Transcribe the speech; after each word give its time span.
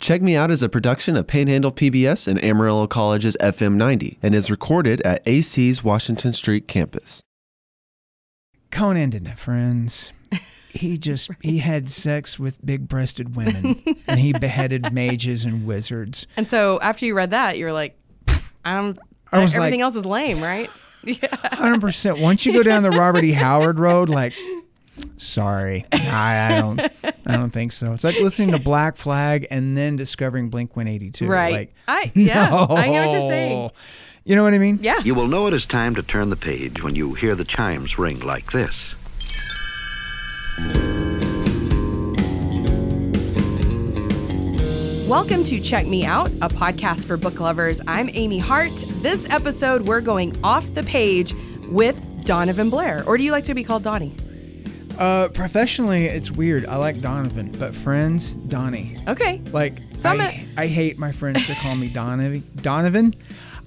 Check 0.00 0.22
Me 0.22 0.34
Out 0.34 0.50
is 0.50 0.62
a 0.62 0.68
production 0.68 1.14
of 1.16 1.26
Panhandle 1.26 1.72
PBS 1.72 2.26
and 2.26 2.42
Amarillo 2.42 2.86
College's 2.86 3.36
FM 3.38 3.74
90 3.74 4.18
and 4.22 4.34
is 4.34 4.50
recorded 4.50 5.02
at 5.02 5.22
AC's 5.28 5.84
Washington 5.84 6.32
Street 6.32 6.66
campus. 6.66 7.22
Conan 8.70 9.10
didn't 9.10 9.28
have 9.28 9.40
friends. 9.40 10.12
He 10.72 10.98
just 10.98 11.32
he 11.42 11.58
had 11.58 11.90
sex 11.90 12.38
with 12.38 12.64
big-breasted 12.64 13.34
women, 13.34 13.82
and 14.06 14.20
he 14.20 14.32
beheaded 14.32 14.92
mages 14.92 15.44
and 15.44 15.66
wizards. 15.66 16.28
And 16.36 16.48
so 16.48 16.78
after 16.80 17.04
you 17.06 17.16
read 17.16 17.32
that, 17.32 17.58
you're 17.58 17.72
like, 17.72 17.98
I 18.64 18.76
don't. 18.76 18.96
I 19.32 19.40
was 19.42 19.56
everything 19.56 19.80
like- 19.80 19.84
else 19.86 19.96
is 19.96 20.06
lame, 20.06 20.40
right? 20.40 20.70
Hundred 21.52 21.80
percent. 21.80 22.20
Once 22.20 22.46
you 22.46 22.52
go 22.52 22.62
down 22.62 22.84
the 22.84 22.92
Robert 22.92 23.24
E. 23.24 23.32
Howard 23.32 23.80
road, 23.80 24.08
like, 24.08 24.32
sorry, 25.16 25.86
I, 25.92 26.46
I 26.46 26.60
don't, 26.60 26.80
I 27.26 27.36
don't 27.36 27.50
think 27.50 27.72
so. 27.72 27.92
It's 27.92 28.04
like 28.04 28.18
listening 28.20 28.52
to 28.52 28.58
Black 28.62 28.96
Flag 28.96 29.46
and 29.50 29.76
then 29.76 29.96
discovering 29.96 30.48
Blink 30.50 30.76
One 30.76 30.88
Eighty 30.88 31.10
Two. 31.10 31.26
Right. 31.26 31.52
Like, 31.52 31.74
I 31.88 32.12
yeah. 32.14 32.66
I 32.70 32.88
know 32.88 33.06
what 33.06 33.12
you're 33.12 33.20
saying. 33.20 33.70
You 34.24 34.36
know 34.36 34.42
what 34.42 34.54
I 34.54 34.58
mean? 34.58 34.78
Yeah. 34.82 34.98
You 35.00 35.14
will 35.14 35.28
know 35.28 35.46
it 35.46 35.54
is 35.54 35.66
time 35.66 35.94
to 35.94 36.02
turn 36.02 36.30
the 36.30 36.36
page 36.36 36.82
when 36.82 36.94
you 36.94 37.14
hear 37.14 37.34
the 37.34 37.44
chimes 37.44 37.98
ring 37.98 38.20
like 38.20 38.52
this. 38.52 38.94
Welcome 45.08 45.42
to 45.42 45.58
Check 45.58 45.88
Me 45.88 46.04
Out, 46.04 46.30
a 46.40 46.48
podcast 46.48 47.06
for 47.06 47.16
book 47.16 47.40
lovers. 47.40 47.80
I'm 47.88 48.08
Amy 48.12 48.38
Hart. 48.38 48.84
This 49.02 49.28
episode, 49.28 49.82
we're 49.82 50.00
going 50.00 50.38
off 50.44 50.72
the 50.74 50.84
page 50.84 51.34
with 51.68 51.98
Donovan 52.24 52.70
Blair. 52.70 53.02
Or 53.08 53.18
do 53.18 53.24
you 53.24 53.32
like 53.32 53.42
to 53.44 53.54
be 53.54 53.64
called 53.64 53.82
Donnie? 53.82 54.14
Uh, 55.00 55.28
professionally, 55.28 56.04
it's 56.06 56.30
weird. 56.30 56.66
I 56.66 56.76
like 56.76 57.00
Donovan, 57.00 57.52
but 57.58 57.74
friends, 57.74 58.32
Donnie. 58.32 58.98
Okay. 59.08 59.40
Like, 59.50 59.78
So 59.96 60.10
I, 60.10 60.44
I 60.58 60.66
hate 60.66 60.98
my 60.98 61.10
friends 61.10 61.46
to 61.46 61.54
call 61.54 61.74
me 61.74 61.88
Donovan. 61.92 62.44
Donovan. 62.56 63.14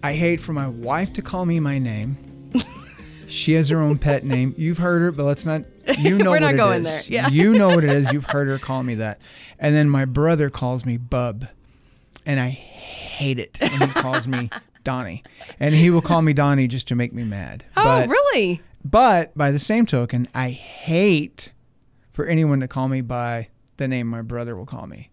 I 0.04 0.14
hate 0.14 0.40
for 0.40 0.54
my 0.54 0.68
wife 0.68 1.12
to 1.14 1.24
call 1.24 1.46
me 1.48 1.60
my 1.60 1.80
name. 1.80 2.52
she 3.28 3.54
has 3.54 3.70
her 3.70 3.80
own 3.82 3.98
pet 3.98 4.24
name. 4.24 4.54
You've 4.60 4.78
heard 4.78 5.02
her, 5.02 5.12
but 5.12 5.24
let's 5.24 5.44
not. 5.44 5.64
You 5.98 6.18
know 6.20 6.26
We're 6.26 6.36
what 6.38 6.42
not 6.42 6.54
it 6.54 6.58
going 6.58 6.82
is. 6.84 7.08
there. 7.08 7.14
Yeah. 7.14 7.30
You 7.30 7.54
know 7.54 7.70
what 7.70 7.84
it 7.84 7.90
is. 7.90 8.12
You've 8.14 8.26
heard 8.26 8.48
her 8.48 8.60
call 8.60 8.84
me 8.84 8.94
that. 8.96 9.20
And 9.58 9.74
then 9.74 9.90
my 9.90 10.06
brother 10.06 10.52
calls 10.52 10.86
me 10.86 10.98
Bub, 10.98 11.48
and 12.28 12.40
I 12.40 12.50
hate 12.50 13.40
it 13.40 13.58
when 13.60 13.82
he 13.82 13.88
calls 13.88 14.28
me 14.28 14.52
Donnie. 14.84 15.24
And 15.60 15.74
he 15.74 15.90
will 15.90 16.02
call 16.02 16.22
me 16.22 16.34
Donnie 16.34 16.68
just 16.68 16.88
to 16.90 16.96
make 16.96 17.12
me 17.12 17.24
mad. 17.24 17.64
Oh, 17.76 17.84
but, 17.84 18.08
really? 18.10 18.62
But 18.84 19.36
by 19.38 19.52
the 19.52 19.60
same 19.60 19.86
token, 19.86 20.28
I 20.34 20.50
hate 20.50 21.52
for 22.12 22.26
anyone 22.26 22.60
to 22.60 22.68
call 22.68 22.88
me 22.90 23.02
by 23.02 23.48
the 23.78 23.88
name 23.88 24.08
my 24.08 24.22
brother 24.22 24.56
will 24.56 24.66
call 24.66 24.88
me. 24.88 25.10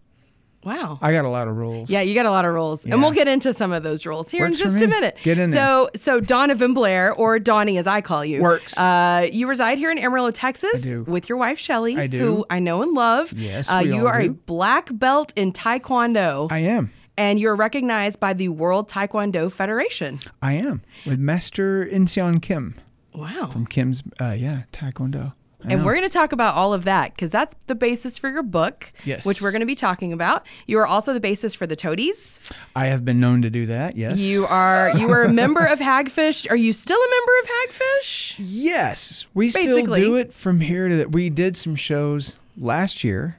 Wow. 0.63 0.99
I 1.01 1.11
got 1.11 1.25
a 1.25 1.29
lot 1.29 1.47
of 1.47 1.57
rules. 1.57 1.89
Yeah, 1.89 2.01
you 2.01 2.13
got 2.13 2.27
a 2.27 2.29
lot 2.31 2.45
of 2.45 2.53
rules, 2.53 2.85
and 2.85 3.01
we'll 3.01 3.11
get 3.11 3.27
into 3.27 3.51
some 3.51 3.71
of 3.71 3.81
those 3.81 4.05
rules 4.05 4.29
here 4.29 4.45
Works 4.45 4.59
in 4.59 4.67
just 4.67 4.81
a 4.81 4.87
minute. 4.87 5.17
Get 5.23 5.39
in 5.39 5.47
so, 5.47 5.89
so 5.95 6.19
Donovan 6.19 6.75
Blair, 6.75 7.13
or 7.13 7.39
Donnie 7.39 7.79
as 7.79 7.87
I 7.87 8.01
call 8.01 8.23
you, 8.23 8.43
Works. 8.43 8.77
Uh, 8.77 9.27
you 9.31 9.47
reside 9.47 9.79
here 9.79 9.89
in 9.89 9.97
Amarillo, 9.97 10.29
Texas, 10.29 10.85
I 10.85 10.89
do. 10.89 11.03
with 11.03 11.29
your 11.29 11.39
wife 11.39 11.57
Shelly, 11.57 11.97
I 11.97 12.05
do. 12.05 12.19
who 12.19 12.45
I 12.49 12.59
know 12.59 12.83
and 12.83 12.93
love. 12.93 13.33
Yes, 13.33 13.71
uh, 13.71 13.77
you 13.79 14.05
are 14.05 14.21
a 14.21 14.27
black 14.29 14.89
belt 14.91 15.33
in 15.35 15.51
Taekwondo, 15.51 16.51
I 16.51 16.59
am. 16.59 16.93
and 17.17 17.39
you're 17.39 17.55
recognized 17.55 18.19
by 18.19 18.33
the 18.33 18.49
World 18.49 18.87
Taekwondo 18.87 19.51
Federation. 19.51 20.19
I 20.43 20.53
am 20.53 20.83
with 21.07 21.17
Master 21.17 21.83
Inseon 21.83 22.39
Kim 22.39 22.75
Wow. 23.13 23.49
from 23.51 23.65
Kim's, 23.65 24.03
uh, 24.19 24.35
yeah, 24.37 24.63
Taekwondo. 24.71 25.33
I 25.63 25.69
And 25.73 25.81
know. 25.81 25.85
we're 25.85 25.93
going 25.93 26.07
to 26.07 26.11
talk 26.13 26.31
about 26.31 26.55
all 26.55 26.73
of 26.73 26.85
that 26.85 27.13
because 27.15 27.29
that's 27.29 27.53
the 27.67 27.75
basis 27.75 28.17
for 28.17 28.29
your 28.31 28.41
book, 28.41 28.91
Yes. 29.05 29.27
which 29.27 29.43
we're 29.43 29.51
going 29.51 29.59
to 29.59 29.67
be 29.67 29.75
talking 29.75 30.11
about. 30.11 30.43
You 30.65 30.79
are 30.79 30.87
also 30.87 31.13
the 31.13 31.19
basis 31.19 31.53
for 31.53 31.67
the 31.67 31.75
Toadies. 31.75 32.39
I 32.75 32.87
have 32.87 33.05
been 33.05 33.19
known 33.19 33.43
to 33.43 33.49
do 33.51 33.67
that. 33.67 33.95
Yes. 33.95 34.17
You 34.17 34.47
are 34.47 34.97
you 34.97 35.11
are 35.11 35.21
a 35.23 35.29
member 35.31 35.63
of 35.63 35.77
Hagfish. 35.77 36.49
Are 36.49 36.55
you 36.55 36.73
still 36.73 36.97
a 36.97 37.09
member 37.09 37.31
of 37.43 37.49
Hagfish? 37.69 38.35
Yes, 38.39 39.27
we 39.35 39.49
still 39.49 39.85
do 39.85 40.15
it 40.15 40.33
from 40.33 40.61
here 40.61 40.87
to 40.89 40.95
that. 40.97 41.11
We 41.11 41.29
did 41.29 41.55
some 41.55 41.75
shows 41.75 42.37
last 42.57 43.03
year. 43.03 43.37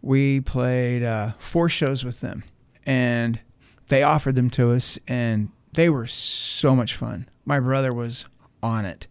We 0.00 0.40
played 0.40 1.02
uh, 1.02 1.32
four 1.38 1.68
shows 1.68 2.02
with 2.02 2.20
them, 2.20 2.44
and 2.86 3.40
they 3.88 4.02
offered 4.02 4.36
them 4.36 4.48
to 4.50 4.70
us, 4.72 4.98
and 5.06 5.50
they 5.74 5.90
were 5.90 6.06
so 6.06 6.74
much 6.74 6.94
fun. 6.94 7.28
My 7.44 7.60
brother 7.60 7.92
was 7.92 8.24
on 8.62 8.84
it. 8.84 9.06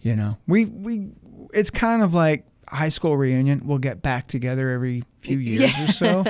You 0.00 0.16
know, 0.16 0.36
we 0.46 0.66
we 0.66 1.08
it's 1.52 1.70
kind 1.70 2.02
of 2.02 2.14
like 2.14 2.46
high 2.68 2.88
school 2.88 3.16
reunion. 3.16 3.62
We'll 3.64 3.78
get 3.78 4.02
back 4.02 4.26
together 4.26 4.70
every 4.70 5.04
few 5.20 5.38
years 5.38 5.72
or 5.80 5.86
so, 5.92 6.24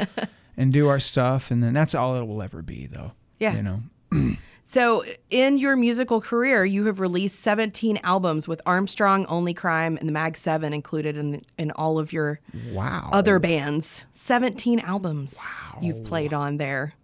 and 0.56 0.72
do 0.72 0.88
our 0.88 1.00
stuff, 1.00 1.50
and 1.50 1.62
then 1.62 1.74
that's 1.74 1.94
all 1.94 2.16
it 2.16 2.26
will 2.26 2.42
ever 2.42 2.62
be, 2.62 2.86
though. 2.86 3.12
Yeah. 3.38 3.54
You 3.56 3.62
know. 3.62 3.82
So, 4.68 5.04
in 5.30 5.58
your 5.58 5.76
musical 5.76 6.20
career, 6.20 6.64
you 6.64 6.86
have 6.86 6.98
released 6.98 7.38
17 7.38 8.00
albums 8.02 8.48
with 8.48 8.60
Armstrong, 8.66 9.24
Only 9.26 9.54
Crime, 9.54 9.96
and 9.96 10.08
the 10.08 10.12
Mag 10.12 10.36
7 10.36 10.72
included 10.72 11.16
in 11.16 11.42
in 11.56 11.70
all 11.70 12.00
of 12.00 12.12
your 12.12 12.40
Wow. 12.72 13.10
other 13.12 13.38
bands. 13.38 14.04
17 14.10 14.80
albums 14.80 15.38
wow. 15.40 15.78
you've 15.80 16.02
played 16.02 16.34
on 16.34 16.56
there. 16.56 16.94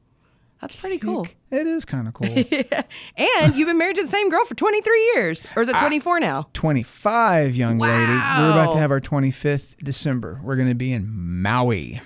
That's 0.62 0.76
pretty 0.76 0.98
cool. 0.98 1.26
It 1.50 1.66
is 1.66 1.84
kind 1.84 2.06
of 2.08 2.14
cool. 2.14 2.28
And 3.16 3.56
you've 3.56 3.66
been 3.66 3.78
married 3.78 3.96
to 3.96 4.02
the 4.02 4.08
same 4.08 4.30
girl 4.30 4.44
for 4.44 4.54
23 4.54 5.12
years. 5.14 5.44
Or 5.56 5.62
is 5.62 5.68
Ah. 5.68 5.76
it 5.76 5.80
24 5.80 6.20
now? 6.20 6.46
25, 6.54 7.54
young 7.56 7.78
lady. 7.78 8.12
We're 8.12 8.50
about 8.52 8.72
to 8.74 8.78
have 8.78 8.90
our 8.92 9.00
25th 9.00 9.76
December. 9.82 10.40
We're 10.42 10.54
going 10.56 10.68
to 10.68 10.74
be 10.76 10.92
in 10.92 11.10
Maui. 11.42 12.00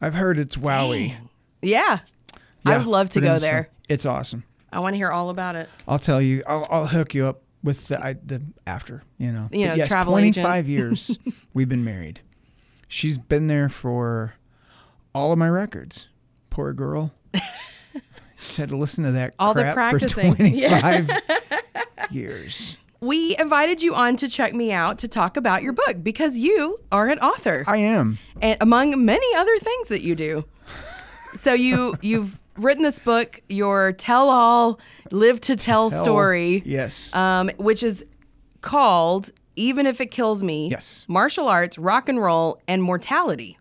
I've 0.00 0.14
heard 0.14 0.38
it's 0.38 0.56
wowie. 0.56 1.16
Yeah. 1.60 1.98
I 2.64 2.78
would 2.78 2.86
love 2.86 3.10
to 3.10 3.20
go 3.20 3.38
there. 3.40 3.68
It's 3.88 4.06
awesome. 4.06 4.44
I 4.72 4.78
want 4.78 4.94
to 4.94 4.96
hear 4.96 5.10
all 5.10 5.28
about 5.30 5.56
it. 5.56 5.68
I'll 5.88 5.98
tell 5.98 6.22
you. 6.22 6.42
I'll, 6.46 6.64
I'll 6.70 6.86
hook 6.86 7.14
you 7.14 7.26
up 7.26 7.42
with 7.64 7.88
the, 7.88 8.02
I, 8.02 8.12
the 8.14 8.40
after. 8.66 9.02
You 9.18 9.32
know. 9.32 9.48
You 9.50 9.66
know, 9.66 9.74
yes, 9.74 9.88
travel 9.88 10.16
agent. 10.18 10.34
25 10.36 10.68
years 10.68 11.18
we've 11.52 11.68
been 11.68 11.84
married. 11.84 12.20
She's 12.86 13.18
been 13.18 13.48
there 13.48 13.68
for 13.68 14.34
all 15.14 15.32
of 15.32 15.38
my 15.38 15.48
records. 15.48 16.06
Poor 16.48 16.72
girl. 16.72 17.12
Had 18.56 18.68
to 18.70 18.76
listen 18.76 19.04
to 19.04 19.12
that 19.12 19.34
All 19.38 19.54
the 19.54 19.62
crap 19.62 19.74
practicing. 19.74 20.32
for 20.32 20.36
25 20.36 21.10
years. 22.10 22.76
We 23.00 23.36
invited 23.38 23.82
you 23.82 23.94
on 23.94 24.16
to 24.16 24.28
check 24.28 24.54
me 24.54 24.72
out 24.72 24.98
to 24.98 25.08
talk 25.08 25.36
about 25.36 25.62
your 25.62 25.72
book 25.72 25.96
because 26.02 26.36
you 26.38 26.80
are 26.92 27.08
an 27.08 27.18
author. 27.18 27.64
I 27.66 27.78
am. 27.78 28.18
and 28.40 28.56
among 28.60 29.04
many 29.04 29.26
other 29.36 29.56
things 29.58 29.88
that 29.88 30.02
you 30.02 30.14
do. 30.14 30.44
So 31.34 31.52
you 31.54 31.96
you've 32.02 32.38
written 32.56 32.82
this 32.82 32.98
book, 32.98 33.40
your 33.48 33.92
tell-all, 33.92 34.78
live 35.10 35.40
to 35.42 35.56
tell 35.56 35.88
story, 35.90 36.62
Yes. 36.66 37.14
um, 37.14 37.50
which 37.56 37.82
is 37.82 38.04
called 38.60 39.30
"Even 39.56 39.86
If 39.86 40.00
It 40.00 40.10
Kills 40.10 40.42
Me." 40.42 40.68
Yes. 40.68 41.04
Martial 41.08 41.48
arts, 41.48 41.78
rock 41.78 42.08
and 42.08 42.20
roll, 42.22 42.60
and 42.68 42.82
mortality. 42.82 43.58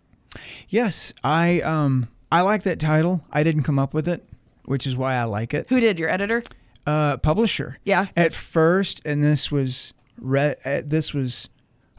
Yes, 0.69 1.13
I 1.23 1.61
um 1.61 2.09
I 2.31 2.41
like 2.41 2.63
that 2.63 2.79
title. 2.79 3.23
I 3.31 3.43
didn't 3.43 3.63
come 3.63 3.79
up 3.79 3.93
with 3.93 4.07
it, 4.07 4.23
which 4.65 4.85
is 4.87 4.95
why 4.95 5.15
I 5.15 5.23
like 5.23 5.53
it. 5.53 5.67
Who 5.69 5.79
did 5.79 5.99
your 5.99 6.09
editor? 6.09 6.43
Uh, 6.85 7.17
publisher. 7.17 7.77
Yeah. 7.83 8.07
At 8.15 8.33
first, 8.33 9.01
and 9.05 9.23
this 9.23 9.51
was 9.51 9.93
re- 10.19 10.55
uh, 10.65 10.81
this 10.85 11.13
was 11.13 11.49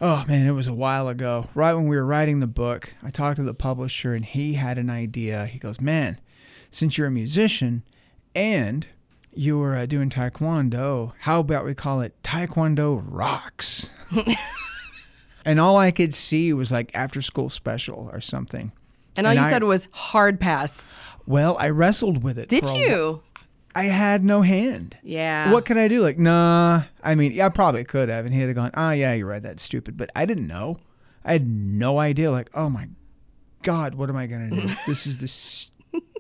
oh 0.00 0.24
man, 0.26 0.46
it 0.46 0.52
was 0.52 0.66
a 0.66 0.74
while 0.74 1.08
ago. 1.08 1.48
Right 1.54 1.72
when 1.72 1.86
we 1.86 1.96
were 1.96 2.04
writing 2.04 2.40
the 2.40 2.46
book, 2.46 2.94
I 3.02 3.10
talked 3.10 3.36
to 3.36 3.42
the 3.42 3.54
publisher, 3.54 4.14
and 4.14 4.24
he 4.24 4.54
had 4.54 4.76
an 4.76 4.90
idea. 4.90 5.46
He 5.46 5.58
goes, 5.58 5.80
"Man, 5.80 6.20
since 6.70 6.98
you're 6.98 7.06
a 7.06 7.12
musician 7.12 7.84
and 8.34 8.86
you're 9.34 9.76
uh, 9.76 9.86
doing 9.86 10.10
taekwondo, 10.10 11.12
how 11.20 11.40
about 11.40 11.64
we 11.64 11.74
call 11.74 12.00
it 12.00 12.20
Taekwondo 12.22 13.02
Rocks?" 13.06 13.90
and 15.44 15.60
all 15.60 15.76
I 15.76 15.90
could 15.90 16.12
see 16.12 16.52
was 16.52 16.72
like 16.72 16.90
after 16.94 17.22
school 17.22 17.48
special 17.48 18.10
or 18.12 18.20
something. 18.20 18.72
And 19.16 19.26
all 19.26 19.32
And 19.32 19.40
you 19.40 19.46
I- 19.46 19.50
said 19.50 19.62
was 19.62 19.88
hard 19.92 20.40
pass. 20.40 20.94
Well, 21.26 21.56
I 21.58 21.70
wrestled 21.70 22.22
with 22.24 22.38
it. 22.38 22.48
Did 22.48 22.66
you? 22.72 23.22
I 23.74 23.84
had 23.84 24.22
no 24.24 24.42
hand. 24.42 24.96
Yeah. 25.02 25.50
What 25.52 25.64
could 25.64 25.78
I 25.78 25.88
do? 25.88 26.00
Like, 26.00 26.18
nah. 26.18 26.82
I 27.02 27.14
mean, 27.14 27.32
yeah, 27.32 27.46
I 27.46 27.48
probably 27.48 27.84
could 27.84 28.08
have, 28.08 28.26
and 28.26 28.34
he'd 28.34 28.42
have 28.42 28.54
gone, 28.54 28.70
"Ah, 28.74 28.92
yeah, 28.92 29.14
you're 29.14 29.26
right. 29.28 29.42
That's 29.42 29.62
stupid." 29.62 29.96
But 29.96 30.10
I 30.14 30.26
didn't 30.26 30.46
know. 30.46 30.78
I 31.24 31.32
had 31.32 31.46
no 31.48 31.98
idea. 31.98 32.30
Like, 32.30 32.50
oh 32.54 32.68
my 32.68 32.88
god, 33.62 33.94
what 33.94 34.10
am 34.10 34.16
I 34.16 34.26
gonna 34.26 34.50
do? 34.50 34.68
this 34.86 35.06
is 35.06 35.18
the 35.18 35.24
s- 35.24 35.70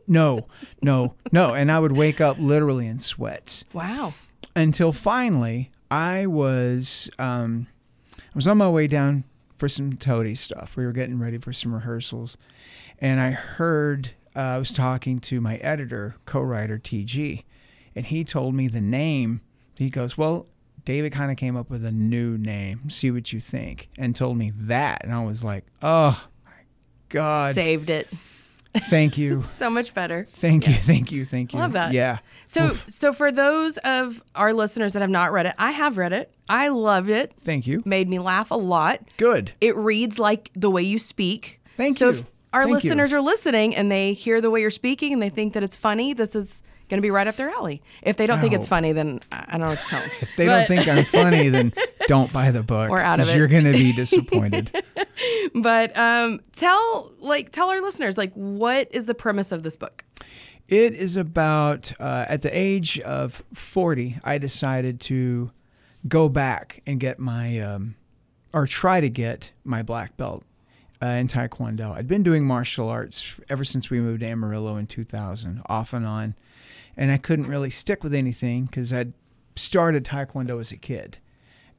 no, 0.06 0.46
no, 0.80 1.14
no. 1.30 1.54
And 1.54 1.70
I 1.70 1.78
would 1.78 1.92
wake 1.92 2.20
up 2.20 2.36
literally 2.38 2.86
in 2.86 2.98
sweats 3.00 3.64
Wow. 3.72 4.14
until 4.56 4.92
finally 4.92 5.70
I 5.90 6.26
was 6.26 7.10
um, 7.18 7.66
I 8.18 8.22
was 8.34 8.46
on 8.48 8.56
my 8.58 8.68
way 8.70 8.86
down 8.86 9.24
for 9.58 9.68
some 9.68 9.94
toady 9.96 10.34
stuff. 10.34 10.76
We 10.76 10.86
were 10.86 10.92
getting 10.92 11.18
ready 11.18 11.38
for 11.38 11.52
some 11.52 11.74
rehearsals, 11.74 12.36
and 13.02 13.20
I 13.20 13.32
heard 13.32 14.12
uh, 14.34 14.38
I 14.38 14.58
was 14.58 14.70
talking 14.70 15.18
to 15.20 15.40
my 15.42 15.56
editor, 15.56 16.14
co-writer 16.24 16.78
TG, 16.78 17.42
and 17.94 18.06
he 18.06 18.24
told 18.24 18.54
me 18.54 18.68
the 18.68 18.80
name. 18.80 19.42
He 19.76 19.90
goes, 19.90 20.16
"Well, 20.16 20.46
David 20.86 21.12
kind 21.12 21.30
of 21.30 21.36
came 21.36 21.56
up 21.56 21.68
with 21.68 21.84
a 21.84 21.92
new 21.92 22.38
name. 22.38 22.88
See 22.88 23.10
what 23.10 23.32
you 23.32 23.40
think," 23.40 23.90
and 23.98 24.16
told 24.16 24.38
me 24.38 24.52
that, 24.54 25.04
and 25.04 25.12
I 25.12 25.22
was 25.24 25.44
like, 25.44 25.66
"Oh 25.82 26.26
my 26.46 26.52
god!" 27.10 27.54
Saved 27.54 27.90
it. 27.90 28.08
Thank 28.74 29.18
you. 29.18 29.42
So 29.52 29.68
much 29.68 29.92
better. 29.92 30.24
Thank 30.26 30.66
you. 30.66 30.74
Thank 30.74 31.12
you. 31.12 31.24
Thank 31.26 31.52
you. 31.52 31.58
Love 31.58 31.72
that. 31.72 31.92
Yeah. 31.92 32.18
So, 32.46 32.70
so 32.70 33.12
for 33.12 33.30
those 33.30 33.76
of 33.78 34.22
our 34.34 34.54
listeners 34.54 34.94
that 34.94 35.00
have 35.00 35.10
not 35.10 35.30
read 35.30 35.44
it, 35.44 35.54
I 35.58 35.72
have 35.72 35.98
read 35.98 36.12
it. 36.14 36.34
I 36.48 36.68
loved 36.68 37.10
it. 37.10 37.34
Thank 37.38 37.66
you. 37.66 37.82
Made 37.84 38.08
me 38.08 38.18
laugh 38.18 38.50
a 38.50 38.56
lot. 38.56 39.00
Good. 39.18 39.52
It 39.60 39.76
reads 39.76 40.18
like 40.18 40.50
the 40.54 40.70
way 40.70 40.82
you 40.82 40.98
speak. 40.98 41.60
Thank 41.76 41.98
so 41.98 42.06
you. 42.06 42.18
if 42.20 42.24
our 42.52 42.62
Thank 42.62 42.70
you. 42.70 42.74
listeners 42.74 43.12
are 43.12 43.20
listening 43.20 43.74
and 43.74 43.90
they 43.90 44.12
hear 44.12 44.40
the 44.40 44.50
way 44.50 44.60
you're 44.60 44.70
speaking 44.70 45.12
and 45.12 45.22
they 45.22 45.30
think 45.30 45.54
that 45.54 45.62
it's 45.62 45.76
funny, 45.76 46.12
this 46.12 46.34
is 46.34 46.62
going 46.88 46.98
to 46.98 47.02
be 47.02 47.10
right 47.10 47.26
up 47.26 47.36
their 47.36 47.48
alley. 47.48 47.82
If 48.02 48.16
they 48.16 48.26
don't 48.26 48.40
think 48.40 48.52
it's 48.52 48.68
funny, 48.68 48.92
then 48.92 49.20
I 49.30 49.44
I 49.48 49.52
don't 49.52 49.60
know 49.62 49.68
what 49.68 49.78
to 49.78 49.86
tell 49.86 50.00
them. 50.00 50.10
If 50.20 50.36
they 50.36 50.46
don't 50.46 50.66
think 50.66 50.86
I'm 50.88 51.04
funny, 51.04 51.48
then 51.48 51.72
don't 52.08 52.32
buy 52.32 52.50
the 52.50 52.62
book. 52.62 52.90
We're 52.90 53.00
out 53.00 53.20
of 53.20 53.28
it. 53.28 53.36
You're 53.36 53.48
going 53.48 53.64
to 53.64 53.72
be 53.72 53.92
disappointed. 53.92 54.84
But 55.54 55.96
um, 55.96 56.40
tell 56.52 57.12
like 57.18 57.52
tell 57.52 57.68
our 57.70 57.80
listeners 57.80 58.16
like 58.16 58.32
what 58.32 58.88
is 58.90 59.06
the 59.06 59.14
premise 59.14 59.52
of 59.52 59.62
this 59.62 59.76
book? 59.76 60.04
It 60.68 60.94
is 60.94 61.16
about 61.16 61.92
uh, 62.00 62.24
at 62.28 62.42
the 62.42 62.56
age 62.56 62.98
of 63.00 63.42
40, 63.54 64.18
I 64.24 64.38
decided 64.38 65.00
to 65.02 65.50
go 66.08 66.28
back 66.28 66.82
and 66.86 66.98
get 66.98 67.18
my, 67.18 67.58
um, 67.60 67.94
or 68.54 68.66
try 68.66 69.00
to 69.00 69.10
get 69.10 69.50
my 69.64 69.82
black 69.82 70.16
belt 70.16 70.44
uh, 71.02 71.06
in 71.06 71.26
Taekwondo. 71.26 71.92
I'd 71.92 72.06
been 72.06 72.22
doing 72.22 72.44
martial 72.44 72.88
arts 72.88 73.40
ever 73.48 73.64
since 73.64 73.90
we 73.90 74.00
moved 74.00 74.20
to 74.20 74.26
Amarillo 74.26 74.76
in 74.76 74.86
2000, 74.86 75.62
off 75.66 75.92
and 75.92 76.06
on. 76.06 76.34
And 76.96 77.10
I 77.10 77.16
couldn't 77.16 77.46
really 77.46 77.70
stick 77.70 78.04
with 78.04 78.14
anything 78.14 78.66
because 78.66 78.92
I'd 78.92 79.12
started 79.56 80.04
Taekwondo 80.04 80.60
as 80.60 80.70
a 80.72 80.76
kid. 80.76 81.18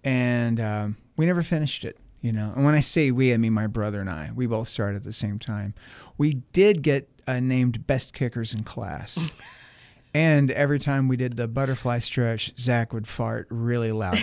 And 0.03 0.59
um, 0.59 0.97
we 1.15 1.25
never 1.25 1.43
finished 1.43 1.85
it, 1.85 1.97
you 2.21 2.31
know. 2.33 2.51
And 2.55 2.65
when 2.65 2.75
I 2.75 2.81
say 2.81 3.11
we, 3.11 3.33
I 3.33 3.37
mean 3.37 3.53
my 3.53 3.67
brother 3.67 4.01
and 4.01 4.09
I. 4.09 4.31
We 4.35 4.47
both 4.47 4.67
started 4.67 4.97
at 4.97 5.03
the 5.03 5.13
same 5.13 5.39
time. 5.39 5.73
We 6.17 6.35
did 6.51 6.81
get 6.81 7.07
uh, 7.27 7.39
named 7.39 7.87
best 7.87 8.13
kickers 8.13 8.53
in 8.53 8.63
class. 8.63 9.31
and 10.13 10.51
every 10.51 10.79
time 10.79 11.07
we 11.07 11.15
did 11.15 11.37
the 11.37 11.47
butterfly 11.47 11.99
stretch, 11.99 12.55
Zach 12.57 12.91
would 12.91 13.07
fart 13.07 13.47
really 13.49 13.91
loudly. 13.91 14.21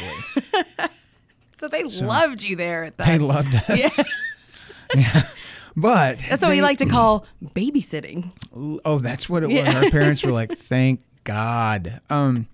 So 1.61 1.69
they 1.69 1.83
loved 1.83 2.43
you 2.43 2.57
there 2.57 2.85
at 2.85 2.97
that. 2.97 3.07
they 3.07 3.19
loved 3.19 3.55
us. 3.69 3.99
Yeah. 3.99 4.05
But 5.77 6.19
That's 6.29 6.43
what 6.43 6.51
we 6.51 6.61
like 6.61 6.79
to 6.79 6.87
call 6.87 7.27
babysitting. 7.43 8.33
Oh, 8.85 8.99
that's 8.99 9.29
what 9.29 9.43
it 9.43 9.49
was. 9.49 9.75
Our 9.75 9.91
parents 9.91 10.25
were 10.25 10.33
like, 10.33 10.57
"Thank 10.57 11.01
God." 11.25 12.01
Um, 12.11 12.49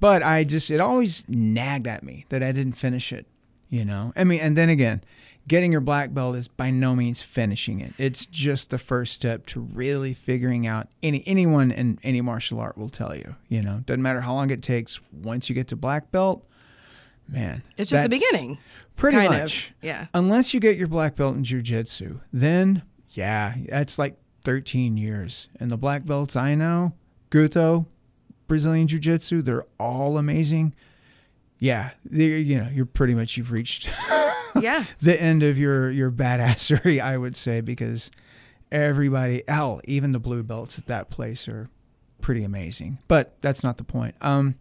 but 0.00 0.22
I 0.22 0.44
just 0.44 0.70
it 0.70 0.80
always 0.80 1.28
nagged 1.28 1.86
at 1.86 2.02
me 2.02 2.24
that 2.30 2.42
I 2.42 2.52
didn't 2.52 2.72
finish 2.72 3.12
it. 3.12 3.26
You 3.68 3.84
know, 3.84 4.12
I 4.16 4.24
mean, 4.24 4.40
and 4.40 4.56
then 4.56 4.68
again, 4.68 5.02
getting 5.46 5.72
your 5.72 5.80
black 5.80 6.12
belt 6.12 6.36
is 6.36 6.48
by 6.48 6.70
no 6.70 6.94
means 6.94 7.22
finishing 7.22 7.80
it. 7.80 7.92
It's 7.98 8.26
just 8.26 8.70
the 8.70 8.78
first 8.78 9.12
step 9.12 9.46
to 9.46 9.60
really 9.60 10.14
figuring 10.14 10.66
out 10.66 10.88
any 11.02 11.22
anyone 11.26 11.70
in 11.70 11.98
any 12.02 12.20
martial 12.20 12.60
art 12.60 12.76
will 12.76 12.88
tell 12.88 13.14
you. 13.14 13.36
You 13.48 13.62
know, 13.62 13.82
doesn't 13.86 14.02
matter 14.02 14.22
how 14.22 14.34
long 14.34 14.50
it 14.50 14.62
takes. 14.62 15.00
Once 15.12 15.48
you 15.48 15.54
get 15.54 15.68
to 15.68 15.76
black 15.76 16.10
belt, 16.10 16.46
man, 17.32 17.62
It's 17.76 17.90
just 17.90 18.02
the 18.02 18.08
beginning. 18.08 18.58
Pretty 18.96 19.16
kind 19.16 19.34
of, 19.34 19.40
much. 19.40 19.72
yeah. 19.80 20.06
Unless 20.14 20.52
you 20.54 20.60
get 20.60 20.76
your 20.76 20.86
black 20.88 21.16
belt 21.16 21.34
in 21.34 21.42
jujitsu, 21.44 22.20
then 22.32 22.82
yeah, 23.10 23.54
that's 23.68 23.98
like 23.98 24.16
13 24.44 24.96
years. 24.96 25.48
And 25.58 25.70
the 25.70 25.76
black 25.76 26.04
belts 26.04 26.36
I 26.36 26.54
know, 26.54 26.92
Guto, 27.30 27.86
Brazilian 28.48 28.86
jiu-jitsu, 28.86 29.42
they're 29.42 29.64
all 29.80 30.18
amazing. 30.18 30.74
Yeah, 31.58 31.90
you 32.10 32.58
know, 32.58 32.68
you're 32.72 32.84
pretty 32.86 33.14
much 33.14 33.36
you've 33.36 33.50
reached 33.52 33.88
Yeah. 34.60 34.84
the 35.00 35.20
end 35.20 35.42
of 35.42 35.58
your 35.58 35.90
your 35.90 36.10
badassery, 36.10 37.00
I 37.00 37.16
would 37.16 37.36
say, 37.36 37.60
because 37.62 38.10
everybody, 38.70 39.42
hell, 39.48 39.80
even 39.84 40.10
the 40.10 40.18
blue 40.20 40.42
belts 40.42 40.78
at 40.78 40.86
that 40.86 41.08
place 41.10 41.48
are 41.48 41.68
pretty 42.20 42.44
amazing. 42.44 42.98
But 43.08 43.36
that's 43.40 43.62
not 43.62 43.76
the 43.78 43.84
point. 43.84 44.14
Um, 44.20 44.56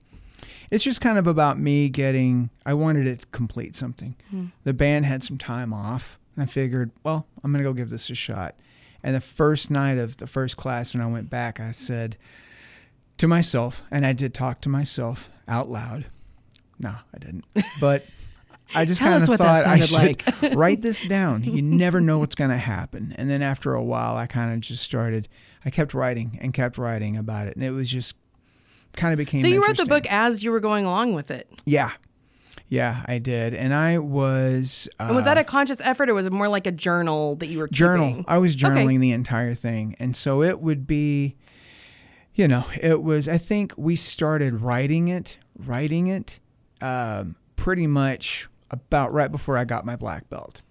it's 0.69 0.83
just 0.83 1.01
kind 1.01 1.17
of 1.17 1.27
about 1.27 1.59
me 1.59 1.89
getting. 1.89 2.49
I 2.65 2.73
wanted 2.73 3.07
it 3.07 3.19
to 3.19 3.25
complete 3.27 3.75
something. 3.75 4.15
The 4.63 4.73
band 4.73 5.05
had 5.05 5.23
some 5.23 5.37
time 5.37 5.73
off. 5.73 6.17
and 6.35 6.43
I 6.43 6.45
figured, 6.45 6.91
well, 7.03 7.25
I'm 7.43 7.51
gonna 7.51 7.63
go 7.63 7.73
give 7.73 7.89
this 7.89 8.09
a 8.09 8.15
shot. 8.15 8.55
And 9.03 9.15
the 9.15 9.21
first 9.21 9.71
night 9.71 9.97
of 9.97 10.17
the 10.17 10.27
first 10.27 10.57
class, 10.57 10.93
when 10.93 11.01
I 11.01 11.07
went 11.07 11.29
back, 11.29 11.59
I 11.59 11.71
said 11.71 12.17
to 13.17 13.27
myself, 13.27 13.83
and 13.91 14.05
I 14.05 14.13
did 14.13 14.33
talk 14.33 14.61
to 14.61 14.69
myself 14.69 15.29
out 15.47 15.69
loud. 15.69 16.05
No, 16.79 16.89
I 17.13 17.17
didn't. 17.19 17.45
But 17.79 18.05
I 18.75 18.85
just 18.85 19.01
kind 19.01 19.21
of 19.21 19.27
thought 19.37 19.67
I 19.67 19.79
should 19.79 19.91
like. 19.91 20.23
write 20.55 20.81
this 20.81 21.01
down. 21.07 21.43
You 21.43 21.61
never 21.61 21.99
know 21.99 22.19
what's 22.19 22.35
going 22.35 22.51
to 22.51 22.57
happen. 22.57 23.13
And 23.17 23.29
then 23.29 23.41
after 23.41 23.73
a 23.73 23.83
while, 23.83 24.15
I 24.15 24.27
kind 24.27 24.53
of 24.53 24.61
just 24.61 24.81
started. 24.83 25.27
I 25.65 25.69
kept 25.69 25.93
writing 25.93 26.37
and 26.41 26.53
kept 26.53 26.77
writing 26.77 27.17
about 27.17 27.47
it, 27.47 27.55
and 27.55 27.63
it 27.65 27.71
was 27.71 27.89
just 27.89 28.15
kind 28.93 29.13
of 29.13 29.17
became. 29.17 29.41
So 29.41 29.47
you 29.47 29.63
wrote 29.65 29.77
the 29.77 29.85
book 29.85 30.05
as 30.11 30.43
you 30.43 30.51
were 30.51 30.59
going 30.59 30.85
along 30.85 31.13
with 31.13 31.31
it. 31.31 31.49
Yeah, 31.65 31.91
yeah, 32.69 33.03
I 33.07 33.17
did, 33.17 33.53
and 33.53 33.73
I 33.73 33.97
was. 33.97 34.87
Uh, 34.99 35.05
And 35.07 35.15
was 35.15 35.25
that 35.25 35.37
a 35.37 35.43
conscious 35.43 35.81
effort 35.81 36.09
or 36.09 36.13
was 36.13 36.25
it 36.25 36.31
more 36.33 36.47
like 36.47 36.65
a 36.67 36.71
journal 36.71 37.35
that 37.37 37.47
you 37.47 37.59
were 37.59 37.67
journal. 37.67 38.07
keeping? 38.07 38.25
I 38.27 38.37
was 38.37 38.55
Okay. 38.55 38.65
journaling 38.65 38.99
the 38.99 39.11
entire 39.11 39.53
thing, 39.53 39.95
and 39.99 40.15
so 40.15 40.41
it 40.43 40.61
would 40.61 40.87
be, 40.87 41.35
you 42.35 42.47
know, 42.47 42.65
it 42.81 43.03
was. 43.03 43.27
I 43.27 43.37
think 43.37 43.73
we 43.77 43.95
started 43.95 44.61
writing 44.61 45.07
it, 45.09 45.37
writing 45.57 46.07
it, 46.07 46.39
um, 46.81 47.35
pretty 47.55 47.87
much 47.87 48.47
about 48.71 49.13
right 49.13 49.31
before 49.31 49.57
I 49.57 49.65
got 49.65 49.85
my 49.85 49.95
black 49.95 50.29
belt, 50.29 50.61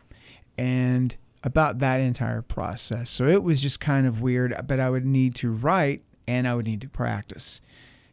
and 0.58 1.16
about 1.42 1.78
that 1.78 2.00
entire 2.00 2.42
process. 2.42 3.08
So 3.08 3.26
it 3.26 3.42
was 3.42 3.62
just 3.62 3.80
kind 3.80 4.06
of 4.06 4.20
weird, 4.20 4.54
but 4.66 4.78
I 4.80 4.90
would 4.90 5.06
need 5.06 5.34
to 5.36 5.50
write 5.50 6.02
and 6.28 6.46
I 6.46 6.54
would 6.54 6.66
need 6.66 6.82
to 6.82 6.88
practice, 6.88 7.60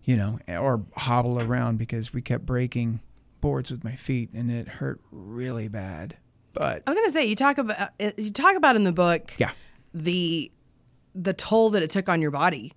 you 0.08 0.16
know, 0.16 0.40
or 0.48 0.84
hobble 0.96 1.44
around 1.44 1.78
because 1.78 2.14
we 2.14 2.22
kept 2.22 2.46
breaking 2.46 3.02
boards 3.42 3.70
with 3.70 3.84
my 3.84 3.96
feet 3.96 4.32
and 4.34 4.50
it 4.50 4.68
hurt 4.68 5.02
really 5.12 5.68
bad. 5.68 6.16
But 6.54 6.82
I 6.88 6.90
was 6.90 6.98
gonna 6.98 7.12
say 7.12 7.26
you 7.26 7.36
talk 7.36 7.60
about 7.60 7.92
uh, 8.00 8.12
you 8.18 8.32
talk 8.32 8.56
about 8.56 8.76
in 8.78 8.86
the 8.86 8.94
book 8.94 9.34
yeah. 9.38 9.52
the 9.94 10.50
the 11.14 11.34
toll 11.34 11.70
that 11.72 11.84
it 11.84 11.90
took 11.90 12.10
on 12.10 12.22
your 12.22 12.32
body. 12.32 12.74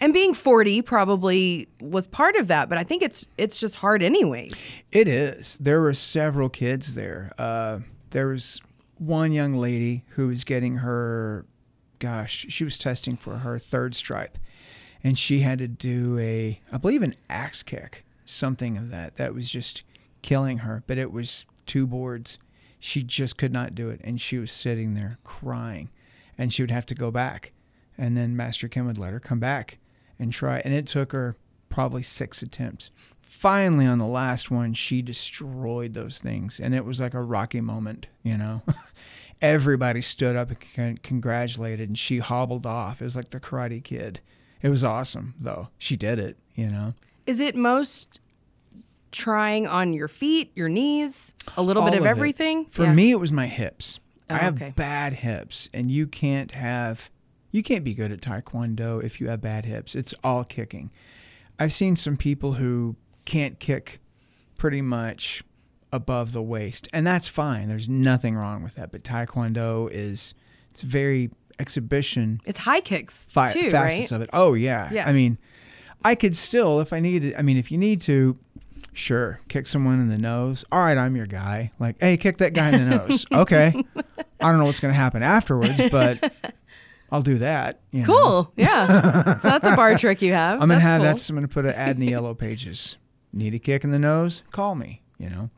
And 0.00 0.12
being 0.12 0.34
40 0.34 0.82
probably 0.82 1.66
was 1.80 2.06
part 2.06 2.36
of 2.36 2.48
that, 2.48 2.68
but 2.68 2.76
I 2.76 2.84
think 2.84 3.02
it's 3.02 3.28
it's 3.38 3.60
just 3.60 3.76
hard 3.76 4.02
anyways. 4.02 4.74
It 4.90 5.06
is. 5.06 5.56
There 5.60 5.80
were 5.80 5.94
several 5.94 6.48
kids 6.48 6.94
there. 6.94 7.32
Uh, 7.38 7.78
there 8.10 8.26
was 8.26 8.60
one 8.98 9.32
young 9.32 9.54
lady 9.54 10.04
who 10.10 10.26
was 10.26 10.42
getting 10.42 10.76
her, 10.76 11.46
gosh, 12.00 12.46
she 12.48 12.64
was 12.64 12.76
testing 12.76 13.16
for 13.16 13.38
her 13.38 13.58
third 13.58 13.94
stripe, 13.94 14.36
and 15.04 15.18
she 15.18 15.40
had 15.40 15.58
to 15.58 15.68
do 15.68 16.18
a, 16.18 16.60
I 16.70 16.76
believe, 16.76 17.02
an 17.02 17.14
axe 17.28 17.62
kick, 17.62 18.04
something 18.24 18.76
of 18.76 18.90
that. 18.90 19.16
That 19.16 19.34
was 19.34 19.50
just 19.50 19.82
killing 20.22 20.58
her. 20.58 20.82
But 20.86 20.98
it 20.98 21.12
was 21.12 21.44
two 21.66 21.86
boards. 21.86 22.38
She 22.78 23.02
just 23.02 23.36
could 23.36 23.52
not 23.52 23.74
do 23.74 23.90
it, 23.90 24.00
and 24.02 24.20
she 24.20 24.38
was 24.38 24.50
sitting 24.50 24.94
there 24.94 25.18
crying, 25.22 25.90
and 26.36 26.52
she 26.52 26.62
would 26.62 26.70
have 26.70 26.86
to 26.86 26.94
go 26.94 27.10
back, 27.10 27.52
and 27.96 28.16
then 28.16 28.36
Master 28.36 28.66
Kim 28.66 28.86
would 28.86 28.98
let 28.98 29.12
her 29.12 29.20
come 29.20 29.38
back 29.38 29.78
and 30.18 30.32
try, 30.32 30.60
and 30.64 30.74
it 30.74 30.86
took 30.86 31.12
her 31.12 31.36
probably 31.68 32.02
six 32.02 32.42
attempts 32.42 32.90
finally 33.32 33.86
on 33.86 33.98
the 33.98 34.06
last 34.06 34.50
one 34.50 34.74
she 34.74 35.00
destroyed 35.00 35.94
those 35.94 36.18
things 36.18 36.60
and 36.60 36.74
it 36.74 36.84
was 36.84 37.00
like 37.00 37.14
a 37.14 37.22
rocky 37.22 37.62
moment 37.62 38.06
you 38.22 38.36
know 38.36 38.60
everybody 39.40 40.02
stood 40.02 40.36
up 40.36 40.50
and 40.76 41.02
congratulated 41.02 41.88
and 41.88 41.98
she 41.98 42.18
hobbled 42.18 42.66
off 42.66 43.00
it 43.00 43.04
was 43.04 43.16
like 43.16 43.30
the 43.30 43.40
karate 43.40 43.82
kid 43.82 44.20
it 44.62 44.68
was 44.68 44.82
awesome 44.84 45.34
though 45.38 45.68
she 45.78 45.96
did 45.96 46.18
it 46.18 46.36
you 46.54 46.68
know 46.68 46.94
Is 47.26 47.40
it 47.40 47.54
most 47.56 48.20
trying 49.10 49.66
on 49.66 49.92
your 49.92 50.08
feet, 50.08 50.50
your 50.54 50.68
knees, 50.70 51.34
a 51.56 51.62
little 51.62 51.82
bit 51.82 51.92
All 51.92 51.98
of, 51.98 52.04
it. 52.06 52.08
everything? 52.08 52.64
for 52.66 52.84
Yeah. 52.84 52.94
me 52.94 53.10
it 53.10 53.20
was 53.20 53.30
my 53.32 53.46
hips 53.46 54.00
Oh, 54.30 54.34
i 54.36 54.38
have 54.38 54.54
okay. 54.56 54.72
bad 54.74 55.12
hips 55.14 55.68
and 55.74 55.90
you 55.90 56.06
can't 56.06 56.52
have 56.52 57.10
you 57.50 57.62
can't 57.62 57.84
be 57.84 57.92
good 57.92 58.10
at 58.12 58.20
taekwondo 58.22 59.02
if 59.04 59.20
you 59.20 59.28
have 59.28 59.40
bad 59.42 59.64
hips 59.66 59.94
it's 59.94 60.14
all 60.24 60.44
kicking 60.44 60.90
i've 61.58 61.72
seen 61.72 61.96
some 61.96 62.16
people 62.16 62.54
who 62.54 62.96
can't 63.26 63.58
kick 63.58 64.00
pretty 64.56 64.80
much 64.80 65.42
above 65.92 66.32
the 66.32 66.40
waist 66.40 66.88
and 66.94 67.06
that's 67.06 67.28
fine 67.28 67.68
there's 67.68 67.88
nothing 67.88 68.34
wrong 68.36 68.62
with 68.62 68.76
that 68.76 68.90
but 68.92 69.02
taekwondo 69.02 69.90
is 69.92 70.32
it's 70.70 70.80
very 70.82 71.28
exhibition 71.62 72.40
It's 72.44 72.58
high 72.58 72.80
kicks 72.80 73.28
fi- 73.28 73.48
too, 73.48 73.70
facets 73.70 74.10
right? 74.12 74.16
of 74.16 74.22
it 74.22 74.30
oh 74.32 74.52
yeah 74.54 74.90
Yeah. 74.92 75.08
i 75.08 75.12
mean 75.12 75.38
i 76.04 76.14
could 76.14 76.36
still 76.36 76.80
if 76.80 76.92
i 76.92 76.98
needed 77.00 77.34
i 77.38 77.42
mean 77.42 77.56
if 77.56 77.70
you 77.72 77.78
need 77.78 78.00
to 78.02 78.36
sure 78.92 79.40
kick 79.48 79.66
someone 79.66 80.00
in 80.00 80.08
the 80.08 80.18
nose 80.18 80.64
all 80.72 80.80
right 80.80 80.98
i'm 80.98 81.14
your 81.16 81.24
guy 81.26 81.70
like 81.78 81.96
hey 82.00 82.16
kick 82.16 82.38
that 82.38 82.52
guy 82.52 82.68
in 82.70 82.88
the 82.88 82.96
nose 82.98 83.24
okay 83.32 83.72
i 84.40 84.50
don't 84.50 84.58
know 84.58 84.64
what's 84.66 84.80
going 84.80 84.92
to 84.92 84.98
happen 85.00 85.22
afterwards 85.22 85.80
but 85.90 86.32
i'll 87.12 87.22
do 87.22 87.38
that 87.38 87.80
you 87.92 88.00
know. 88.00 88.06
Cool. 88.06 88.52
Yeah. 88.56 89.38
so 89.38 89.48
that's 89.48 89.66
a 89.66 89.74
bar 89.76 89.94
trick 90.02 90.20
you 90.20 90.32
have. 90.34 90.60
i'm 90.60 90.68
going 90.68 90.80
to 90.80 90.84
That's 90.84 90.84
have 90.84 91.00
cool. 91.00 91.12
that 91.14 91.28
i'm 91.30 91.36
going 91.36 91.48
to 91.48 91.54
put 91.54 91.64
an 91.64 91.72
ad 91.74 91.96
in 91.96 92.00
the 92.00 92.10
yellow 92.10 92.34
pages 92.34 92.96
need 93.32 93.54
a 93.54 93.58
kick 93.58 93.84
in 93.84 93.90
the 93.90 93.98
nose 93.98 94.42
call 94.50 94.74
me 94.74 95.00
you 95.18 95.30
know 95.30 95.48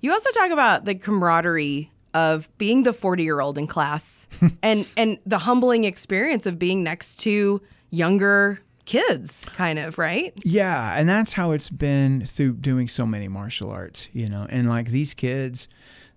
You 0.00 0.12
also 0.12 0.30
talk 0.30 0.50
about 0.50 0.86
the 0.86 0.94
camaraderie 0.94 1.90
of 2.14 2.48
being 2.58 2.82
the 2.82 2.92
40 2.92 3.22
year 3.22 3.40
old 3.40 3.56
in 3.58 3.66
class 3.66 4.26
and 4.62 4.88
and 4.96 5.18
the 5.26 5.38
humbling 5.38 5.84
experience 5.84 6.46
of 6.46 6.58
being 6.58 6.82
next 6.82 7.16
to 7.20 7.60
younger 7.90 8.60
kids 8.84 9.44
kind 9.54 9.78
of 9.78 9.98
right 9.98 10.32
Yeah, 10.42 10.98
and 10.98 11.08
that's 11.08 11.32
how 11.34 11.52
it's 11.52 11.68
been 11.70 12.26
through 12.26 12.54
doing 12.54 12.88
so 12.88 13.06
many 13.06 13.28
martial 13.28 13.70
arts, 13.70 14.08
you 14.12 14.28
know. 14.28 14.46
And 14.50 14.68
like 14.68 14.88
these 14.88 15.14
kids, 15.14 15.68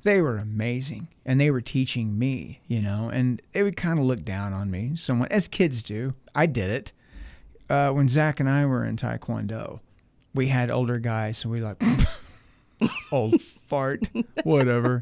they 0.02 0.22
were 0.22 0.38
amazing 0.38 1.08
and 1.26 1.40
they 1.40 1.52
were 1.52 1.62
teaching 1.62 2.18
me, 2.18 2.62
you 2.68 2.82
know, 2.82 3.10
and 3.10 3.42
they 3.52 3.62
would 3.64 3.78
kind 3.78 4.00
of 4.00 4.06
look 4.06 4.26
down 4.26 4.54
on 4.54 4.72
me, 4.72 4.96
somewhat, 4.96 5.32
as 5.32 5.48
kids 5.48 5.84
do. 5.84 6.14
I 6.34 6.46
did 6.48 6.72
it. 6.72 6.92
Uh, 7.70 7.92
when 7.92 8.08
Zach 8.08 8.40
and 8.40 8.50
I 8.50 8.66
were 8.66 8.84
in 8.86 8.98
Taekwondo, 8.98 9.80
we 10.34 10.48
had 10.48 10.72
older 10.72 10.98
guys, 11.00 11.38
so 11.38 11.50
we 11.50 11.62
like, 11.62 11.82
old 13.12 13.40
fart, 13.74 14.08
whatever, 14.44 15.01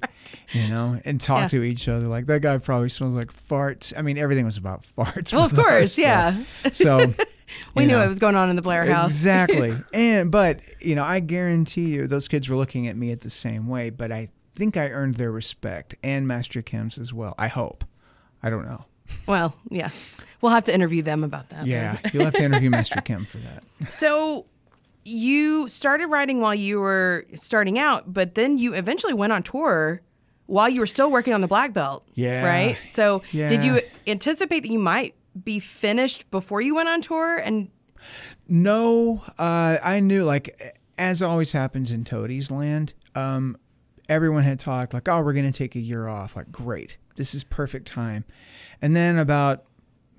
you 0.53 0.67
know, 0.69 0.97
and 1.03 1.19
talk 1.19 1.41
Yeah. 1.41 1.47
to 1.59 1.63
each 1.63 1.87
other. 1.89 2.07
Like, 2.07 2.25
that 2.27 2.41
guy 2.41 2.57
probably 2.57 2.87
smells 2.89 3.15
like 3.15 3.33
farts. 3.33 3.93
I 3.97 4.01
mean, 4.01 4.17
everything 4.17 4.45
was 4.45 4.55
about 4.57 4.83
farts. 4.97 5.33
well 5.33 5.45
of 5.45 5.53
us, 5.53 5.59
course 5.65 5.95
but- 5.97 6.01
yeah 6.01 6.43
So, 6.71 7.13
we 7.75 7.85
knew 7.85 7.91
know. 7.93 8.01
it 8.01 8.07
was 8.07 8.19
going 8.19 8.35
on 8.35 8.49
in 8.49 8.55
the 8.55 8.61
blair 8.61 8.85
house 8.85 9.09
Exactly. 9.11 9.73
and 9.93 10.31
but 10.31 10.61
you 10.79 10.95
know, 10.95 11.03
I 11.03 11.19
guarantee 11.19 11.89
you 11.89 12.07
those 12.07 12.27
kids 12.29 12.47
were 12.47 12.55
looking 12.55 12.87
at 12.87 12.95
me 12.95 13.11
at 13.11 13.21
the 13.21 13.29
same 13.29 13.67
way, 13.67 13.89
but 13.89 14.11
I 14.11 14.29
think 14.55 14.77
I 14.77 14.89
earned 14.89 15.15
their 15.15 15.31
respect 15.31 15.95
and 16.03 16.27
Master 16.27 16.61
Kim's 16.61 16.97
as 16.97 17.11
well. 17.13 17.35
I 17.37 17.47
hope. 17.49 17.83
I 18.41 18.49
don't 18.49 18.65
know. 18.65 18.85
well 19.27 19.53
yeah 19.69 19.89
we'll 20.39 20.53
have 20.53 20.63
to 20.63 20.73
interview 20.73 21.01
them 21.01 21.23
about 21.25 21.49
that 21.49 21.67
Yeah, 21.67 21.97
you'll 22.13 22.23
have 22.23 22.33
to 22.35 22.43
interview 22.43 22.69
Master 22.69 23.01
Kim 23.01 23.25
for 23.25 23.37
that. 23.39 23.63
so 23.91 24.45
you 25.03 25.67
started 25.67 26.07
writing 26.07 26.39
while 26.41 26.53
you 26.55 26.79
were 26.79 27.25
starting 27.33 27.79
out 27.79 28.13
but 28.13 28.35
then 28.35 28.57
you 28.57 28.73
eventually 28.73 29.13
went 29.13 29.31
on 29.33 29.41
tour 29.43 30.01
while 30.45 30.69
you 30.69 30.79
were 30.79 30.87
still 30.87 31.09
working 31.09 31.33
on 31.33 31.41
the 31.41 31.47
black 31.47 31.73
belt 31.73 32.05
Yeah. 32.13 32.45
right 32.45 32.77
so 32.89 33.23
did 33.31 33.63
you 33.63 33.81
anticipate 34.05 34.59
that 34.61 34.69
you 34.71 34.79
might 34.79 35.15
be 35.43 35.59
finished 35.59 36.29
before 36.29 36.61
you 36.61 36.75
went 36.75 36.89
on 36.89 37.01
tour 37.01 37.37
and 37.37 37.69
No, 38.47 39.23
uh, 39.39 39.77
I 39.81 39.99
knew 40.01 40.23
like 40.23 40.79
as 40.97 41.21
always 41.21 41.51
happens 41.53 41.91
in 41.91 42.03
Toadie's 42.03 42.51
land. 42.51 42.93
Um, 43.15 43.57
everyone 44.09 44.43
had 44.43 44.59
talked 44.59 44.93
like, 44.93 45.07
"Oh, 45.07 45.21
we're 45.21 45.33
gonna 45.33 45.51
take 45.53 45.75
a 45.75 45.79
year 45.79 46.07
off." 46.07 46.35
Like, 46.35 46.51
great, 46.51 46.97
this 47.15 47.33
is 47.33 47.43
perfect 47.43 47.87
time. 47.87 48.25
And 48.81 48.95
then 48.95 49.17
about 49.17 49.63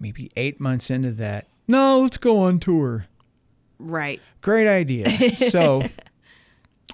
maybe 0.01 0.31
eight 0.37 0.61
months 0.61 0.91
into 0.91 1.11
that, 1.13 1.47
no, 1.69 2.01
let's 2.01 2.17
go 2.19 2.39
on 2.39 2.59
tour. 2.59 3.07
Right 3.83 4.21
Great 4.43 4.69
idea. 4.69 5.07
So 5.37 5.83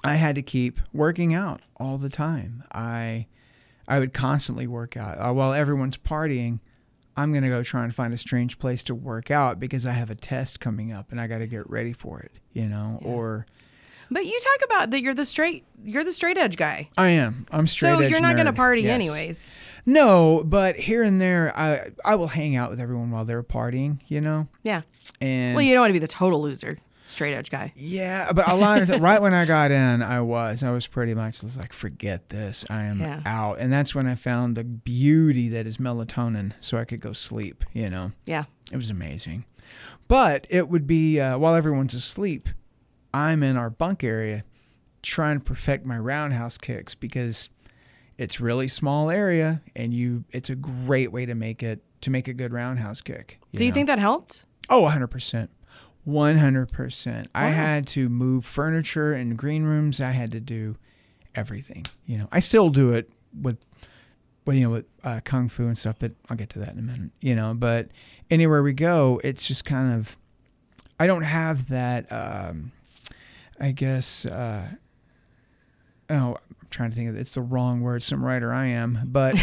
I 0.03 0.15
had 0.15 0.35
to 0.35 0.41
keep 0.41 0.79
working 0.93 1.33
out 1.33 1.61
all 1.77 1.97
the 1.97 2.09
time. 2.09 2.63
I 2.71 3.25
I 3.87 3.99
would 3.99 4.13
constantly 4.13 4.67
work 4.67 4.95
out 4.95 5.17
uh, 5.17 5.33
while 5.33 5.51
everyone's 5.53 5.97
partying. 5.97 6.59
I'm 7.17 7.33
gonna 7.33 7.49
go 7.49 7.63
try 7.63 7.83
and 7.83 7.93
find 7.93 8.13
a 8.13 8.17
strange 8.17 8.59
place 8.59 8.83
to 8.83 8.95
work 8.95 9.31
out 9.31 9.59
because 9.59 9.85
I 9.85 9.93
have 9.93 10.09
a 10.09 10.15
test 10.15 10.59
coming 10.59 10.91
up 10.91 11.11
and 11.11 11.19
I 11.19 11.27
got 11.27 11.39
to 11.39 11.47
get 11.47 11.69
ready 11.69 11.91
for 11.91 12.19
it. 12.21 12.31
You 12.53 12.67
know, 12.67 12.99
or 13.01 13.45
but 14.11 14.25
you 14.25 14.39
talk 14.39 14.65
about 14.65 14.91
that 14.91 15.01
you're 15.01 15.13
the 15.13 15.25
straight 15.25 15.65
you're 15.83 16.03
the 16.03 16.11
straight 16.13 16.37
edge 16.37 16.57
guy 16.57 16.89
I 16.97 17.09
am. 17.09 17.45
I'm 17.51 17.67
straight. 17.67 17.95
so 17.97 18.01
you're 18.01 18.21
not 18.21 18.35
going 18.35 18.47
to 18.47 18.53
party 18.53 18.81
Yes. 18.81 18.95
anyways 18.95 19.57
No, 19.85 20.43
but 20.45 20.75
here 20.75 21.03
and 21.03 21.19
there, 21.21 21.57
I 21.57 21.91
I 22.05 22.15
will 22.15 22.27
hang 22.27 22.55
out 22.55 22.69
with 22.69 22.79
everyone 22.81 23.11
while 23.11 23.25
they're 23.25 23.43
partying. 23.43 23.99
You 24.07 24.21
know, 24.21 24.47
yeah 24.63 24.81
and 25.21 25.55
well 25.55 25.63
you 25.63 25.73
don't 25.73 25.81
want 25.81 25.89
to 25.89 25.93
be 25.93 25.99
the 25.99 26.07
total 26.07 26.41
loser 26.41 26.77
straight 27.07 27.33
edge 27.33 27.49
guy 27.49 27.71
Yeah, 27.75 28.31
but 28.33 28.47
a 28.47 28.55
lot 28.55 28.81
of 28.81 28.89
right 29.01 29.19
when 29.21 29.33
I 29.33 29.45
got 29.45 29.71
in, 29.71 30.03
I 30.03 30.21
was 30.21 30.61
I 30.63 30.69
was 30.71 30.85
pretty 30.85 31.13
much 31.15 31.41
just 31.41 31.57
like, 31.57 31.73
forget 31.73 32.29
this, 32.29 32.65
I 32.69 32.83
am 32.83 32.99
Yeah. 32.99 33.21
out, 33.25 33.57
and 33.59 33.71
that's 33.73 33.95
when 33.95 34.05
I 34.05 34.15
found 34.15 34.55
the 34.55 34.63
beauty 34.63 35.49
that 35.49 35.65
is 35.65 35.77
melatonin, 35.77 36.51
so 36.59 36.77
I 36.77 36.85
could 36.85 36.99
go 36.99 37.13
sleep. 37.13 37.63
You 37.73 37.89
know, 37.89 38.11
yeah 38.25 38.43
it 38.71 38.75
was 38.75 38.89
amazing. 38.91 39.45
But 40.07 40.45
it 40.49 40.69
would 40.69 40.85
be 40.87 41.19
uh, 41.19 41.37
while 41.39 41.55
everyone's 41.55 41.93
asleep, 41.95 42.49
I'm 43.13 43.43
in 43.43 43.57
our 43.57 43.69
bunk 43.69 44.03
area, 44.03 44.43
trying 45.01 45.39
to 45.39 45.43
perfect 45.43 45.85
my 45.85 45.97
roundhouse 45.97 46.57
kicks 46.57 46.95
because 46.95 47.49
it's 48.17 48.39
really 48.39 48.67
small 48.67 49.09
area, 49.09 49.61
and 49.75 49.93
you 49.93 50.23
it's 50.31 50.49
a 50.49 50.55
great 50.55 51.11
way 51.11 51.25
to 51.25 51.35
make 51.35 51.63
it 51.63 51.81
to 52.01 52.09
make 52.09 52.27
a 52.27 52.33
good 52.33 52.53
roundhouse 52.53 53.01
kick. 53.01 53.39
so 53.53 53.63
you 53.63 53.69
know? 53.69 53.73
think 53.73 53.87
that 53.87 53.99
helped 53.99 54.45
Oh, 54.69 54.83
100%. 54.83 55.47
100%. 56.07 57.27
I 57.35 57.49
had 57.49 57.87
to 57.87 58.09
move 58.09 58.45
furniture 58.45 59.15
in 59.15 59.35
green 59.35 59.63
rooms. 59.63 59.99
I 59.99 60.11
had 60.11 60.31
to 60.31 60.39
do 60.39 60.75
everything. 61.35 61.85
You 62.05 62.19
know, 62.19 62.27
I 62.31 62.39
still 62.39 62.69
do 62.69 62.93
it 62.93 63.09
with, 63.41 63.57
well, 64.45 64.55
you 64.55 64.63
know, 64.63 64.69
with 64.69 64.85
uh, 65.03 65.19
kung 65.23 65.49
fu 65.49 65.67
and 65.67 65.77
stuff, 65.77 65.97
but 65.99 66.11
I'll 66.29 66.37
get 66.37 66.49
to 66.51 66.59
that 66.59 66.69
in 66.73 66.79
a 66.79 66.83
minute, 66.83 67.11
you 67.21 67.35
know, 67.35 67.53
but 67.53 67.89
anywhere 68.29 68.63
we 68.63 68.73
go, 68.73 69.19
it's 69.23 69.47
just 69.47 69.65
kind 69.65 69.93
of, 69.93 70.17
I 70.99 71.07
don't 71.07 71.23
have 71.23 71.69
that, 71.69 72.11
um, 72.11 72.71
I 73.59 73.71
guess, 73.71 74.25
uh, 74.25 74.67
oh, 76.09 76.37
I'm 76.37 76.67
trying 76.69 76.89
to 76.91 76.95
think 76.95 77.09
of 77.09 77.17
it's 77.17 77.33
the 77.33 77.41
wrong 77.41 77.81
word, 77.81 78.03
some 78.03 78.23
writer 78.23 78.53
I 78.53 78.67
am, 78.67 78.99
but 79.05 79.35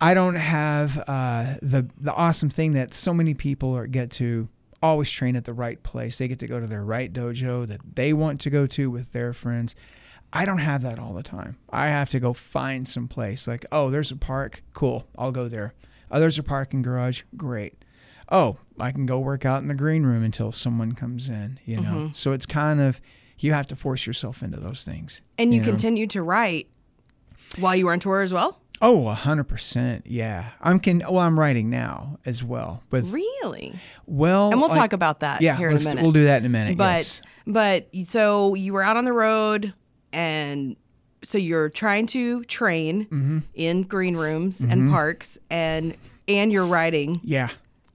I 0.00 0.14
don't 0.14 0.36
have 0.36 1.02
uh, 1.06 1.54
the 1.62 1.88
the 2.00 2.14
awesome 2.14 2.50
thing 2.50 2.72
that 2.72 2.94
so 2.94 3.12
many 3.12 3.34
people 3.34 3.76
are, 3.76 3.86
get 3.86 4.10
to 4.12 4.48
always 4.82 5.10
train 5.10 5.36
at 5.36 5.44
the 5.44 5.52
right 5.52 5.82
place. 5.82 6.18
They 6.18 6.28
get 6.28 6.38
to 6.38 6.46
go 6.46 6.60
to 6.60 6.66
their 6.66 6.84
right 6.84 7.12
dojo 7.12 7.66
that 7.66 7.80
they 7.96 8.12
want 8.12 8.40
to 8.42 8.50
go 8.50 8.66
to 8.68 8.90
with 8.90 9.12
their 9.12 9.32
friends. 9.32 9.74
I 10.32 10.44
don't 10.44 10.58
have 10.58 10.82
that 10.82 10.98
all 10.98 11.12
the 11.12 11.24
time. 11.24 11.56
I 11.70 11.88
have 11.88 12.08
to 12.10 12.20
go 12.20 12.32
find 12.32 12.88
some 12.88 13.08
place 13.08 13.48
like, 13.48 13.66
oh, 13.72 13.90
there's 13.90 14.12
a 14.12 14.16
park, 14.16 14.62
cool, 14.72 15.08
I'll 15.18 15.32
go 15.32 15.48
there. 15.48 15.74
Oh, 16.10 16.20
there's 16.20 16.38
a 16.38 16.42
parking 16.42 16.82
garage, 16.82 17.22
great. 17.36 17.79
Oh, 18.30 18.58
I 18.78 18.92
can 18.92 19.06
go 19.06 19.18
work 19.18 19.44
out 19.44 19.62
in 19.62 19.68
the 19.68 19.74
green 19.74 20.04
room 20.04 20.22
until 20.22 20.52
someone 20.52 20.92
comes 20.92 21.28
in, 21.28 21.58
you 21.64 21.78
know. 21.78 22.10
So 22.14 22.32
it's 22.32 22.46
kind 22.46 22.80
of 22.80 23.00
you 23.38 23.52
have 23.52 23.66
to 23.68 23.76
force 23.76 24.06
yourself 24.06 24.42
into 24.42 24.60
those 24.60 24.84
things. 24.84 25.20
and 25.38 25.52
you 25.54 25.60
know? 25.60 25.66
continued 25.66 26.10
to 26.10 26.22
write 26.22 26.68
while 27.58 27.74
you 27.74 27.86
were 27.86 27.92
on 27.92 28.00
tour 28.00 28.20
as 28.20 28.32
well 28.32 28.60
Oh, 28.82 29.08
a 29.08 29.14
hundred 29.14 29.44
percent. 29.44 30.06
Yeah, 30.06 30.50
I'm 30.62 30.78
can. 30.80 31.00
Well, 31.00 31.18
I'm 31.18 31.38
writing 31.38 31.68
now 31.68 32.18
as 32.24 32.42
well. 32.42 32.82
But 32.88 33.04
really 33.04 33.74
well, 34.06 34.50
and 34.52 34.58
we'll 34.58 34.70
like- 34.70 34.78
talk 34.78 34.92
about 34.94 35.20
that 35.20 35.42
Yeah, 35.42 35.54
here 35.56 35.68
in 35.68 35.76
a 35.76 35.80
minute 35.80 36.02
we'll 36.02 36.12
do 36.12 36.24
that 36.24 36.38
in 36.38 36.46
a 36.46 36.48
minute. 36.48 36.78
but 36.78 36.96
yes. 36.98 37.20
but 37.46 37.88
so 38.04 38.54
you 38.54 38.72
were 38.72 38.82
out 38.82 38.96
on 38.96 39.04
the 39.04 39.12
road 39.12 39.74
and 40.14 40.76
so 41.22 41.36
you're 41.36 41.68
trying 41.68 42.06
to 42.06 42.42
train 42.44 43.04
Mm-hmm. 43.04 43.38
in 43.54 43.82
green 43.82 44.16
rooms 44.16 44.60
and 44.62 44.90
parks 44.90 45.36
and 45.50 45.94
and 46.26 46.50
you're 46.50 46.64
writing 46.64 47.20
yeah, 47.22 47.50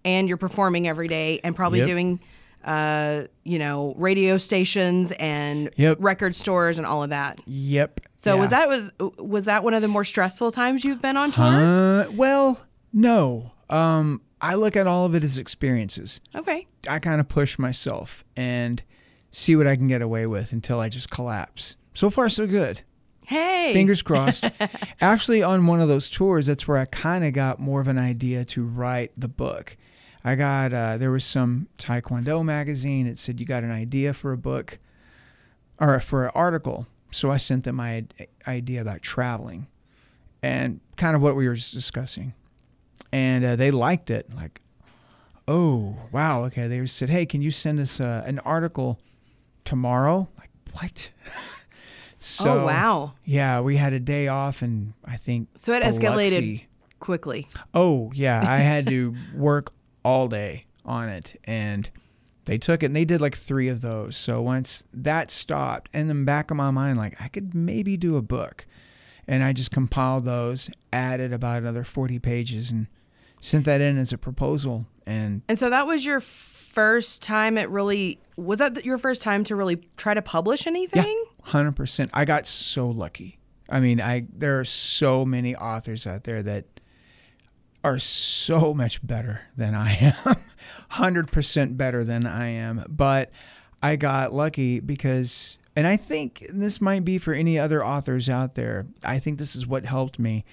and 0.05 0.29
you're 0.29 0.37
performing 0.37 0.87
every 0.87 1.09
day 1.09 1.41
and 1.43 1.53
probably 1.55 1.79
Yep. 1.79 1.87
doing 1.87 2.19
uh 2.63 3.25
you 3.43 3.59
know 3.59 3.93
radio 3.97 4.37
stations 4.37 5.11
and 5.13 5.69
Yep. 5.75 5.97
record 5.99 6.33
stores 6.33 6.77
and 6.79 6.87
all 6.87 7.03
of 7.03 7.09
that 7.11 7.39
yep. 7.45 7.99
so 8.15 8.37
was 8.37 8.49
that 8.51 8.67
was 8.69 8.91
was 9.19 9.45
that 9.45 9.63
one 9.63 9.73
of 9.75 9.81
the 9.83 9.87
more 9.87 10.03
stressful 10.03 10.51
times 10.51 10.83
you've 10.85 11.01
been 11.01 11.17
on 11.17 11.31
tour 11.31 11.43
Uh, 11.45 12.05
well, 12.11 12.61
no. 12.93 13.51
Um, 13.69 14.21
I 14.41 14.55
look 14.55 14.75
at 14.75 14.87
all 14.87 15.05
of 15.05 15.13
it 15.15 15.23
as 15.23 15.37
experiences. 15.37 16.21
okay 16.35 16.65
I 16.89 16.99
kind 16.99 17.19
of 17.19 17.27
push 17.27 17.59
myself 17.59 18.23
and 18.35 18.81
see 19.31 19.55
what 19.55 19.67
I 19.67 19.75
can 19.75 19.87
get 19.87 20.01
away 20.01 20.25
with 20.27 20.51
until 20.53 20.79
I 20.79 20.87
just 20.89 21.09
collapse. 21.11 21.75
So 21.93 22.09
far, 22.09 22.29
so 22.29 22.47
good. 22.47 22.81
hey 23.25 23.73
Fingers 23.73 24.01
crossed. 24.01 24.45
Actually, 25.01 25.43
on 25.43 25.67
one 25.67 25.81
of 25.81 25.87
those 25.87 26.09
tours, 26.09 26.45
that's 26.47 26.67
where 26.67 26.77
I 26.77 26.85
kind 26.85 27.23
of 27.25 27.33
got 27.33 27.59
more 27.59 27.79
of 27.81 27.87
an 27.87 27.97
idea 27.97 28.45
to 28.45 28.63
write 28.63 29.11
the 29.17 29.27
book. 29.27 29.77
I 30.25 30.33
got 30.33 30.73
uh, 30.73 30.97
there 30.97 31.11
was 31.11 31.23
some 31.23 31.67
Taekwondo 31.77 32.43
magazine. 32.43 33.05
It 33.05 33.19
said 33.19 33.39
you 33.39 33.45
got 33.45 33.63
an 33.63 33.71
idea 33.71 34.11
for 34.11 34.31
a 34.31 34.37
book 34.37 34.79
or 35.79 35.99
for 35.99 36.25
an 36.25 36.31
article. 36.33 36.87
So 37.11 37.29
I 37.29 37.37
sent 37.37 37.63
them 37.65 37.75
my 37.75 38.05
idea 38.47 38.81
about 38.81 39.03
traveling 39.03 39.67
and 40.41 40.79
kind 40.97 41.15
of 41.15 41.21
what 41.21 41.35
we 41.35 41.47
were 41.47 41.55
discussing, 41.55 42.33
and 43.11 43.45
uh, 43.45 43.55
they 43.55 43.69
liked 43.69 44.09
it. 44.09 44.33
Like, 44.35 44.61
oh 45.47 45.95
wow, 46.11 46.43
okay. 46.45 46.67
They 46.67 46.83
said, 46.87 47.09
hey, 47.09 47.27
can 47.27 47.43
you 47.43 47.51
send 47.51 47.79
us 47.79 48.01
uh, 48.01 48.23
an 48.25 48.39
article 48.39 48.99
tomorrow? 49.63 50.27
Like 50.39 50.49
what? 50.73 51.11
so 52.17 52.61
oh 52.61 52.65
wow 52.65 53.13
yeah, 53.23 53.59
we 53.61 53.77
had 53.77 53.93
a 53.93 53.99
day 53.99 54.27
off, 54.27 54.63
and 54.63 54.93
I 55.05 55.17
think 55.17 55.49
So 55.55 55.71
it 55.73 55.83
escalated 55.83 56.01
Biloxi- 56.01 56.67
quickly 56.99 57.47
Oh 57.75 58.11
yeah, 58.15 58.43
I 58.45 58.57
had 58.57 58.87
to 58.87 59.15
work 59.35 59.71
all 60.05 60.27
day 60.27 60.65
on 60.85 61.09
it, 61.09 61.37
and 61.43 61.89
they 62.45 62.59
took 62.59 62.83
it 62.83 62.85
and 62.85 62.95
they 62.95 63.05
did 63.05 63.19
like 63.19 63.35
three 63.35 63.67
of 63.67 63.81
those. 63.81 64.15
So 64.15 64.39
once 64.39 64.83
that 64.93 65.31
stopped, 65.31 65.89
in 65.93 66.07
the 66.07 66.13
back 66.13 66.51
of 66.51 66.57
my 66.57 66.69
mind, 66.69 66.97
like 66.97 67.19
I 67.19 67.27
could 67.27 67.55
maybe 67.55 67.97
do 67.97 68.15
a 68.15 68.21
book, 68.21 68.67
and 69.27 69.43
I 69.43 69.51
just 69.51 69.71
compiled 69.71 70.23
those, 70.23 70.69
added 70.93 71.33
about 71.33 71.63
another 71.63 71.83
forty 71.83 72.19
pages, 72.19 72.69
and 72.71 72.87
sent 73.41 73.65
that 73.65 73.81
in 73.81 73.97
as 73.97 74.13
a 74.13 74.17
proposal. 74.17 74.85
And 75.05 75.41
And 75.49 75.57
so 75.57 75.69
that 75.69 75.87
was 75.87 76.05
your 76.05 76.19
first 76.19 77.21
time 77.23 77.57
it 77.57 77.69
really 77.69 78.19
was 78.37 78.59
that 78.59 78.85
your 78.85 78.97
first 78.97 79.21
time 79.21 79.43
to 79.45 79.55
really 79.55 79.77
try 79.97 80.13
to 80.13 80.21
publish 80.21 80.67
anything? 80.67 81.03
Yeah, 81.03 81.51
hundred 81.51 81.75
percent, 81.75 82.11
I 82.13 82.25
got 82.25 82.45
so 82.45 82.87
lucky. 82.87 83.39
I 83.69 83.79
mean, 83.79 83.99
I 83.99 84.27
there 84.31 84.59
are 84.59 84.65
so 84.65 85.25
many 85.25 85.55
authors 85.55 86.05
out 86.05 86.25
there 86.25 86.43
that 86.43 86.65
are 87.85 87.99
so 87.99 88.73
much 88.73 89.05
better 89.05 89.41
than 89.55 89.75
I 89.75 89.93
am. 89.93 90.35
100% 90.91 91.77
better 91.77 92.03
than 92.03 92.25
I 92.25 92.47
am, 92.47 92.83
but 92.89 93.29
I 93.83 93.95
got 93.95 94.33
lucky 94.33 94.79
because 94.79 95.59
and 95.75 95.85
I 95.85 95.95
think 95.95 96.47
this 96.49 96.81
might 96.81 97.05
be 97.05 97.19
for 97.19 97.33
any 97.33 97.59
other 97.59 97.85
authors 97.85 98.27
out 98.27 98.55
there. 98.55 98.87
I 99.03 99.19
think 99.19 99.37
this 99.37 99.55
is 99.55 99.67
what 99.67 99.85
helped 99.85 100.17
me. 100.17 100.45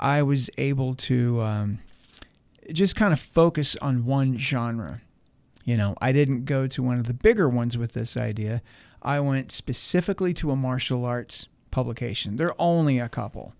I 0.00 0.22
was 0.22 0.48
able 0.56 0.94
to 0.94 1.42
um, 1.42 1.78
just 2.72 2.96
kind 2.96 3.12
of 3.12 3.20
focus 3.20 3.76
on 3.82 4.06
one 4.06 4.38
genre. 4.38 5.02
You 5.64 5.76
know, 5.76 5.94
I 6.00 6.12
didn't 6.12 6.46
go 6.46 6.66
to 6.68 6.82
one 6.82 6.98
of 6.98 7.06
the 7.06 7.12
bigger 7.12 7.48
ones 7.48 7.76
with 7.76 7.92
this 7.92 8.16
idea. 8.16 8.62
I 9.02 9.20
went 9.20 9.52
specifically 9.52 10.32
to 10.34 10.52
a 10.52 10.56
martial 10.56 11.04
arts 11.04 11.48
publication. 11.70 12.36
There 12.36 12.48
are 12.48 12.56
only 12.58 12.98
a 12.98 13.08
couple, 13.08 13.52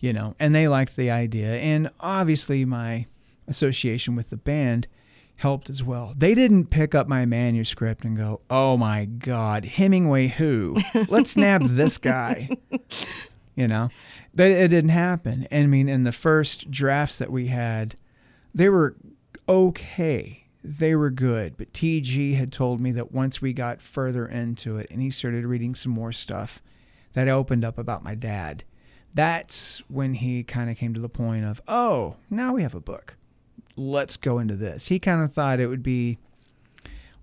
you 0.00 0.12
know, 0.12 0.34
and 0.38 0.54
they 0.54 0.68
liked 0.68 0.96
the 0.96 1.10
idea. 1.10 1.54
And 1.56 1.90
obviously, 2.00 2.64
my 2.64 3.06
association 3.46 4.14
with 4.14 4.30
the 4.30 4.36
band 4.36 4.86
helped 5.36 5.70
as 5.70 5.82
well. 5.82 6.14
They 6.16 6.34
didn't 6.34 6.66
pick 6.66 6.94
up 6.94 7.08
my 7.08 7.24
manuscript 7.24 8.04
and 8.04 8.16
go, 8.16 8.40
"Oh 8.50 8.76
my 8.76 9.04
God, 9.06 9.64
Hemingway 9.64 10.28
who? 10.28 10.76
Let's 11.08 11.36
nab 11.36 11.64
this 11.64 11.98
guy." 11.98 12.50
You 13.54 13.66
know, 13.66 13.88
that 14.34 14.50
it 14.50 14.68
didn't 14.68 14.90
happen. 14.90 15.48
I 15.50 15.66
mean, 15.66 15.88
in 15.88 16.04
the 16.04 16.12
first 16.12 16.70
drafts 16.70 17.18
that 17.18 17.32
we 17.32 17.48
had, 17.48 17.96
they 18.54 18.68
were 18.68 18.96
okay. 19.48 20.44
They 20.62 20.94
were 20.94 21.10
good, 21.10 21.56
but 21.56 21.72
TG 21.72 22.36
had 22.36 22.52
told 22.52 22.80
me 22.80 22.92
that 22.92 23.12
once 23.12 23.40
we 23.40 23.52
got 23.52 23.80
further 23.80 24.26
into 24.26 24.76
it 24.76 24.88
and 24.90 25.00
he 25.00 25.10
started 25.10 25.46
reading 25.46 25.74
some 25.74 25.92
more 25.92 26.12
stuff, 26.12 26.60
that 27.14 27.28
opened 27.28 27.64
up 27.64 27.78
about 27.78 28.04
my 28.04 28.14
dad. 28.14 28.64
That's 29.14 29.82
when 29.88 30.14
he 30.14 30.44
kind 30.44 30.70
of 30.70 30.76
came 30.76 30.94
to 30.94 31.00
the 31.00 31.08
point 31.08 31.44
of, 31.44 31.60
oh, 31.66 32.16
now 32.30 32.54
we 32.54 32.62
have 32.62 32.74
a 32.74 32.80
book 32.80 33.16
let's 33.78 34.16
go 34.16 34.38
into 34.38 34.56
this. 34.56 34.88
He 34.88 34.98
kind 34.98 35.22
of 35.22 35.32
thought 35.32 35.60
it 35.60 35.68
would 35.68 35.82
be 35.82 36.18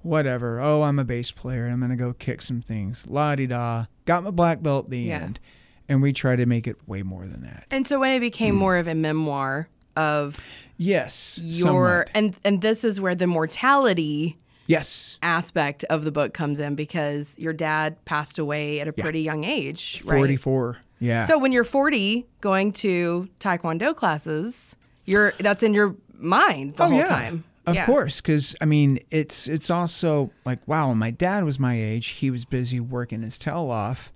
whatever. 0.01 0.59
Oh, 0.59 0.83
I'm 0.83 0.97
a 0.97 1.03
bass 1.03 1.31
player. 1.31 1.67
I'm 1.67 1.79
going 1.79 1.91
to 1.91 1.97
go 1.97 2.13
kick 2.13 2.41
some 2.41 2.61
things. 2.61 3.07
La 3.07 3.35
di 3.35 3.47
da. 3.47 3.85
Got 4.05 4.23
my 4.23 4.31
black 4.31 4.63
belt 4.63 4.85
at 4.85 4.91
the 4.91 4.99
Yeah. 4.99 5.19
end. 5.21 5.39
And 5.87 6.01
we 6.01 6.13
try 6.13 6.35
to 6.35 6.47
make 6.47 6.65
it 6.65 6.77
way 6.87 7.03
more 7.03 7.27
than 7.27 7.43
that. 7.43 7.65
And 7.69 7.85
so 7.85 7.99
when 7.99 8.11
it 8.11 8.19
became 8.19 8.55
hmm. 8.55 8.59
more 8.59 8.77
of 8.77 8.87
a 8.87 8.95
memoir 8.95 9.67
of 9.95 10.43
Yes. 10.77 11.39
your 11.43 11.53
somewhat. 11.53 12.09
and 12.15 12.35
and 12.43 12.61
this 12.61 12.83
is 12.83 12.99
where 12.99 13.15
the 13.15 13.27
mortality 13.27 14.37
Yes. 14.67 15.17
aspect 15.21 15.83
of 15.85 16.03
the 16.03 16.11
book 16.11 16.33
comes 16.33 16.59
in 16.59 16.75
because 16.75 17.37
your 17.37 17.53
dad 17.53 18.03
passed 18.05 18.39
away 18.39 18.79
at 18.79 18.87
a 18.87 18.93
pretty 18.93 19.21
young 19.21 19.43
age, 19.43 20.01
right? 20.05 20.17
44. 20.17 20.77
Yeah. 20.99 21.19
So 21.25 21.37
when 21.37 21.51
you're 21.51 21.63
40 21.63 22.25
going 22.41 22.71
to 22.73 23.29
taekwondo 23.39 23.95
classes, 23.95 24.75
you're 25.05 25.33
that's 25.39 25.61
in 25.61 25.73
your 25.73 25.95
mind 26.17 26.77
the 26.77 26.83
oh, 26.83 26.89
whole 26.89 26.97
yeah. 26.97 27.07
time. 27.07 27.43
Of 27.67 27.75
Yeah. 27.75 27.85
course, 27.85 28.21
because 28.21 28.55
I 28.61 28.65
mean, 28.65 28.99
it's 29.11 29.47
it's 29.47 29.69
also 29.69 30.31
like 30.45 30.59
wow. 30.67 30.89
When 30.89 30.97
my 30.97 31.11
dad 31.11 31.43
was 31.43 31.59
my 31.59 31.79
age, 31.79 32.07
he 32.07 32.29
was 32.31 32.45
busy 32.45 32.79
working 32.79 33.23
his 33.23 33.37
tail 33.39 33.69
off, 33.71 34.11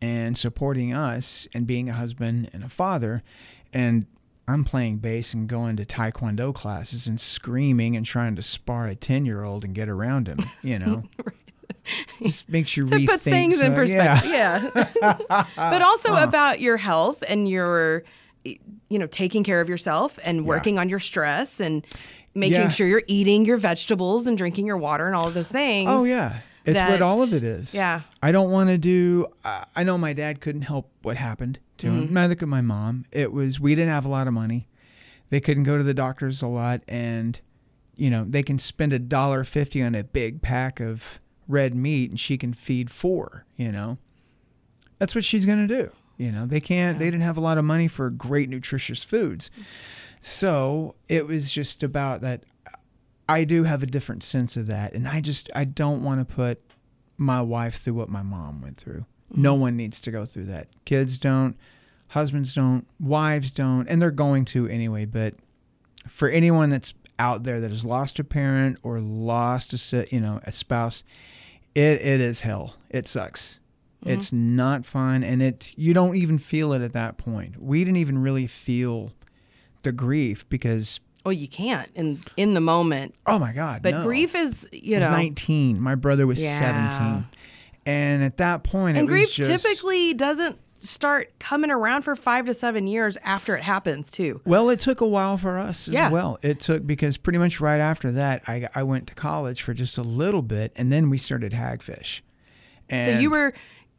and 0.00 0.36
supporting 0.36 0.94
us, 0.94 1.46
and 1.54 1.66
being 1.66 1.90
a 1.90 1.92
husband 1.92 2.48
and 2.54 2.64
a 2.64 2.68
father, 2.70 3.22
and 3.72 4.06
I'm 4.50 4.64
playing 4.64 4.98
bass 4.98 5.32
and 5.34 5.48
going 5.48 5.76
to 5.76 5.84
taekwondo 5.84 6.54
classes 6.54 7.06
and 7.06 7.20
screaming 7.20 7.96
and 7.96 8.04
trying 8.04 8.36
to 8.36 8.42
spar 8.42 8.86
a 8.86 8.94
ten 8.94 9.24
year 9.24 9.42
old 9.44 9.64
and 9.64 9.74
get 9.74 9.88
around 9.88 10.26
him. 10.28 10.38
You 10.62 10.78
know, 10.78 11.02
just 12.22 12.48
makes 12.48 12.76
you 12.76 12.86
So 12.86 12.96
it 12.96 13.00
rethink. 13.02 13.06
puts 13.08 13.24
things 13.24 13.60
in 13.60 13.74
perspective. 13.74 14.30
Yeah. 14.30 14.70
Yeah. 15.00 15.44
but 15.56 15.82
also 15.82 16.14
about 16.14 16.60
your 16.60 16.76
health 16.76 17.22
and 17.28 17.48
your 17.48 18.04
you 18.44 18.98
know, 18.98 19.06
taking 19.06 19.44
care 19.44 19.60
of 19.60 19.68
yourself 19.68 20.18
and 20.24 20.46
working 20.46 20.78
on 20.78 20.88
your 20.88 20.98
stress 20.98 21.60
and 21.60 21.86
making 22.34 22.60
Yeah. 22.60 22.68
sure 22.70 22.86
you're 22.86 23.02
eating 23.06 23.44
your 23.44 23.58
vegetables 23.58 24.26
and 24.26 24.36
drinking 24.38 24.66
your 24.66 24.78
water 24.78 25.06
and 25.06 25.14
all 25.14 25.28
of 25.28 25.34
those 25.34 25.50
things. 25.50 25.88
Oh 25.90 26.04
yeah, 26.04 26.40
it's 26.64 26.78
what 26.80 27.02
all 27.02 27.22
of 27.22 27.32
it 27.32 27.42
is. 27.42 27.74
Yeah. 27.74 28.02
I 28.22 28.32
don't 28.32 28.50
want 28.50 28.68
to 28.70 28.78
do. 28.78 29.26
I 29.44 29.64
I 29.76 29.84
know 29.84 29.96
my 29.98 30.12
dad 30.12 30.40
couldn't 30.40 30.62
help 30.62 30.90
what 31.02 31.16
happened 31.16 31.58
to 31.78 31.86
Mm-hmm. 31.88 31.98
him. 32.08 32.14
Neither 32.14 32.34
could 32.34 32.48
my 32.48 32.60
mom. 32.60 33.06
It 33.10 33.32
was 33.32 33.58
we 33.58 33.74
didn't 33.74 33.90
have 33.92 34.04
a 34.04 34.08
lot 34.10 34.26
of 34.28 34.34
money. 34.34 34.68
They 35.30 35.40
couldn't 35.40 35.62
go 35.64 35.76
to 35.78 35.82
the 35.84 35.94
doctors 35.94 36.42
a 36.42 36.46
lot, 36.48 36.82
and 36.88 37.40
you 37.96 38.10
know 38.10 38.24
they 38.28 38.42
can 38.42 38.58
spend 38.58 38.92
a 38.92 38.98
dollar 38.98 39.44
fifty 39.44 39.80
on 39.82 39.94
a 39.94 40.02
big 40.04 40.42
pack 40.42 40.80
of 40.80 41.20
red 41.48 41.74
meat, 41.74 42.10
and 42.10 42.18
she 42.20 42.36
can 42.36 42.52
feed 42.52 42.90
four. 42.90 43.44
You 43.56 43.72
know, 43.72 43.98
that's 44.98 45.14
what 45.14 45.24
she's 45.24 45.46
gonna 45.46 45.66
do. 45.68 45.90
You 46.18 46.30
know, 46.32 46.44
they 46.46 46.60
can't. 46.60 46.98
They 46.98 47.06
didn't 47.06 47.22
have 47.22 47.38
a 47.38 47.40
lot 47.40 47.56
of 47.58 47.64
money 47.64 47.88
for 47.88 48.10
great 48.10 48.48
nutritious 48.50 49.04
foods, 49.04 49.50
so 50.20 50.94
it 51.08 51.26
was 51.26 51.50
just 51.50 51.82
about 51.82 52.20
that. 52.20 52.42
I 53.30 53.44
do 53.44 53.62
have 53.62 53.84
a 53.84 53.86
different 53.86 54.24
sense 54.24 54.56
of 54.56 54.66
that, 54.66 54.92
and 54.92 55.06
I 55.06 55.20
just 55.20 55.50
I 55.54 55.64
don't 55.64 56.02
want 56.02 56.26
to 56.26 56.34
put 56.34 56.60
my 57.16 57.40
wife 57.40 57.76
through 57.76 57.94
what 57.94 58.08
my 58.08 58.22
mom 58.22 58.60
went 58.60 58.76
through. 58.76 59.04
No 59.32 59.52
mm-hmm. 59.52 59.60
one 59.62 59.76
needs 59.76 60.00
to 60.00 60.10
go 60.10 60.24
through 60.26 60.46
that. 60.46 60.66
Kids 60.84 61.16
don't, 61.16 61.56
husbands 62.08 62.54
don't, 62.54 62.88
wives 62.98 63.52
don't, 63.52 63.86
and 63.86 64.02
they're 64.02 64.10
going 64.10 64.44
to 64.46 64.66
anyway. 64.66 65.04
But 65.04 65.34
for 66.08 66.28
anyone 66.28 66.70
that's 66.70 66.92
out 67.20 67.44
there 67.44 67.60
that 67.60 67.70
has 67.70 67.84
lost 67.84 68.18
a 68.18 68.24
parent 68.24 68.78
or 68.82 68.98
lost 68.98 69.92
a 69.92 70.06
you 70.10 70.18
know 70.18 70.40
a 70.42 70.50
spouse, 70.50 71.04
it 71.76 72.02
it 72.02 72.20
is 72.20 72.40
hell. 72.40 72.74
It 72.88 73.06
sucks. 73.06 73.60
Mm-hmm. 74.02 74.10
It's 74.10 74.32
not 74.32 74.84
fun, 74.84 75.22
and 75.22 75.40
it 75.40 75.72
you 75.76 75.94
don't 75.94 76.16
even 76.16 76.38
feel 76.38 76.72
it 76.72 76.82
at 76.82 76.94
that 76.94 77.16
point. 77.16 77.62
We 77.62 77.84
didn't 77.84 77.98
even 77.98 78.18
really 78.18 78.48
feel 78.48 79.12
the 79.82 79.92
grief 79.92 80.48
because 80.48 80.98
Well, 81.24 81.32
you 81.32 81.48
can't 81.48 81.88
in 81.94 82.18
in 82.36 82.54
the 82.54 82.60
moment. 82.60 83.14
oh 83.26 83.38
my 83.38 83.52
god, 83.52 83.82
But 83.82 83.94
no. 83.94 84.02
grief 84.02 84.34
is, 84.34 84.66
you 84.72 84.96
I 84.96 85.00
was 85.00 85.08
know, 85.08 85.12
19. 85.14 85.80
My 85.80 85.94
brother 85.94 86.26
was 86.26 86.42
Yeah. 86.42 86.58
17. 86.58 87.24
And 87.86 88.22
at 88.22 88.36
that 88.38 88.62
point, 88.62 88.96
and 88.98 89.06
it 89.06 89.10
grief 89.10 89.26
was 89.28 89.34
just, 89.48 89.64
typically 89.64 90.14
doesn't 90.14 90.58
start 90.76 91.30
coming 91.38 91.70
around 91.70 92.02
for 92.02 92.14
5 92.14 92.46
to 92.46 92.54
7 92.54 92.86
years 92.86 93.18
after 93.22 93.54
it 93.56 93.62
happens, 93.62 94.10
too. 94.10 94.40
Well, 94.46 94.70
it 94.70 94.80
took 94.80 95.00
a 95.02 95.06
while 95.06 95.36
for 95.36 95.58
us 95.58 95.88
as 95.88 95.94
Yeah. 95.94 96.10
well. 96.10 96.38
It 96.42 96.60
took 96.60 96.86
because 96.86 97.16
pretty 97.18 97.38
much 97.38 97.60
right 97.60 97.80
after 97.80 98.10
that, 98.12 98.42
I, 98.48 98.68
I 98.74 98.82
went 98.82 99.06
to 99.08 99.14
college 99.14 99.60
for 99.62 99.74
just 99.74 99.98
a 99.98 100.02
little 100.02 100.40
bit, 100.42 100.72
and 100.76 100.90
then 100.90 101.10
we 101.10 101.18
started 101.18 101.52
Hagfish. 101.52 102.20
And 102.88 103.04
So 103.04 103.18
you 103.18 103.30
were 103.30 103.52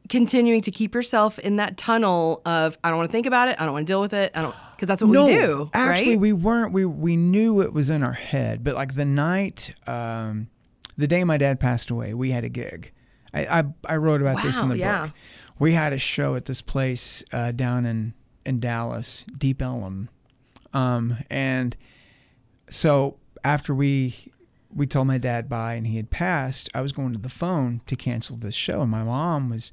continuing 0.09 0.61
to 0.61 0.71
keep 0.71 0.93
yourself 0.93 1.39
in 1.39 1.55
that 1.57 1.77
tunnel 1.77 2.41
of 2.45 2.77
I 2.83 2.89
don't 2.89 2.97
want 2.97 3.09
to 3.09 3.11
think 3.11 3.25
about 3.25 3.47
it, 3.47 3.55
I 3.59 3.65
don't 3.65 3.73
want 3.73 3.87
to 3.87 3.91
deal 3.91 4.01
with 4.01 4.13
it, 4.13 4.31
I 4.35 4.41
don't 4.41 4.55
because 4.81 4.87
that's 4.87 5.03
what 5.03 5.11
no, 5.11 5.25
we 5.27 5.33
do, 5.33 5.69
actually, 5.75 6.13
right? 6.13 6.19
we 6.19 6.33
weren't. 6.33 6.73
We 6.73 6.85
we 6.85 7.15
knew 7.15 7.61
it 7.61 7.71
was 7.71 7.91
in 7.91 8.01
our 8.01 8.13
head, 8.13 8.63
but 8.63 8.73
like 8.73 8.95
the 8.95 9.05
night, 9.05 9.75
um, 9.85 10.49
the 10.97 11.07
day 11.07 11.23
my 11.23 11.37
dad 11.37 11.59
passed 11.59 11.91
away, 11.91 12.15
we 12.15 12.31
had 12.31 12.43
a 12.43 12.49
gig. 12.49 12.91
I 13.31 13.59
I, 13.59 13.63
I 13.85 13.95
wrote 13.97 14.21
about 14.21 14.41
this 14.41 14.57
in 14.57 14.69
the 14.69 14.79
yeah. 14.79 15.05
book. 15.05 15.15
We 15.59 15.73
had 15.73 15.93
a 15.93 15.99
show 15.99 16.33
at 16.33 16.45
this 16.45 16.63
place 16.63 17.23
uh, 17.31 17.51
down 17.51 17.85
in 17.85 18.15
in 18.43 18.59
Dallas, 18.59 19.23
Deep 19.37 19.61
Ellum, 19.61 20.09
um, 20.73 21.17
and 21.29 21.77
so 22.67 23.17
after 23.43 23.75
we 23.75 24.15
we 24.73 24.87
told 24.87 25.05
my 25.05 25.19
dad 25.19 25.47
bye 25.47 25.75
and 25.75 25.85
he 25.85 25.97
had 25.97 26.09
passed, 26.09 26.71
I 26.73 26.81
was 26.81 26.91
going 26.91 27.13
to 27.13 27.19
the 27.19 27.29
phone 27.29 27.81
to 27.85 27.95
cancel 27.95 28.35
this 28.35 28.55
show, 28.55 28.81
and 28.81 28.89
my 28.89 29.03
mom 29.03 29.51
was 29.51 29.71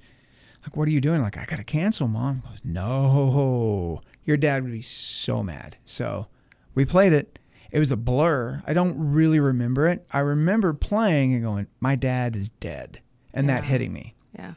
like, 0.68 0.76
"What 0.76 0.86
are 0.88 0.90
you 0.92 1.00
doing?" 1.00 1.20
Like, 1.22 1.36
I 1.38 1.44
gotta 1.46 1.64
cancel, 1.64 2.08
mom. 2.08 2.42
Goes, 2.46 2.60
no, 2.64 4.02
your 4.24 4.36
dad 4.36 4.62
would 4.62 4.72
be 4.72 4.82
so 4.82 5.42
mad. 5.42 5.76
So 5.84 6.26
we 6.74 6.84
played 6.84 7.12
it. 7.12 7.38
It 7.70 7.78
was 7.78 7.90
a 7.92 7.96
blur. 7.96 8.62
I 8.66 8.72
don't 8.72 8.96
really 9.12 9.40
remember 9.40 9.86
it. 9.88 10.06
I 10.10 10.20
remember 10.20 10.72
playing 10.72 11.34
and 11.34 11.42
going, 11.42 11.66
"My 11.80 11.96
dad 11.96 12.36
is 12.36 12.48
dead," 12.48 13.00
and 13.34 13.48
that 13.48 13.64
hitting 13.64 13.92
me 13.92 14.14
yeah. 14.38 14.54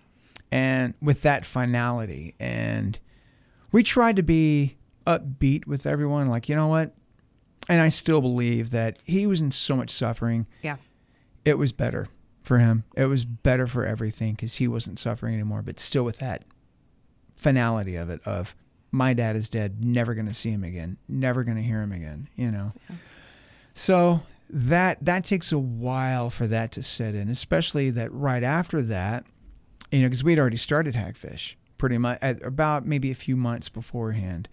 and 0.51 0.93
with 1.01 1.21
that 1.21 1.45
finality 1.45 2.35
and 2.39 2.97
we 3.71 3.83
tried 3.83 4.15
to 4.17 4.23
be 4.23 4.77
upbeat 5.07 5.65
with 5.67 5.85
everyone 5.85 6.27
like 6.29 6.49
you 6.49 6.55
know 6.55 6.67
what 6.67 6.93
and 7.69 7.79
i 7.81 7.89
still 7.89 8.21
believe 8.21 8.69
that 8.71 8.97
he 9.03 9.27
was 9.27 9.39
in 9.41 9.51
so 9.51 9.75
much 9.75 9.89
suffering 9.91 10.45
Yeah. 10.63 10.77
it 11.45 11.57
was 11.57 11.71
better 11.71 12.07
for 12.41 12.59
him. 12.59 12.83
It 12.95 13.05
was 13.05 13.25
better 13.25 13.67
for 13.67 13.85
everything 13.85 14.33
because 14.33 14.55
he 14.55 14.67
wasn't 14.67 14.99
suffering 14.99 15.33
anymore 15.33 15.61
but 15.61 15.79
still 15.79 16.03
with 16.03 16.19
that 16.19 16.43
finality 17.35 17.95
of 17.95 18.09
it 18.09 18.21
of 18.25 18.55
my 18.91 19.13
dad 19.13 19.35
is 19.35 19.49
dead 19.49 19.83
never 19.83 20.13
going 20.13 20.27
to 20.27 20.33
see 20.33 20.51
him 20.51 20.63
again 20.63 20.97
never 21.07 21.43
going 21.43 21.57
to 21.57 21.63
hear 21.63 21.81
him 21.81 21.91
again 21.91 22.27
you 22.35 22.51
know? 22.51 22.73
So 23.73 24.21
that 24.49 25.03
that 25.05 25.23
takes 25.23 25.51
a 25.51 25.57
while 25.57 26.29
for 26.29 26.45
that 26.47 26.71
to 26.73 26.83
set 26.83 27.15
in 27.15 27.29
especially 27.29 27.89
that 27.91 28.11
right 28.11 28.43
after 28.43 28.81
that 28.83 29.25
you 29.91 30.01
know 30.01 30.07
because 30.07 30.23
we'd 30.23 30.37
already 30.37 30.57
started 30.57 30.93
hagfish 30.93 31.55
pretty 31.81 31.97
much 31.97 32.19
at 32.21 32.39
about 32.45 32.85
maybe 32.85 33.09
a 33.09 33.15
few 33.15 33.35
months 33.35 33.67
beforehand. 33.67 34.47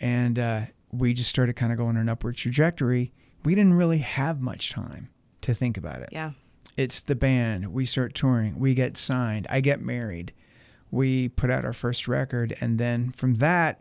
And 0.00 0.38
uh, 0.38 0.62
we 0.90 1.12
just 1.12 1.28
started 1.28 1.54
kind 1.54 1.70
of 1.70 1.76
going 1.76 1.96
on 1.96 1.98
an 1.98 2.08
upward 2.08 2.36
trajectory. 2.36 3.12
We 3.44 3.54
didn't 3.54 3.74
really 3.74 3.98
have 3.98 4.40
much 4.40 4.70
time 4.70 5.10
to 5.42 5.52
think 5.52 5.76
about 5.76 6.00
it. 6.00 6.08
Yeah. 6.12 6.30
It's 6.76 7.02
the 7.02 7.14
band 7.14 7.72
we 7.72 7.86
start 7.86 8.14
touring 8.14 8.58
we 8.58 8.74
get 8.74 8.96
signed 8.96 9.46
i 9.48 9.60
get 9.60 9.80
married 9.80 10.32
we 10.90 11.28
put 11.28 11.50
out 11.50 11.64
our 11.64 11.72
first 11.72 12.08
record, 12.08 12.56
and 12.60 12.78
then 12.78 13.10
from 13.12 13.34
that, 13.36 13.80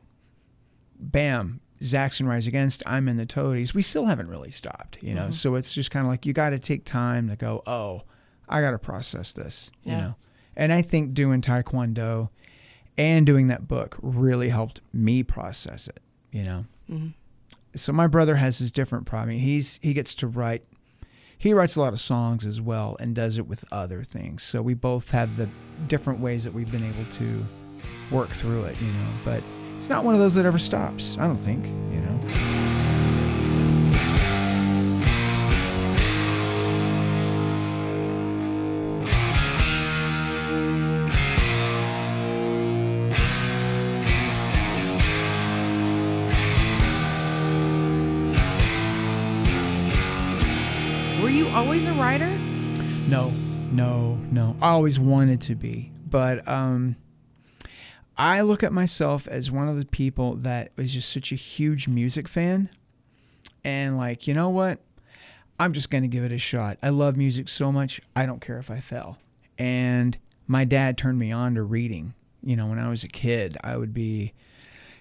bam, 0.99 1.61
Zach's 1.83 2.19
in 2.19 2.27
Rise 2.27 2.47
Against, 2.47 2.83
I'm 2.85 3.07
in 3.07 3.17
the 3.17 3.25
Toadies. 3.25 3.73
We 3.73 3.81
still 3.81 4.05
haven't 4.05 4.27
really 4.27 4.51
stopped, 4.51 5.01
you 5.01 5.13
know. 5.13 5.23
Mm-hmm. 5.23 5.31
So 5.31 5.55
it's 5.55 5.73
just 5.73 5.91
kind 5.91 6.05
of 6.05 6.09
like 6.09 6.25
you 6.25 6.33
got 6.33 6.49
to 6.49 6.59
take 6.59 6.83
time 6.85 7.29
to 7.29 7.35
go, 7.35 7.61
oh, 7.67 8.03
I 8.49 8.61
got 8.61 8.71
to 8.71 8.79
process 8.79 9.33
this, 9.33 9.71
you 9.83 9.91
know. 9.91 10.15
And 10.55 10.71
I 10.71 10.81
think 10.81 11.13
doing 11.13 11.41
Taekwondo 11.41 12.29
and 12.97 13.25
doing 13.25 13.47
that 13.47 13.67
book 13.67 13.97
really 14.01 14.49
helped 14.49 14.81
me 14.93 15.21
process 15.21 15.87
it, 15.87 15.99
you 16.31 16.43
know. 16.43 16.65
Mm-hmm. 16.89 17.09
So 17.75 17.91
my 17.91 18.07
brother 18.07 18.35
has 18.35 18.59
his 18.59 18.71
different 18.71 19.05
problem. 19.05 19.37
He's 19.37 19.79
he 19.81 19.93
gets 19.93 20.15
to 20.15 20.27
write. 20.27 20.63
He 21.37 21.53
writes 21.53 21.75
a 21.75 21.81
lot 21.81 21.93
of 21.93 21.99
songs 21.99 22.45
as 22.45 22.59
well 22.59 22.97
and 22.99 23.13
does 23.15 23.37
it 23.37 23.47
with 23.47 23.63
other 23.71 24.03
things. 24.03 24.43
So 24.43 24.61
we 24.61 24.73
both 24.73 25.11
have 25.11 25.37
the 25.37 25.49
different 25.87 26.19
ways 26.19 26.43
that 26.43 26.53
we've 26.53 26.71
been 26.71 26.83
able 26.83 27.05
to 27.13 27.45
work 28.11 28.29
through 28.29 28.65
it, 28.65 28.79
you 28.81 28.91
know. 28.91 29.09
But 29.23 29.43
it's 29.77 29.89
not 29.89 30.03
one 30.03 30.15
of 30.15 30.19
those 30.19 30.35
that 30.35 30.45
ever 30.45 30.57
stops. 30.57 31.17
I 31.19 31.27
don't 31.27 31.37
think, 31.37 31.65
you 31.65 32.01
know. 32.01 32.74
No, 54.35 54.53
no. 54.53 54.57
I 54.61 54.69
always 54.69 54.99
wanted 54.99 55.41
to 55.41 55.55
be, 55.55 55.91
but 56.09 56.47
um, 56.47 56.95
I 58.17 58.41
look 58.41 58.63
at 58.63 58.73
myself 58.73 59.27
as 59.27 59.49
one 59.49 59.67
of 59.67 59.77
the 59.77 59.85
people 59.85 60.35
that 60.37 60.71
was 60.75 60.93
just 60.93 61.11
such 61.11 61.31
a 61.31 61.35
huge 61.35 61.87
music 61.87 62.27
fan, 62.27 62.69
and 63.63 63.97
like, 63.97 64.27
you 64.27 64.33
know 64.33 64.49
what? 64.49 64.79
I'm 65.59 65.73
just 65.73 65.89
gonna 65.89 66.07
give 66.07 66.23
it 66.23 66.31
a 66.31 66.37
shot. 66.37 66.77
I 66.83 66.89
love 66.89 67.15
music 67.17 67.49
so 67.49 67.71
much. 67.71 68.01
I 68.15 68.25
don't 68.25 68.41
care 68.41 68.59
if 68.59 68.69
I 68.69 68.79
fail. 68.79 69.17
And 69.57 70.17
my 70.47 70.65
dad 70.65 70.97
turned 70.97 71.17
me 71.17 71.31
on 71.31 71.55
to 71.55 71.63
reading. 71.63 72.13
You 72.43 72.55
know, 72.55 72.67
when 72.67 72.77
I 72.77 72.89
was 72.89 73.03
a 73.03 73.07
kid, 73.07 73.57
I 73.63 73.77
would 73.77 73.93
be 73.93 74.33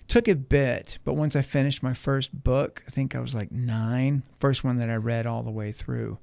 took 0.07 0.29
a 0.29 0.35
bit, 0.35 0.99
but 1.05 1.15
once 1.15 1.35
I 1.35 1.43
finished 1.43 1.83
my 1.83 1.95
first 1.95 2.45
book, 2.45 2.83
I 2.87 2.91
think 2.91 3.15
I 3.15 3.21
was 3.21 3.35
like 3.35 3.51
nine, 3.51 4.23
first 4.39 4.63
one 4.65 4.79
that 4.79 4.91
I 4.91 4.97
read 4.97 5.27
all 5.27 5.43
the 5.43 5.51
way 5.51 5.73
through. 5.73 6.19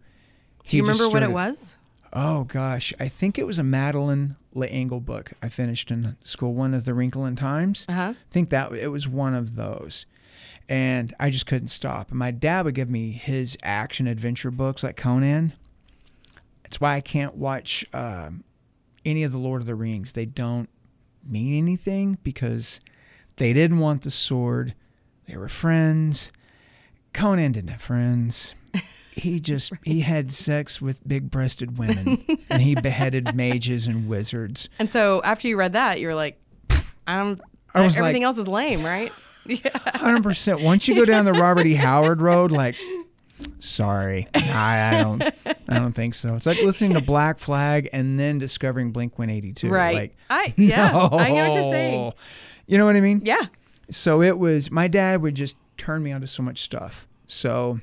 Do 0.68 0.78
you 0.78 0.84
he 0.84 0.88
just 0.88 1.00
remember 1.00 1.14
what 1.14 1.24
it 1.24 1.32
was? 1.32 1.78
Oh 2.14 2.44
gosh, 2.44 2.94
I 3.00 3.08
think 3.08 3.40
it 3.40 3.48
was 3.48 3.58
a 3.60 3.64
Madeleine 3.64 4.36
L'Engle 4.54 5.00
book 5.00 5.32
I 5.42 5.50
finished 5.50 5.92
in 5.92 6.18
school. 6.24 6.54
One 6.54 6.74
of 6.74 6.84
the 6.84 6.94
Wrinkle 6.94 7.26
in 7.26 7.36
Times. 7.36 7.86
Uh 7.88 7.94
huh. 7.94 8.14
I 8.16 8.32
think 8.32 8.50
that 8.50 8.74
it 8.74 8.90
was 8.90 9.08
one 9.08 9.34
of 9.34 9.56
those, 9.56 10.06
and 10.68 11.14
I 11.20 11.30
just 11.30 11.46
couldn't 11.46 11.70
stop. 11.70 12.10
And 12.10 12.20
my 12.20 12.32
dad 12.32 12.66
would 12.66 12.76
give 12.76 12.90
me 12.90 13.12
his 13.12 13.58
action 13.64 14.08
adventure 14.08 14.52
books 14.52 14.84
like 14.84 14.98
Conan. 14.98 15.54
That's 16.64 16.82
why 16.82 16.96
I 16.96 17.02
can't 17.02 17.36
watch 17.36 17.86
um, 17.94 18.44
any 19.06 19.24
of 19.24 19.32
the 19.32 19.38
Lord 19.38 19.62
of 19.62 19.68
the 19.68 19.76
Rings. 19.76 20.14
They 20.14 20.26
don't 20.26 20.70
mean 21.26 21.58
anything 21.58 22.18
because 22.24 22.82
they 23.38 23.54
didn't 23.54 23.80
want 23.80 24.02
the 24.02 24.12
sword. 24.12 24.76
They 25.28 25.38
were 25.38 25.50
friends. 25.50 26.32
Conan 27.14 27.54
didn't 27.54 27.70
have 27.70 27.82
friends. 27.82 28.54
He 29.16 29.40
just 29.40 29.74
he 29.84 30.00
had 30.02 30.32
sex 30.32 30.82
with 30.82 31.06
big-breasted 31.08 31.78
women, 31.78 32.26
and 32.50 32.62
he 32.62 32.76
beheaded 32.76 33.36
mages 33.36 33.86
and 33.88 34.08
wizards. 34.08 34.70
And 34.80 34.90
so 34.90 35.22
after 35.24 35.48
you 35.48 35.58
read 35.58 35.74
that, 35.74 36.00
you're 36.00 36.16
like, 36.16 36.40
I 37.06 37.18
don't. 37.18 37.42
I 37.74 37.84
was 37.84 37.98
everything 37.98 38.22
like- 38.24 38.28
else 38.28 38.38
is 38.38 38.48
lame, 38.48 38.84
right? 38.84 39.12
Yeah. 39.48 39.72
Hundred 39.96 40.22
percent. 40.22 40.62
Once 40.62 40.88
you 40.88 40.94
go 40.94 41.04
down 41.04 41.26
the 41.26 41.34
Robert 41.34 41.66
E. 41.66 41.74
Howard 41.74 42.22
road, 42.22 42.52
like, 42.52 42.76
sorry, 43.58 44.28
I, 44.36 44.90
I 44.96 45.02
don't, 45.04 45.24
I 45.68 45.80
don't 45.80 45.94
think 45.94 46.14
so. 46.14 46.36
It's 46.36 46.46
like 46.46 46.62
listening 46.62 46.94
to 46.94 47.02
Black 47.02 47.40
Flag 47.40 47.90
and 47.92 48.20
then 48.20 48.38
discovering 48.38 48.92
Blink 48.92 49.18
One 49.18 49.32
Eighty 49.32 49.52
Two. 49.52 49.70
Right. 49.70 49.96
Like, 49.96 50.18
I 50.30 50.54
yeah. 50.58 50.96
I 50.96 51.32
get 51.32 51.48
what 51.50 51.54
you're 51.56 51.64
saying. 51.64 52.14
You 52.68 52.78
know 52.78 52.86
what 52.86 52.96
I 52.96 53.02
mean? 53.02 53.22
Yeah. 53.26 53.42
So 53.90 54.22
it 54.22 54.38
was. 54.38 54.70
My 54.72 54.88
dad 54.88 55.22
would 55.24 55.34
just 55.36 55.56
turn 55.78 56.04
me 56.04 56.12
onto 56.12 56.28
so 56.28 56.44
much 56.44 56.62
stuff. 56.62 57.08
So 57.26 57.80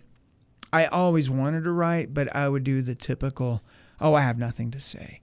I 0.73 0.87
always 0.87 1.31
wanted 1.31 1.65
to 1.65 1.73
write, 1.73 2.13
but 2.13 2.35
I 2.35 2.49
would 2.49 2.65
do 2.65 2.83
the 2.83 2.95
typical, 2.95 3.63
oh, 4.01 4.15
I 4.15 4.23
have 4.23 4.39
nothing 4.39 4.71
to 4.73 4.81
say. 4.81 5.21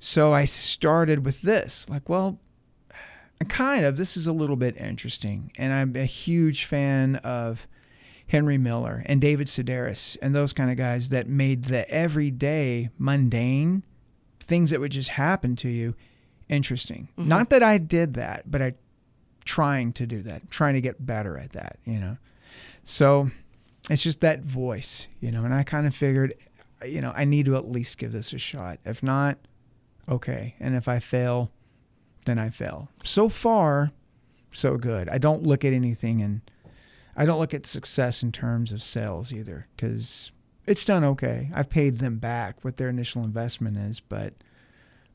So 0.00 0.32
I 0.32 0.44
started 0.44 1.24
with 1.24 1.42
this. 1.42 1.88
Like, 1.88 2.08
well, 2.08 2.40
kind 3.48 3.84
of. 3.84 3.96
This 3.96 4.16
is 4.16 4.26
a 4.26 4.32
little 4.32 4.56
bit 4.56 4.76
interesting, 4.76 5.52
and 5.56 5.72
I'm 5.72 5.96
a 5.96 6.04
huge 6.04 6.64
fan 6.64 7.16
of 7.16 7.66
Henry 8.28 8.58
Miller 8.58 9.02
and 9.06 9.20
David 9.20 9.46
Sedaris 9.46 10.16
and 10.22 10.34
those 10.34 10.52
kind 10.52 10.70
of 10.70 10.76
guys 10.76 11.08
that 11.10 11.28
made 11.28 11.64
the 11.64 11.88
everyday 11.90 12.90
mundane 12.98 13.82
things 14.40 14.70
that 14.70 14.80
would 14.80 14.92
just 14.92 15.10
happen 15.10 15.56
to 15.56 15.68
you 15.68 15.94
interesting. 16.48 17.08
Mm-hmm. 17.18 17.28
Not 17.28 17.50
that 17.50 17.62
I 17.62 17.78
did 17.78 18.14
that, 18.14 18.50
but 18.50 18.62
I 18.62 18.74
trying 19.44 19.92
to 19.94 20.06
do 20.06 20.22
that, 20.22 20.50
trying 20.50 20.74
to 20.74 20.80
get 20.80 21.04
better 21.04 21.36
at 21.36 21.52
that, 21.52 21.78
you 21.84 21.98
know. 21.98 22.16
So 22.84 23.30
it's 23.90 24.02
just 24.02 24.20
that 24.20 24.42
voice, 24.42 25.08
you 25.20 25.30
know, 25.30 25.44
and 25.44 25.54
I 25.54 25.62
kind 25.62 25.86
of 25.86 25.94
figured, 25.94 26.34
you 26.86 27.00
know, 27.00 27.12
I 27.14 27.24
need 27.24 27.46
to 27.46 27.56
at 27.56 27.70
least 27.70 27.98
give 27.98 28.12
this 28.12 28.32
a 28.32 28.38
shot. 28.38 28.78
If 28.84 29.02
not, 29.02 29.38
okay. 30.08 30.54
And 30.60 30.74
if 30.74 30.88
I 30.88 30.98
fail, 31.00 31.50
then 32.24 32.38
I 32.38 32.50
fail. 32.50 32.88
So 33.02 33.28
far, 33.28 33.90
so 34.52 34.76
good. 34.76 35.08
I 35.08 35.18
don't 35.18 35.42
look 35.42 35.64
at 35.64 35.72
anything 35.72 36.22
and 36.22 36.42
I 37.16 37.24
don't 37.24 37.40
look 37.40 37.54
at 37.54 37.66
success 37.66 38.22
in 38.22 38.32
terms 38.32 38.72
of 38.72 38.82
sales 38.82 39.32
either 39.32 39.66
because 39.76 40.30
it's 40.66 40.84
done 40.84 41.04
okay. 41.04 41.50
I've 41.54 41.68
paid 41.68 41.98
them 41.98 42.18
back 42.18 42.64
what 42.64 42.76
their 42.76 42.88
initial 42.88 43.24
investment 43.24 43.76
is, 43.76 44.00
but 44.00 44.34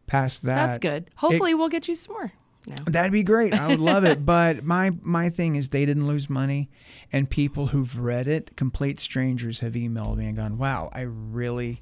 past 0.06 0.44
that, 0.44 0.68
That's 0.68 0.80
good. 0.80 1.10
Hopefully, 1.16 1.54
we'll 1.54 1.70
get 1.70 1.88
you 1.88 1.96
some 1.96 2.14
more. 2.14 2.32
No. 2.68 2.76
That'd 2.86 3.14
be 3.14 3.24
great. 3.24 3.54
I 3.54 3.68
would 3.68 3.80
love 3.80 4.04
it. 4.04 4.26
But 4.26 4.64
my 4.64 4.92
my 5.02 5.30
thing 5.30 5.56
is 5.56 5.70
they 5.70 5.86
didn't 5.86 6.06
lose 6.06 6.30
money, 6.30 6.70
and 7.14 7.30
people 7.30 7.68
who've 7.68 7.98
read 7.98 8.28
it, 8.28 8.56
complete 8.58 9.00
strangers, 9.00 9.62
have 9.62 9.74
emailed 9.74 10.18
me 10.18 10.26
and 10.28 10.36
gone, 10.36 10.58
"Wow, 10.58 10.90
I 10.94 11.02
really 11.02 11.82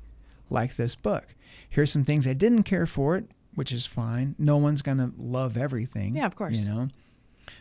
like 0.50 0.76
this 0.76 0.96
book. 0.96 1.36
Here's 1.68 1.92
some 1.92 2.04
things 2.06 2.28
I 2.28 2.34
didn't 2.34 2.64
care 2.64 2.86
for 2.86 3.16
it, 3.18 3.26
which 3.56 3.72
is 3.72 3.86
fine. 3.88 4.36
No 4.38 4.58
one's 4.58 4.84
gonna 4.84 5.12
love 5.18 5.58
everything. 5.58 6.16
Yeah, 6.16 6.28
of 6.28 6.36
course. 6.36 6.54
You 6.56 6.66
know, 6.66 6.88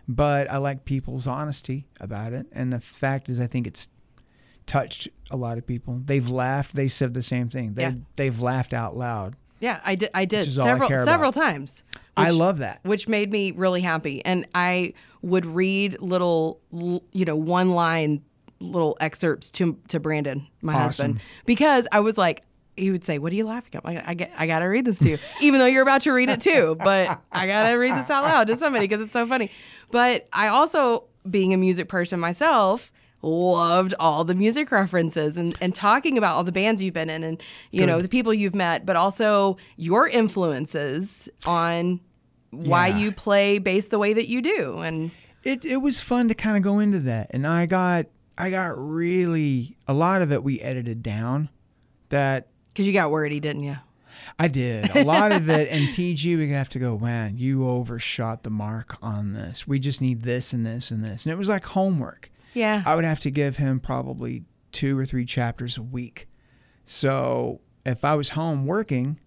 but 0.06 0.50
I 0.50 0.58
like 0.58 0.84
people's 0.84 1.26
honesty 1.26 1.87
about 2.00 2.34
it, 2.34 2.46
and 2.52 2.72
the 2.72 2.80
fact 2.80 3.30
is, 3.30 3.40
I 3.40 3.46
think 3.46 3.66
it's 3.66 3.88
touched 4.66 5.08
a 5.30 5.37
lot 5.37 5.56
of 5.58 5.66
people. 5.66 6.00
They've 6.04 6.28
laughed. 6.28 6.74
They 6.74 6.88
said 6.88 7.14
the 7.14 7.22
same 7.22 7.48
thing. 7.48 7.74
They 7.74 7.82
Yeah. 7.82 7.92
they've 8.16 8.40
laughed 8.40 8.74
out 8.74 8.96
loud. 8.96 9.37
Yeah, 9.64 9.81
I 9.85 9.94
did. 9.94 10.11
I 10.14 10.24
did 10.27 10.46
Which 10.46 10.59
all 10.59 10.64
I 10.66 10.70
several 10.72 10.90
about. 10.92 11.05
several 11.07 11.33
times. 11.33 11.83
I 12.16 12.31
love 12.31 12.59
that. 12.59 12.81
which 12.85 13.09
made 13.09 13.33
me 13.33 13.50
really 13.53 13.81
happy. 13.81 14.24
And 14.24 14.46
I 14.55 14.92
would 15.22 15.46
read 15.46 16.00
little, 16.00 16.61
you 16.70 17.24
know, 17.24 17.35
one 17.35 17.70
line 17.70 18.22
little 18.61 18.96
excerpts 19.00 19.50
to 19.53 19.79
to 19.88 19.98
Brandon, 20.00 20.46
my 20.62 20.74
husband, 20.74 21.20
because 21.46 21.88
I 21.92 22.00
was 22.00 22.16
like, 22.18 22.42
he 22.77 22.90
would 22.90 23.05
say, 23.05 23.18
"What 23.18 23.33
are 23.33 23.37
you 23.37 23.46
laughing 23.46 23.74
at?" 23.74 23.87
I, 23.87 24.03
I, 24.07 24.14
get- 24.14 24.33
I 24.37 24.46
gotta 24.46 24.68
read 24.68 24.85
this 24.85 24.98
to 25.00 25.09
you, 25.11 25.18
even 25.40 25.61
though 25.61 25.66
you're 25.66 25.83
about 25.83 26.03
to 26.03 26.12
read 26.12 26.29
it 26.29 26.40
too. 26.42 26.77
But 26.79 27.20
I 27.33 27.46
gotta 27.46 27.77
read 27.79 27.96
this 27.96 28.11
out 28.11 28.22
loud 28.24 28.46
to 28.48 28.57
somebody 28.57 28.85
because 28.87 29.00
it's 29.00 29.12
so 29.12 29.27
funny. 29.27 29.50
But 29.90 30.29
I 30.33 30.48
also, 30.48 31.05
being 31.29 31.55
a 31.55 31.57
music 31.57 31.88
person 31.88 32.20
myself. 32.20 32.92
Loved 33.24 33.94
all 33.98 34.22
the 34.24 34.34
music 34.34 34.70
references 34.70 35.37
and, 35.38 35.54
and 35.60 35.74
talking 35.74 36.18
about 36.18 36.37
all 36.37 36.44
the 36.44 36.52
bands 36.52 36.82
you've 36.82 36.94
been 36.94 37.08
in 37.10 37.24
and 37.24 37.42
you 37.70 37.87
know 37.87 38.02
the 38.02 38.08
people 38.08 38.34
you've 38.34 38.54
met, 38.54 38.84
but 38.84 38.96
also 38.96 39.56
your 39.76 40.06
influences 40.08 41.28
on 41.46 42.00
why 42.50 42.88
Yeah. 42.88 42.98
you 42.98 43.12
play 43.12 43.58
bass 43.58 43.88
the 43.88 43.98
way 43.98 44.12
that 44.12 44.28
you 44.28 44.42
do. 44.42 44.78
And 44.78 45.10
it 45.42 45.64
it 45.64 45.78
was 45.78 46.00
fun 46.00 46.28
to 46.28 46.34
kind 46.34 46.56
of 46.56 46.62
go 46.62 46.78
into 46.78 46.98
that 47.00 47.26
and 47.30 47.46
i 47.46 47.66
got 47.66 48.06
i 48.38 48.48
got 48.48 48.72
really 48.78 49.76
a 49.87 49.92
lot 49.92 50.22
of 50.22 50.32
it 50.32 50.42
we 50.42 50.58
edited 50.60 51.02
down 51.02 51.50
that 52.08 52.46
because 52.72 52.87
you 52.87 52.92
got 52.94 53.10
wordy, 53.10 53.40
didn't 53.40 53.62
you? 53.62 53.76
i 54.38 54.48
did 54.48 54.88
a 54.96 55.04
lot 55.04 55.32
of 55.32 55.50
it 55.50 55.68
and 55.68 55.88
tg 55.94 56.38
we 56.38 56.48
have 56.50 56.68
to 56.70 56.78
go 56.78 56.96
man 56.98 57.37
you 57.37 57.68
overshot 57.68 58.42
the 58.42 58.48
mark 58.48 58.96
on 59.02 59.34
this 59.34 59.68
we 59.68 59.78
just 59.78 60.00
need 60.00 60.22
this 60.22 60.52
and 60.54 60.64
this 60.64 60.90
and 60.90 61.04
this 61.04 61.26
and 61.26 61.32
it 61.32 61.37
was 61.37 61.48
like 61.50 61.64
homework 61.66 62.30
Yeah. 62.54 62.82
i 62.86 62.94
would 62.94 63.04
have 63.04 63.20
to 63.20 63.30
give 63.30 63.56
him 63.58 63.80
probably 63.80 64.44
two 64.72 64.98
or 64.98 65.04
three 65.06 65.24
chapters 65.24 65.76
a 65.76 65.82
week 65.82 66.28
so 66.86 67.60
if 67.84 68.04
i 68.04 68.14
was 68.14 68.30
home 68.30 68.66
working 68.66 69.18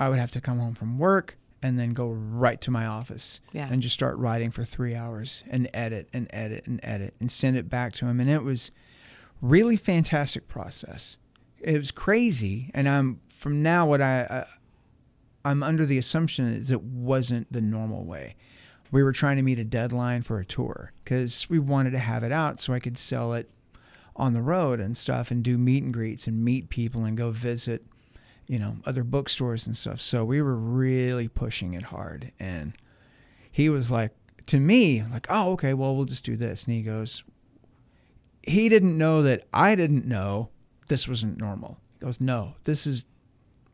i 0.00 0.08
would 0.08 0.18
have 0.18 0.30
to 0.32 0.40
come 0.40 0.58
home 0.58 0.74
from 0.74 0.98
work 0.98 1.36
and 1.62 1.78
then 1.78 1.90
go 1.90 2.10
right 2.10 2.60
to 2.60 2.70
my 2.72 2.86
office 2.86 3.40
Yeah. 3.52 3.68
and 3.70 3.80
just 3.80 3.94
start 3.94 4.16
writing 4.18 4.50
for 4.50 4.64
three 4.64 4.96
hours 4.96 5.44
and 5.48 5.68
edit 5.72 6.08
and 6.12 6.26
edit 6.30 6.66
and 6.66 6.80
edit 6.82 7.14
and 7.20 7.30
send 7.30 7.56
it 7.56 7.68
back 7.70 7.92
to 7.94 8.06
him. 8.06 8.18
And 8.18 8.28
it 8.28 8.42
was 8.42 8.72
really 9.40 9.76
fantastic 9.76 10.48
process. 10.48 11.18
It 11.60 11.78
was 11.78 11.92
crazy. 11.92 12.72
And 12.74 12.88
I'm 12.88 13.20
from 13.28 13.62
now 13.62 13.86
what 13.86 14.02
I, 14.02 14.22
uh, 14.22 14.44
I'm 15.44 15.62
under 15.62 15.86
the 15.86 15.98
assumption 15.98 16.52
is 16.52 16.72
it 16.72 16.82
wasn't 16.82 17.52
the 17.52 17.60
normal 17.60 18.04
way. 18.04 18.34
We 18.92 19.02
were 19.02 19.12
trying 19.12 19.36
to 19.38 19.42
meet 19.42 19.58
a 19.58 19.64
deadline 19.64 20.22
for 20.22 20.38
a 20.38 20.44
tour 20.44 20.92
because 21.02 21.50
we 21.50 21.58
wanted 21.58 21.90
to 21.92 21.98
have 21.98 22.22
it 22.22 22.30
out 22.30 22.60
so 22.60 22.72
I 22.72 22.78
could 22.78 22.96
sell 22.96 23.34
it 23.34 23.50
on 24.14 24.34
the 24.34 24.42
road 24.42 24.78
and 24.78 24.96
stuff 24.96 25.30
and 25.30 25.42
do 25.42 25.58
meet 25.58 25.82
and 25.82 25.92
greets 25.92 26.26
and 26.26 26.44
meet 26.44 26.68
people 26.68 27.04
and 27.04 27.16
go 27.16 27.30
visit, 27.30 27.84
you 28.46 28.58
know, 28.58 28.76
other 28.84 29.02
bookstores 29.02 29.66
and 29.66 29.76
stuff. 29.76 30.00
So 30.00 30.24
we 30.24 30.40
were 30.42 30.54
really 30.54 31.26
pushing 31.26 31.74
it 31.74 31.84
hard. 31.84 32.30
And 32.38 32.74
he 33.50 33.68
was 33.68 33.90
like, 33.90 34.12
to 34.46 34.60
me, 34.60 35.02
like, 35.10 35.26
oh, 35.30 35.52
okay, 35.52 35.72
well, 35.72 35.96
we'll 35.96 36.04
just 36.04 36.24
do 36.24 36.36
this. 36.36 36.66
And 36.66 36.76
he 36.76 36.82
goes, 36.82 37.24
he 38.46 38.68
didn't 38.68 38.98
know 38.98 39.22
that 39.22 39.46
I 39.54 39.74
didn't 39.74 40.04
know 40.04 40.50
this 40.88 41.08
wasn't 41.08 41.38
normal. 41.38 41.78
He 41.94 42.04
goes, 42.04 42.20
no, 42.20 42.56
this 42.64 42.86
is 42.86 43.06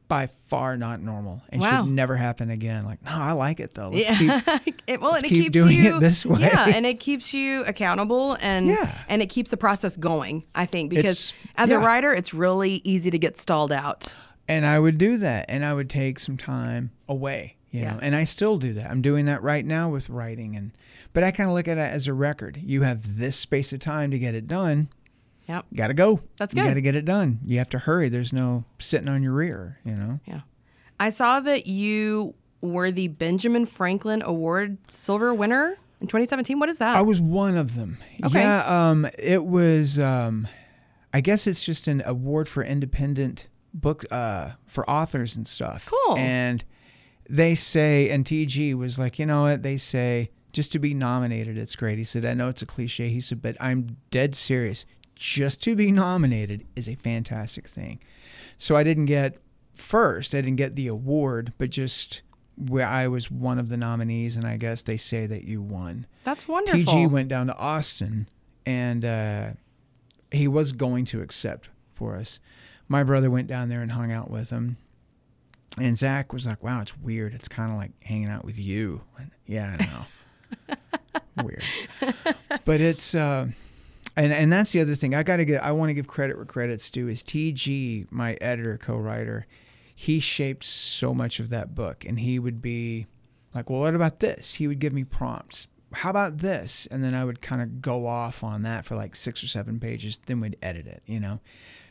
by 0.09 0.29
far 0.47 0.77
not 0.79 1.01
normal 1.03 1.42
and 1.51 1.61
Wow. 1.61 1.85
should 1.85 1.92
never 1.92 2.16
happen 2.16 2.49
again. 2.51 2.85
Like, 2.87 3.03
no, 3.05 3.11
I 3.12 3.33
like 3.33 3.61
it 3.61 3.75
though. 3.75 3.90
Let's 3.90 4.21
yeah. 4.21 4.40
keep- 4.59 4.83
it, 4.87 5.01
well, 5.01 5.14
and 5.14 5.25
it 5.25 5.29
keep 5.29 5.42
keeps 5.44 5.53
doing 5.53 5.77
you 5.77 5.97
it 5.97 6.01
this 6.01 6.25
way. 6.25 6.40
Yeah, 6.40 6.68
and 6.75 6.87
it 6.87 6.99
keeps 6.99 7.35
you 7.35 7.62
accountable 7.64 8.37
and 8.40 8.68
Yeah. 8.68 8.90
and 9.09 9.21
it 9.23 9.27
keeps 9.27 9.51
the 9.51 9.57
process 9.59 9.97
going. 9.97 10.44
I 10.55 10.64
think 10.66 10.90
because 10.90 11.05
It's- 11.05 11.35
as 11.57 11.71
a 11.71 11.79
writer, 11.79 12.12
it's 12.12 12.33
really 12.33 12.81
easy 12.85 13.11
to 13.11 13.18
get 13.18 13.37
stalled 13.37 13.71
out. 13.73 14.14
and 14.51 14.64
I 14.64 14.79
would 14.79 14.97
do 14.97 15.18
that, 15.18 15.44
and 15.51 15.62
I 15.62 15.75
would 15.75 15.90
take 15.90 16.18
some 16.18 16.38
time 16.38 16.90
away, 17.07 17.57
you 17.71 17.83
Yeah. 17.83 17.92
know, 17.92 17.99
and 18.01 18.16
I 18.16 18.25
still 18.25 18.57
do 18.57 18.73
that. 18.75 18.90
I'm 18.90 19.03
doing 19.03 19.27
that 19.27 19.42
right 19.42 19.64
now 19.66 19.90
with 19.90 20.09
writing, 20.09 20.57
and 20.57 20.71
but 21.12 21.23
I 21.23 21.33
kind 21.33 21.51
of 21.51 21.55
look 21.55 21.68
at 21.68 21.77
it 21.77 21.81
as 21.92 22.07
a 22.07 22.14
record. 22.14 22.59
You 22.64 22.81
have 22.83 23.18
this 23.18 23.37
space 23.37 23.75
of 23.75 23.81
time 23.81 24.11
to 24.11 24.18
get 24.18 24.35
it 24.35 24.47
done. 24.49 24.88
Yep. 25.48 25.66
Got 25.74 25.88
to 25.88 25.94
go. 25.94 26.20
That's 26.37 26.54
You 26.54 26.62
good. 26.62 26.68
got 26.68 26.74
to 26.74 26.80
get 26.82 26.94
it 26.96 27.04
done. 27.04 27.40
You 27.44 27.58
have 27.58 27.70
to 27.70 27.78
hurry. 27.78 28.08
There's 28.08 28.32
no 28.32 28.64
sitting 28.78 29.08
on 29.08 29.22
your 29.22 29.32
rear, 29.32 29.78
you 29.84 29.92
know. 29.94 30.20
Yeah. 30.26 30.40
I 31.00 31.11
saw 31.11 31.40
that 31.40 31.66
you 31.66 32.34
were 32.61 32.90
the 32.90 33.08
Benjamin 33.08 33.66
Franklin 33.66 34.22
Award 34.22 34.78
silver 34.90 35.32
winner 35.32 35.78
in 36.00 36.06
2017. 36.06 36.58
What 36.58 36.68
is 36.68 36.78
that? 36.78 36.96
I 36.96 37.00
was 37.02 37.20
one 37.20 37.56
of 37.56 37.74
them. 37.74 37.98
Okay. 38.24 38.40
Yeah, 38.40 38.90
um, 38.90 39.08
it 39.18 39.44
was. 39.44 39.98
Um, 39.98 40.46
I 41.14 41.20
guess 41.22 41.46
it's 41.46 41.64
just 41.64 41.88
an 41.88 42.02
award 42.04 42.48
for 42.48 42.62
independent 42.62 43.48
book 43.72 44.04
uh, 44.11 44.50
for 44.66 44.88
authors 44.90 45.37
and 45.37 45.48
stuff. 45.48 45.87
Cool. 45.90 46.16
And 46.18 46.62
they 47.30 47.54
say, 47.54 48.11
and 48.11 48.24
TG 48.24 48.74
was 48.74 48.98
like, 48.98 49.18
you 49.18 49.24
know 49.24 49.42
what? 49.42 49.62
They 49.62 49.76
say 49.78 50.30
just 50.52 50.72
to 50.72 50.78
be 50.78 50.92
nominated, 50.94 51.56
it's 51.56 51.76
great. 51.76 51.98
He 51.98 52.04
said, 52.04 52.26
I 52.26 52.34
know 52.34 52.48
it's 52.48 52.62
a 52.62 52.66
cliche. 52.66 53.08
He 53.11 53.20
said, 53.20 53.40
but 53.40 53.56
I'm 53.61 53.96
dead 54.11 54.34
serious. 54.34 54.84
Just 55.18 55.61
to 55.64 55.74
be 55.74 55.90
nominated 55.90 56.64
is 56.76 56.88
a 56.88 56.94
fantastic 56.94 57.66
thing. 57.66 57.98
So 58.57 58.76
I 58.76 58.85
didn't 58.85 59.07
get 59.07 59.38
first. 59.74 60.33
I 60.33 60.40
didn't 60.40 60.57
get 60.57 60.76
the 60.76 60.87
award, 60.87 61.52
but 61.59 61.70
just 61.70 62.22
where 62.57 62.87
I 62.87 63.09
was 63.09 63.28
one 63.28 63.59
of 63.59 63.68
the 63.68 63.76
nominees, 63.76 64.37
and 64.37 64.44
I 64.44 64.57
guess 64.57 64.83
they 64.85 64.96
say 64.96 65.26
that 65.26 65.42
you 65.42 65.61
won. 65.61 66.07
That's 66.22 66.46
wonderful. 66.46 66.81
TG 66.81 67.11
went 67.11 67.28
down 67.28 67.48
to 67.48 67.57
Austin 67.57 68.28
and 68.64 69.04
uh, 69.04 69.50
he 70.31 70.46
was 70.46 70.70
going 70.72 71.04
to 71.07 71.20
accept 71.20 71.68
for 71.94 72.14
us. 72.14 72.38
My 72.87 73.02
brother 73.02 73.28
went 73.28 73.48
down 73.48 73.70
there 73.70 73.83
and 73.83 73.90
hung 73.92 74.12
out 74.12 74.31
with 74.31 74.50
him. 74.50 74.76
And 75.78 75.98
Zach 75.98 76.33
was 76.33 76.46
like, 76.46 76.62
wow, 76.62 76.81
it's 76.81 76.96
weird. 76.96 77.35
It's 77.35 77.48
kind 77.48 77.72
of 77.72 77.76
like 77.76 77.90
hanging 78.04 78.28
out 78.28 78.44
with 78.44 78.59
you. 78.59 79.02
And, 79.18 79.31
yeah, 79.46 79.76
I 79.78 80.76
know. 80.76 80.76
weird. 81.44 81.64
But 82.64 82.81
it's, 82.81 83.14
uh, 83.14 83.48
and, 84.18 84.33
and 84.33 84.52
that's 84.52 84.72
the 84.72 84.81
other 84.81 84.96
thing. 84.96 85.14
I 85.14 85.22
got 85.22 85.37
to 85.37 85.44
get, 85.44 85.62
I 85.62 85.70
want 85.70 85.90
to 85.90 85.94
give 85.94 86.09
credit 86.09 86.37
where 86.37 86.44
credit's 86.44 86.90
due 86.90 87.09
is 87.09 87.22
TG, 87.22 88.11
my 88.11 88.35
editor, 88.40 88.76
co 88.76 88.96
writer. 88.96 89.46
He 89.94 90.18
shaped 90.18 90.64
so 90.64 91.14
much 91.14 91.38
of 91.38 91.50
that 91.50 91.74
book. 91.74 92.04
And 92.04 92.18
he 92.18 92.38
would 92.38 92.61
be, 92.61 93.07
like, 93.54 93.70
well, 93.70 93.81
what 93.81 93.94
about 93.94 94.18
this? 94.18 94.54
He 94.54 94.66
would 94.66 94.81
give 94.81 94.92
me 94.92 95.04
prompts. 95.04 95.68
How 95.92 96.11
about 96.11 96.38
this? 96.38 96.87
And 96.90 97.02
then 97.02 97.14
I 97.14 97.24
would 97.24 97.40
kind 97.40 97.62
of 97.62 97.81
go 97.81 98.07
off 98.07 98.42
on 98.42 98.62
that 98.62 98.85
for 98.85 98.96
like 98.96 99.14
six 99.14 99.42
or 99.42 99.46
seven 99.46 99.78
pages. 99.78 100.20
Then 100.26 100.40
we'd 100.40 100.57
edit 100.62 100.87
it, 100.87 101.02
you 101.07 101.20
know? 101.20 101.40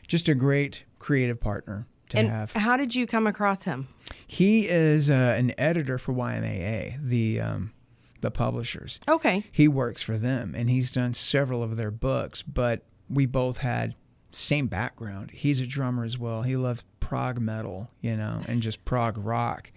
Just 0.06 0.28
a 0.28 0.34
great 0.34 0.84
creative 0.98 1.40
partner 1.40 1.86
to 2.10 2.18
and 2.18 2.28
have. 2.28 2.52
how 2.52 2.76
did 2.76 2.94
you 2.94 3.06
come 3.06 3.26
across 3.26 3.64
him? 3.64 3.88
He 4.26 4.68
is 4.68 5.10
uh, 5.10 5.34
an 5.36 5.52
editor 5.58 5.98
for 5.98 6.12
YMAA, 6.12 7.02
the, 7.02 7.40
um, 7.40 7.72
the 8.20 8.30
publishers. 8.30 9.00
Okay. 9.08 9.44
He 9.50 9.68
works 9.68 10.02
for 10.02 10.18
them 10.18 10.54
and 10.56 10.68
he's 10.68 10.90
done 10.90 11.14
several 11.14 11.62
of 11.62 11.76
their 11.76 11.90
books, 11.90 12.42
but 12.42 12.82
we 13.08 13.26
both 13.26 13.58
had 13.58 13.94
same 14.32 14.66
background. 14.66 15.30
He's 15.30 15.60
a 15.60 15.66
drummer 15.66 16.04
as 16.04 16.18
well. 16.18 16.42
He 16.42 16.56
loved 16.56 16.84
prog 17.00 17.40
metal, 17.40 17.90
you 18.00 18.16
know, 18.16 18.40
and 18.46 18.62
just 18.62 18.84
prog 18.84 19.16
rock. 19.18 19.72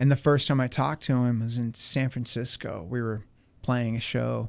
And 0.00 0.10
the 0.10 0.16
first 0.16 0.48
time 0.48 0.60
I 0.60 0.68
talked 0.68 1.02
to 1.04 1.12
him 1.12 1.40
was 1.40 1.58
in 1.58 1.74
San 1.74 2.08
Francisco. 2.08 2.86
We 2.88 3.02
were 3.02 3.22
playing 3.62 3.96
a 3.96 4.00
show, 4.00 4.48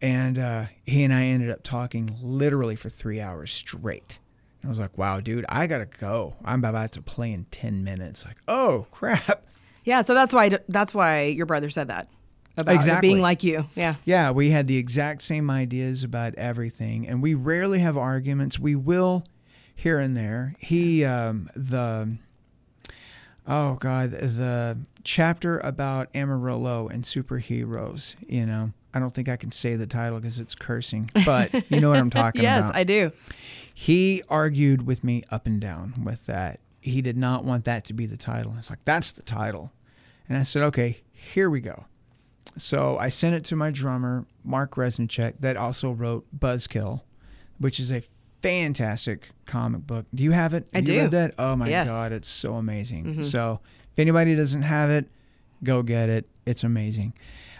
and 0.00 0.38
uh, 0.38 0.66
he 0.84 1.04
and 1.04 1.12
I 1.12 1.24
ended 1.24 1.50
up 1.50 1.62
talking 1.62 2.16
literally 2.22 2.76
for 2.76 2.88
three 2.88 3.20
hours 3.20 3.52
straight. 3.52 4.18
And 4.62 4.68
I 4.68 4.70
was 4.70 4.78
like, 4.78 4.96
"Wow, 4.96 5.20
dude, 5.20 5.44
I 5.48 5.66
gotta 5.66 5.86
go. 5.86 6.36
I'm 6.44 6.64
about 6.64 6.92
to 6.92 7.02
play 7.02 7.32
in 7.32 7.44
ten 7.50 7.84
minutes." 7.84 8.24
Like, 8.24 8.38
oh 8.46 8.86
crap. 8.90 9.44
Yeah, 9.84 10.02
so 10.02 10.14
that's 10.14 10.32
why 10.32 10.50
that's 10.68 10.94
why 10.94 11.24
your 11.24 11.46
brother 11.46 11.70
said 11.70 11.88
that 11.88 12.08
about 12.58 12.74
Exactly. 12.74 13.08
being 13.10 13.20
like 13.22 13.42
you. 13.42 13.66
Yeah. 13.74 13.94
Yeah, 14.04 14.30
we 14.32 14.50
had 14.50 14.66
the 14.66 14.76
exact 14.76 15.22
same 15.22 15.48
ideas 15.50 16.02
about 16.04 16.34
everything, 16.34 17.06
and 17.08 17.22
we 17.22 17.34
rarely 17.34 17.78
have 17.78 17.96
arguments. 17.96 18.58
We 18.58 18.74
will 18.74 19.24
here 19.74 19.98
and 20.00 20.16
there. 20.16 20.54
He, 20.58 21.04
um, 21.04 21.48
the, 21.54 22.16
oh 23.46 23.74
God, 23.74 24.10
the 24.12 24.78
chapter 25.04 25.58
about 25.60 26.08
Amarillo 26.14 26.88
and 26.88 27.04
superheroes, 27.04 28.16
you 28.28 28.44
know, 28.46 28.72
I 28.94 28.98
don't 28.98 29.14
think 29.14 29.28
I 29.28 29.36
can 29.36 29.52
say 29.52 29.76
the 29.76 29.86
title 29.86 30.18
because 30.18 30.38
it's 30.40 30.54
cursing, 30.54 31.10
but 31.24 31.52
you 31.70 31.80
know 31.80 31.90
what 31.90 31.98
I'm 31.98 32.10
talking 32.24 32.42
Yes, 32.42 32.64
about. 32.64 32.74
Yes, 32.76 32.80
I 32.80 32.84
do. 32.84 33.12
he 33.74 34.22
argued 34.28 34.86
with 34.86 35.04
me 35.04 35.22
up 35.30 35.46
and 35.46 35.60
down 35.60 36.02
with 36.04 36.26
that. 36.26 36.60
He 36.80 37.02
did 37.02 37.16
not 37.16 37.44
want 37.44 37.64
that 37.66 37.84
to 37.86 37.92
be 37.92 38.06
the 38.06 38.16
title. 38.16 38.54
It's 38.58 38.70
like, 38.70 38.84
that's 38.84 39.12
the 39.12 39.22
title. 39.22 39.72
And 40.28 40.38
I 40.38 40.42
said, 40.42 40.62
okay, 40.64 40.98
here 41.12 41.50
we 41.50 41.60
go. 41.60 41.84
So 42.56 42.98
I 42.98 43.08
sent 43.08 43.34
it 43.34 43.44
to 43.46 43.56
my 43.56 43.70
drummer, 43.70 44.26
Mark 44.44 44.74
Reznicek, 44.74 45.34
that 45.40 45.56
also 45.56 45.92
wrote 45.92 46.26
Buzzkill, 46.36 47.02
which 47.58 47.78
is 47.78 47.92
a 47.92 48.02
fantastic 48.42 49.28
comic 49.46 49.86
book. 49.86 50.06
Do 50.14 50.22
you 50.22 50.32
have 50.32 50.54
it? 50.54 50.68
I 50.74 50.78
Have 50.78 50.88
you 50.88 50.94
do. 51.02 51.08
that? 51.08 51.34
Oh 51.38 51.54
my 51.56 51.68
Yes. 51.68 51.88
God, 51.88 52.12
it's 52.12 52.28
so 52.28 52.54
amazing. 52.54 53.22
So 53.24 53.60
if 53.92 53.98
anybody 53.98 54.34
doesn't 54.34 54.62
have 54.62 54.90
it, 54.90 55.08
go 55.62 55.82
get 55.82 56.08
it. 56.08 56.28
It's 56.46 56.64
amazing. 56.64 57.12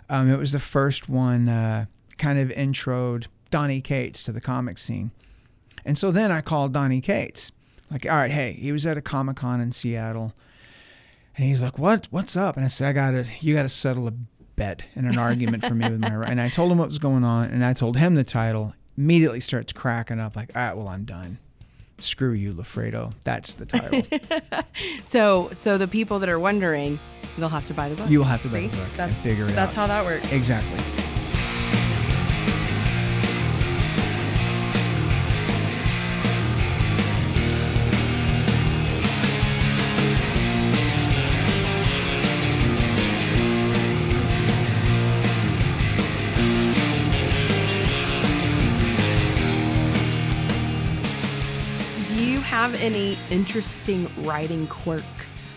Um, 0.08 0.30
it 0.30 0.38
was 0.38 0.52
the 0.52 0.58
first 0.58 1.08
one, 1.08 1.48
uh, 1.48 1.86
kind 2.16 2.38
of 2.38 2.48
introed 2.50 3.26
Donny 3.50 3.80
Cates 3.80 4.22
to 4.24 4.32
the 4.32 4.40
comic 4.40 4.78
scene. 4.78 5.10
And 5.84 5.96
so 5.98 6.10
then 6.10 6.30
I 6.32 6.40
called 6.40 6.72
Donny 6.72 7.00
Cates. 7.00 7.52
Like, 7.90 8.04
all 8.06 8.16
right, 8.16 8.30
hey, 8.30 8.52
he 8.52 8.72
was 8.72 8.86
at 8.86 8.96
a 8.96 9.00
Comic 9.02 9.36
Con 9.36 9.60
in 9.60 9.72
Seattle. 9.72 10.34
And 11.36 11.46
he's 11.46 11.62
like, 11.62 11.78
"What? 11.78 12.08
What's 12.10 12.36
up?" 12.36 12.56
And 12.56 12.64
I 12.64 12.68
said, 12.68 12.88
"I 12.88 12.92
got 12.92 13.10
to 13.12 13.24
you 13.40 13.54
got 13.54 13.62
to 13.62 13.68
settle 13.68 14.08
a 14.08 14.12
bet 14.58 14.82
and 14.94 15.06
an 15.06 15.16
argument 15.18 15.64
for 15.64 15.74
me 15.74 15.88
with 15.88 16.00
my." 16.00 16.08
And 16.26 16.40
I 16.40 16.48
told 16.48 16.70
him 16.72 16.78
what 16.78 16.88
was 16.88 16.98
going 16.98 17.24
on, 17.24 17.50
and 17.50 17.64
I 17.64 17.72
told 17.72 17.96
him 17.96 18.14
the 18.14 18.24
title. 18.24 18.74
Immediately 18.98 19.40
starts 19.40 19.72
cracking 19.72 20.18
up, 20.20 20.34
like, 20.36 20.50
"All 20.56 20.60
right, 20.62 20.76
well, 20.76 20.88
I'm 20.88 21.04
done. 21.04 21.38
Screw 22.00 22.32
you, 22.32 22.52
Lafredo. 22.52 23.12
That's 23.24 23.54
the 23.54 23.66
title. 23.66 24.02
So 25.04 25.48
so 25.52 25.78
the 25.78 25.88
people 25.88 26.18
that 26.20 26.28
are 26.28 26.38
wondering, 26.38 26.98
they'll 27.36 27.48
have 27.48 27.64
to 27.66 27.74
buy 27.74 27.88
the 27.88 27.94
book. 27.96 28.08
You'll 28.10 28.24
have 28.24 28.42
to 28.42 28.48
buy 28.48 28.60
the 28.60 28.68
book 28.68 28.86
and 28.90 29.10
That's, 29.12 29.14
figure 29.22 29.44
it 29.46 29.54
That's 29.54 29.72
out. 29.72 29.88
how 29.88 30.02
that 30.02 30.04
works. 30.04 30.32
exactly." 30.32 31.07
Any 52.88 53.18
interesting 53.30 54.10
writing 54.24 54.66
quirks? 54.66 55.52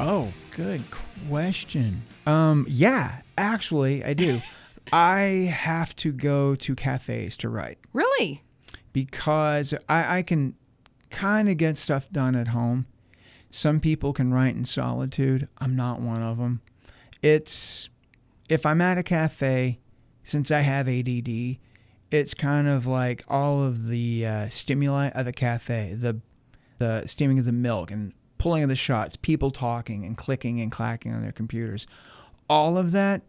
Oh, 0.00 0.32
good 0.50 0.82
question. 1.28 2.02
Um, 2.26 2.66
yeah, 2.68 3.20
actually, 3.36 4.02
I 4.04 4.14
do. 4.14 4.40
I 4.92 5.52
have 5.52 5.94
to 5.96 6.12
go 6.12 6.54
to 6.56 6.74
cafes 6.74 7.36
to 7.38 7.48
write. 7.48 7.78
Really? 7.92 8.42
because 8.94 9.74
I, 9.88 10.18
I 10.18 10.22
can 10.22 10.54
kind 11.10 11.50
of 11.50 11.58
get 11.58 11.76
stuff 11.76 12.08
done 12.10 12.34
at 12.34 12.48
home. 12.48 12.86
Some 13.50 13.80
people 13.80 14.14
can 14.14 14.32
write 14.32 14.54
in 14.54 14.64
solitude. 14.64 15.46
I'm 15.58 15.76
not 15.76 16.00
one 16.00 16.22
of 16.22 16.38
them. 16.38 16.62
It's 17.20 17.90
if 18.48 18.64
I'm 18.64 18.80
at 18.80 18.96
a 18.96 19.02
cafe, 19.02 19.80
since 20.22 20.50
I 20.50 20.60
have 20.60 20.88
ADD, 20.88 21.58
it's 22.10 22.34
kind 22.34 22.68
of 22.68 22.86
like 22.86 23.24
all 23.28 23.62
of 23.62 23.86
the 23.86 24.26
uh, 24.26 24.48
stimuli 24.48 25.08
of 25.08 25.24
the 25.24 25.32
cafe, 25.32 25.94
the 25.94 26.20
the 26.78 27.06
steaming 27.06 27.38
of 27.38 27.44
the 27.44 27.52
milk 27.52 27.90
and 27.90 28.12
pulling 28.38 28.62
of 28.62 28.68
the 28.68 28.76
shots, 28.76 29.16
people 29.16 29.50
talking 29.50 30.04
and 30.04 30.16
clicking 30.16 30.60
and 30.60 30.70
clacking 30.72 31.14
on 31.14 31.22
their 31.22 31.32
computers. 31.32 31.86
All 32.48 32.76
of 32.76 32.90
that 32.92 33.22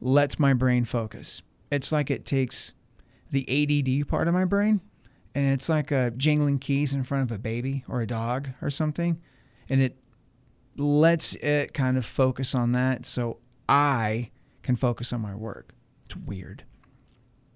lets 0.00 0.38
my 0.38 0.54
brain 0.54 0.84
focus. 0.84 1.42
It's 1.70 1.92
like 1.92 2.10
it 2.10 2.24
takes 2.24 2.74
the 3.30 3.44
ADD 3.48 4.08
part 4.08 4.28
of 4.28 4.34
my 4.34 4.44
brain 4.44 4.80
and 5.34 5.52
it's 5.52 5.68
like 5.68 5.90
a 5.90 6.12
jingling 6.16 6.58
keys 6.58 6.92
in 6.92 7.02
front 7.04 7.30
of 7.30 7.34
a 7.34 7.38
baby 7.38 7.84
or 7.88 8.02
a 8.02 8.06
dog 8.06 8.50
or 8.60 8.70
something 8.70 9.20
and 9.68 9.80
it 9.80 9.96
lets 10.76 11.34
it 11.36 11.74
kind 11.74 11.96
of 11.96 12.04
focus 12.04 12.54
on 12.54 12.72
that 12.72 13.04
so 13.04 13.38
I 13.68 14.30
can 14.62 14.76
focus 14.76 15.12
on 15.12 15.20
my 15.20 15.34
work. 15.34 15.74
It's 16.06 16.16
weird. 16.16 16.64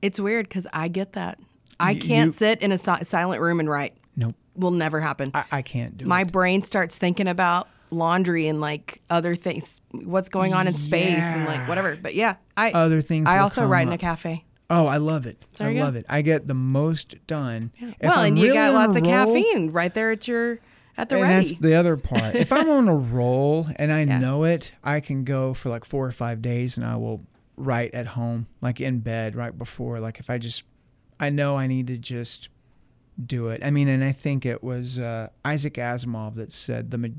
It's 0.02 0.20
weird 0.20 0.48
because 0.48 0.66
I 0.72 0.88
get 0.88 1.12
that. 1.14 1.38
I 1.80 1.92
You- 1.92 2.00
can't 2.00 2.26
you- 2.26 2.30
sit 2.32 2.60
in 2.62 2.72
a 2.72 2.78
si- 2.78 3.04
silent 3.04 3.40
room 3.40 3.60
and 3.60 3.68
write. 3.68 3.94
Nope. 4.16 4.34
Will 4.54 4.70
never 4.70 5.00
happen. 5.00 5.30
I, 5.34 5.44
I 5.52 5.62
can't 5.62 5.96
do 5.98 6.06
My 6.06 6.20
it. 6.22 6.26
My 6.26 6.30
brain 6.30 6.62
starts 6.62 6.96
thinking 6.96 7.28
about 7.28 7.68
laundry 7.90 8.48
and 8.48 8.60
like 8.60 9.00
other 9.10 9.34
things, 9.34 9.80
what's 9.92 10.28
going 10.28 10.54
on 10.54 10.66
in 10.66 10.72
space 10.74 11.22
and 11.22 11.44
like 11.44 11.68
whatever. 11.68 11.96
But 12.00 12.14
yeah, 12.14 12.36
I 12.56 12.70
Other 12.72 13.00
things 13.02 13.26
I 13.28 13.38
also 13.38 13.66
write 13.66 13.86
in 13.86 13.92
a 13.92 13.98
cafe. 13.98 14.44
Oh, 14.68 14.86
I 14.86 14.96
love 14.96 15.26
it. 15.26 15.44
I 15.60 15.68
you 15.68 15.74
go. 15.74 15.80
love 15.84 15.94
it. 15.96 16.06
I 16.08 16.22
get 16.22 16.46
the 16.48 16.54
most 16.54 17.14
done. 17.28 17.70
If 17.78 17.94
well, 18.02 18.18
I'm 18.20 18.28
and 18.28 18.38
you 18.38 18.44
really 18.46 18.56
got 18.56 18.70
on 18.70 18.74
a 18.74 18.78
lots 18.86 18.96
of 18.96 19.06
roll- 19.06 19.12
caffeine 19.34 19.70
right 19.70 19.94
there 19.94 20.10
at 20.10 20.26
your 20.26 20.58
at 20.98 21.08
the 21.10 21.16
and 21.16 21.22
ready. 21.24 21.48
that's 21.50 21.60
the 21.60 21.74
other 21.74 21.96
part. 21.96 22.34
if 22.34 22.50
I'm 22.52 22.68
on 22.70 22.88
a 22.88 22.96
roll 22.96 23.66
and 23.76 23.92
I 23.92 24.00
Yeah. 24.04 24.18
know 24.18 24.42
it, 24.44 24.72
I 24.82 24.98
can 25.00 25.22
go 25.24 25.52
for 25.54 25.68
like 25.68 25.84
four 25.84 26.06
or 26.06 26.10
five 26.12 26.40
days 26.42 26.76
and 26.78 26.84
I 26.86 26.96
will 26.96 27.22
write 27.56 27.94
at 27.94 28.08
home, 28.08 28.46
like 28.60 28.80
in 28.80 29.00
bed 29.00 29.34
right 29.34 29.56
before. 29.56 30.00
Like 30.00 30.20
if 30.20 30.30
I 30.30 30.38
just, 30.38 30.64
I 31.18 31.30
know 31.30 31.56
I 31.56 31.66
need 31.66 31.86
to 31.88 31.96
just 31.96 32.48
do 33.24 33.48
it. 33.48 33.62
I 33.64 33.70
mean, 33.70 33.88
and 33.88 34.04
I 34.04 34.12
think 34.12 34.44
it 34.44 34.62
was 34.62 34.98
uh, 34.98 35.28
Isaac 35.44 35.74
Asimov 35.74 36.34
that 36.36 36.52
said 36.52 36.90
the 36.90 37.12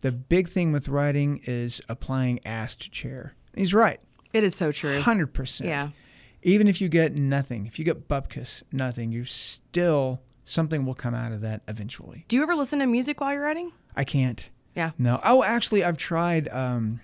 the 0.00 0.12
big 0.12 0.48
thing 0.48 0.72
with 0.72 0.88
writing 0.88 1.40
is 1.44 1.80
applying 1.88 2.40
ass 2.46 2.74
to 2.76 2.90
chair. 2.90 3.34
He's 3.54 3.74
right, 3.74 4.00
it 4.32 4.44
is 4.44 4.54
so 4.54 4.72
true. 4.72 5.00
hundred 5.00 5.32
percent. 5.32 5.68
Yeah. 5.68 5.90
Even 6.42 6.68
if 6.68 6.80
you 6.80 6.88
get 6.88 7.14
nothing, 7.14 7.66
if 7.66 7.78
you 7.78 7.84
get 7.84 8.08
bupkis, 8.08 8.62
nothing, 8.72 9.12
you 9.12 9.24
still 9.24 10.22
something 10.42 10.86
will 10.86 10.94
come 10.94 11.14
out 11.14 11.32
of 11.32 11.42
that 11.42 11.60
eventually. 11.68 12.24
Do 12.28 12.36
you 12.36 12.42
ever 12.42 12.54
listen 12.54 12.78
to 12.78 12.86
music 12.86 13.20
while 13.20 13.32
you're 13.32 13.42
writing? 13.42 13.72
I 13.94 14.04
can't. 14.04 14.48
Yeah. 14.74 14.92
No. 14.98 15.20
Oh, 15.24 15.42
actually, 15.42 15.84
I've 15.84 15.98
tried 15.98 16.48
um, 16.48 17.00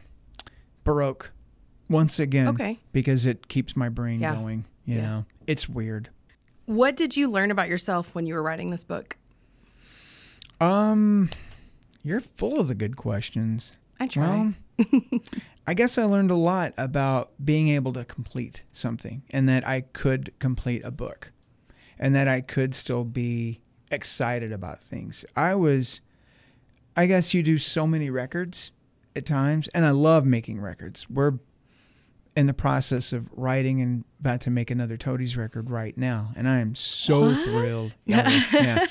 Baroque 0.85 1.33
once 1.89 2.19
again. 2.19 2.49
Okay. 2.49 2.79
Because 2.93 3.27
it 3.27 3.49
keeps 3.49 3.77
my 3.77 3.89
brain 3.89 4.21
Yeah. 4.21 4.35
going. 4.35 4.65
You 4.85 4.97
Yeah. 4.97 5.03
know, 5.03 5.25
it's 5.47 5.69
weird. 5.69 6.11
What 6.67 6.97
did 6.97 7.17
you 7.17 7.29
learn 7.29 7.51
about 7.51 7.69
yourself 7.69 8.15
when 8.15 8.27
you 8.27 8.35
were 8.35 8.43
writing 8.43 8.71
this 8.71 8.85
book? 8.85 9.17
Um, 10.61 11.31
you're 12.03 12.21
full 12.21 12.59
of 12.61 12.69
the 12.69 12.75
good 12.75 12.97
questions. 12.97 13.77
I 14.01 14.07
try. 14.07 14.53
Well, 14.79 15.01
I 15.67 15.75
guess 15.75 15.99
I 15.99 16.05
learned 16.05 16.31
a 16.31 16.37
lot 16.37 16.73
about 16.77 17.33
being 17.45 17.69
able 17.69 17.93
to 17.95 18.05
complete 18.05 18.63
something 18.73 19.23
and 19.31 19.49
that 19.49 19.67
I 19.67 19.81
could 19.83 20.33
complete 20.39 20.83
a 20.85 20.91
book 20.91 21.33
and 21.99 22.15
that 22.15 22.29
I 22.29 22.41
could 22.41 22.75
still 22.75 23.05
be 23.05 23.61
excited 23.91 24.53
about 24.53 24.83
things. 24.83 25.25
I 25.35 25.55
was, 25.55 26.01
I 26.97 27.07
guess 27.07 27.35
you 27.35 27.43
do 27.43 27.59
so 27.59 27.87
many 27.87 28.11
records 28.11 28.71
at 29.15 29.25
times, 29.27 29.67
and 29.69 29.85
I 29.85 29.91
love 29.91 30.27
making 30.27 30.61
records. 30.61 31.09
We're 31.09 31.39
in 32.37 32.47
the 32.47 32.55
process 32.55 33.13
of 33.13 33.27
writing 33.33 33.81
and 33.81 34.05
about 34.21 34.43
to 34.43 34.51
make 34.51 34.71
another 34.71 34.97
Toadies 34.97 35.37
record 35.37 35.71
right 35.71 35.97
now, 35.97 36.33
and 36.37 36.49
I 36.49 36.59
am 36.59 36.75
so 36.75 37.35
thrilled. 37.35 37.93
Yeah, 38.05 38.31
yeah. 38.53 38.87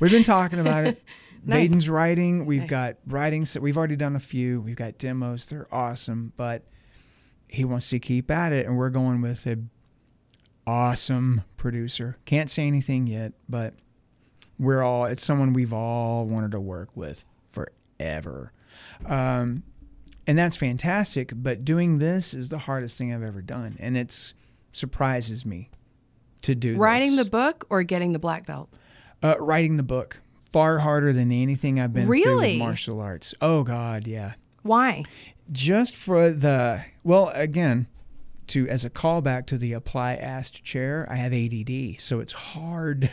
We've 0.00 0.10
been 0.10 0.24
talking 0.24 0.58
about 0.58 0.86
it. 0.86 1.02
Nice. 1.48 1.68
Vaden's 1.68 1.88
writing. 1.88 2.44
We've 2.44 2.66
got 2.66 2.96
writings 3.06 3.52
that 3.52 3.62
we've 3.62 3.78
already 3.78 3.94
done 3.94 4.16
a 4.16 4.20
few. 4.20 4.60
We've 4.60 4.74
got 4.74 4.98
demos. 4.98 5.44
They're 5.44 5.72
awesome, 5.72 6.32
but 6.36 6.64
he 7.46 7.64
wants 7.64 7.88
to 7.90 8.00
keep 8.00 8.32
at 8.32 8.52
it, 8.52 8.66
and 8.66 8.76
we're 8.76 8.90
going 8.90 9.20
with 9.20 9.46
a 9.46 9.56
awesome 10.66 11.42
producer. 11.56 12.16
Can't 12.24 12.50
say 12.50 12.66
anything 12.66 13.06
yet, 13.06 13.32
but 13.48 13.74
we're 14.58 14.82
all. 14.82 15.04
It's 15.04 15.24
someone 15.24 15.52
we've 15.52 15.72
all 15.72 16.24
wanted 16.24 16.50
to 16.50 16.58
work 16.58 16.88
with 16.96 17.24
forever, 17.46 18.52
um, 19.04 19.62
and 20.26 20.38
that's 20.38 20.56
fantastic. 20.56 21.32
But 21.34 21.64
doing 21.64 21.98
this 21.98 22.34
is 22.34 22.48
the 22.48 22.58
hardest 22.58 22.98
thing 22.98 23.12
I've 23.12 23.22
ever 23.22 23.42
done, 23.42 23.76
and 23.80 23.96
it 23.96 24.32
surprises 24.72 25.44
me 25.46 25.70
to 26.42 26.54
do. 26.54 26.76
Writing 26.76 27.16
this. 27.16 27.24
the 27.24 27.30
book 27.30 27.66
or 27.70 27.82
getting 27.82 28.12
the 28.12 28.18
black 28.18 28.46
belt? 28.46 28.68
Uh, 29.22 29.36
writing 29.38 29.76
the 29.76 29.82
book 29.82 30.20
far 30.52 30.78
harder 30.78 31.12
than 31.12 31.32
anything 31.32 31.80
I've 31.80 31.92
been 31.92 32.04
through 32.06 32.12
Really? 32.12 32.52
with 32.52 32.58
martial 32.58 33.00
arts. 33.00 33.34
Oh 33.40 33.62
God, 33.62 34.06
yeah. 34.06 34.34
Why? 34.62 35.04
Just 35.52 35.94
for 35.96 36.30
the 36.30 36.82
well, 37.04 37.30
again, 37.34 37.86
to 38.48 38.68
as 38.68 38.84
a 38.84 38.90
callback 38.90 39.46
to 39.46 39.58
the 39.58 39.72
apply 39.72 40.14
asked 40.14 40.64
chair, 40.64 41.06
I 41.10 41.16
have 41.16 41.32
ADD, 41.32 42.00
so 42.00 42.20
it's 42.20 42.32
hard. 42.32 43.02
to 43.02 43.10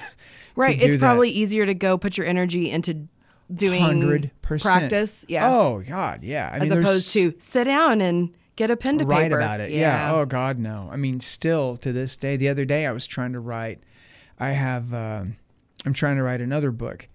Right. 0.56 0.80
It's 0.80 0.96
that. 0.96 1.00
probably 1.00 1.30
easier 1.32 1.66
to 1.66 1.74
go 1.74 1.98
put 1.98 2.18
your 2.18 2.28
energy 2.28 2.70
into 2.70 3.08
doing 3.54 3.82
hundred 3.82 4.32
percent 4.42 4.80
practice. 4.90 5.26
Yeah. 5.28 5.52
Oh 5.52 5.84
God, 5.88 6.24
yeah. 6.24 6.50
I 6.52 6.58
as 6.58 6.70
mean, 6.70 6.80
opposed 6.80 7.12
to 7.12 7.34
sit 7.40 7.66
down 7.66 8.02
and 8.02 8.36
get 8.56 8.70
a 8.72 8.78
pen 8.78 8.98
to 9.00 9.06
write 9.06 9.24
paper. 9.24 9.40
about 9.40 9.60
it. 9.60 9.72
Yeah. 9.72 10.14
Oh 10.14 10.26
God, 10.26 10.60
no. 10.60 10.90
I 10.92 10.96
mean, 10.96 11.20
still 11.20 11.78
to 11.78 11.92
this 11.92 12.16
day. 12.16 12.38
The 12.38 12.50
other 12.50 12.66
day, 12.66 12.86
I 12.86 12.92
was 12.92 13.08
trying 13.08 13.34
to 13.34 13.40
write. 13.40 13.80
I 14.40 14.52
have. 14.52 14.94
um 14.94 15.38
I'm 15.86 15.94
trying 15.94 16.16
to 16.16 16.24
write 16.24 16.40
another 16.40 16.72
book, 16.72 17.10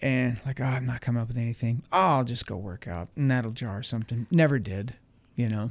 and 0.00 0.40
like, 0.46 0.60
oh, 0.60 0.64
I'm 0.64 0.86
not 0.86 1.00
coming 1.00 1.20
up 1.20 1.28
with 1.28 1.36
anything. 1.36 1.82
Oh, 1.92 1.98
I'll 1.98 2.24
just 2.24 2.46
go 2.46 2.56
work 2.56 2.86
out, 2.86 3.08
and 3.16 3.30
that'll 3.30 3.50
jar 3.50 3.82
something. 3.82 4.26
Never 4.30 4.58
did. 4.58 4.94
You 5.34 5.48
know. 5.48 5.70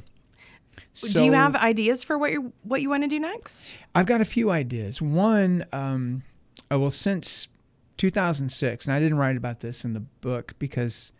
do 1.12 1.24
you 1.24 1.32
have 1.32 1.56
ideas 1.56 2.04
for 2.04 2.18
what 2.18 2.32
you 2.32 2.52
what 2.62 2.82
you 2.82 2.90
want 2.90 3.02
to 3.04 3.08
do 3.08 3.18
next? 3.18 3.72
I've 3.94 4.06
got 4.06 4.20
a 4.20 4.24
few 4.26 4.50
ideas. 4.50 5.00
One, 5.00 5.64
um, 5.72 6.22
well, 6.70 6.90
since 6.90 7.48
2006, 7.96 8.86
and 8.86 8.94
I 8.94 9.00
didn't 9.00 9.18
write 9.18 9.36
about 9.36 9.60
this 9.60 9.84
in 9.84 9.92
the 9.92 10.00
book 10.00 10.54
because 10.58 11.12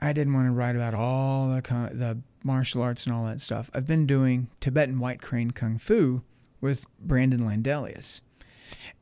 I 0.00 0.12
didn't 0.12 0.34
want 0.34 0.46
to 0.46 0.52
write 0.52 0.76
about 0.76 0.94
all 0.94 1.48
the 1.48 1.62
con- 1.62 1.96
the 1.98 2.18
martial 2.44 2.82
arts 2.82 3.06
and 3.06 3.14
all 3.14 3.24
that 3.24 3.40
stuff. 3.40 3.70
I've 3.74 3.86
been 3.86 4.06
doing 4.06 4.48
Tibetan 4.60 4.98
White 4.98 5.22
Crane 5.22 5.50
Kung 5.50 5.78
Fu 5.78 6.22
with 6.60 6.84
Brandon 7.00 7.40
Landelius, 7.40 8.20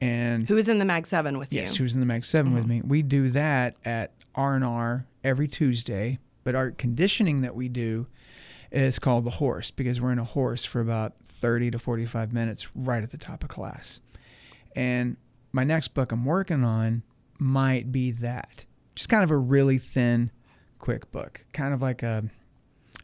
and 0.01 0.49
Who 0.49 0.57
is 0.57 0.69
in 0.69 0.79
the 0.79 0.85
Mag 0.85 1.07
Seven 1.07 1.39
with 1.39 1.53
you? 1.53 1.61
yes, 1.61 1.79
you? 1.79 1.85
who's 1.85 1.95
in 1.95 2.01
the 2.01 2.07
Mag 2.07 2.25
7 2.25 2.55
with 2.55 2.65
mm-hmm. 2.65 2.71
me. 2.71 2.83
We 2.85 3.03
do 3.03 3.29
that 3.31 3.77
at 3.85 4.13
R 4.35 4.55
and 4.55 4.65
R 4.65 5.07
every 5.23 5.49
Tuesday, 5.49 6.19
but 6.43 6.55
our 6.55 6.71
conditioning 6.71 7.43
that 7.43 7.55
we 7.55 7.69
do 7.69 8.07
is 8.71 8.99
called 8.99 9.25
the 9.25 9.31
horse 9.31 9.71
because 9.71 10.01
we're 10.01 10.13
in 10.13 10.19
a 10.19 10.25
horse 10.25 10.65
for 10.65 10.81
about 10.81 11.15
30 11.27 11.71
to 11.73 11.79
45 11.79 12.33
minutes 12.33 12.69
right 12.75 13.03
at 13.03 13.11
the 13.11 13.19
top 13.19 13.45
of 13.45 13.49
class. 13.49 14.01
And 14.75 15.17
my 15.55 15.65
next 15.65 15.89
book 15.89 16.13
I'm 16.13 16.25
working 16.25 16.65
on 16.65 17.03
might 17.39 17.93
be 17.93 18.11
that. 18.11 18.65
Just 18.95 19.09
kind 19.09 19.25
of 19.25 19.31
a 19.31 19.37
really 19.37 19.79
thin, 19.79 20.31
quick 20.79 21.11
book, 21.11 21.45
kind 21.53 21.73
of 21.73 21.81
like 21.81 22.03
a 22.03 22.25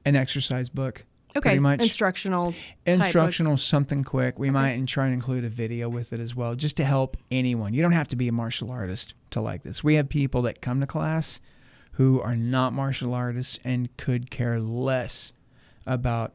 an 0.04 0.16
exercise 0.16 0.68
book. 0.68 1.04
Okay, 1.30 1.40
pretty 1.40 1.60
much 1.60 1.80
instructional. 1.80 2.54
instructional 2.86 3.56
something 3.56 4.02
quick 4.02 4.36
we 4.36 4.50
might 4.50 4.84
try 4.88 5.04
and 5.04 5.14
include 5.14 5.44
a 5.44 5.48
video 5.48 5.88
with 5.88 6.12
it 6.12 6.18
as 6.18 6.34
well 6.34 6.56
just 6.56 6.76
to 6.78 6.84
help 6.84 7.16
anyone 7.30 7.72
you 7.72 7.82
don't 7.82 7.92
have 7.92 8.08
to 8.08 8.16
be 8.16 8.26
a 8.26 8.32
martial 8.32 8.68
artist 8.68 9.14
to 9.30 9.40
like 9.40 9.62
this 9.62 9.84
we 9.84 9.94
have 9.94 10.08
people 10.08 10.42
that 10.42 10.60
come 10.60 10.80
to 10.80 10.88
class 10.88 11.38
who 11.92 12.20
are 12.20 12.34
not 12.34 12.72
martial 12.72 13.14
artists 13.14 13.60
and 13.62 13.96
could 13.96 14.28
care 14.28 14.58
less 14.58 15.32
about 15.86 16.32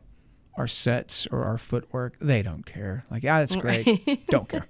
our 0.58 0.68
sets 0.68 1.28
or 1.32 1.44
our 1.44 1.58
footwork 1.58 2.15
they 2.20 2.41
don't 2.41 2.65
care 2.65 3.04
like 3.12 3.24
yeah 3.24 3.39
that's 3.39 3.56
great 3.56 3.86
mm. 3.86 4.26
don't 4.28 4.48
care 4.48 4.65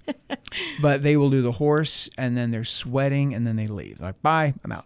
but 0.81 1.03
they 1.03 1.15
will 1.15 1.29
do 1.29 1.41
the 1.41 1.51
horse 1.51 2.09
and 2.17 2.35
then 2.35 2.51
they're 2.51 2.63
sweating 2.63 3.33
and 3.33 3.45
then 3.45 3.55
they 3.55 3.67
leave 3.67 3.99
like 3.99 4.19
bye 4.21 4.53
i'm 4.63 4.71
out 4.71 4.85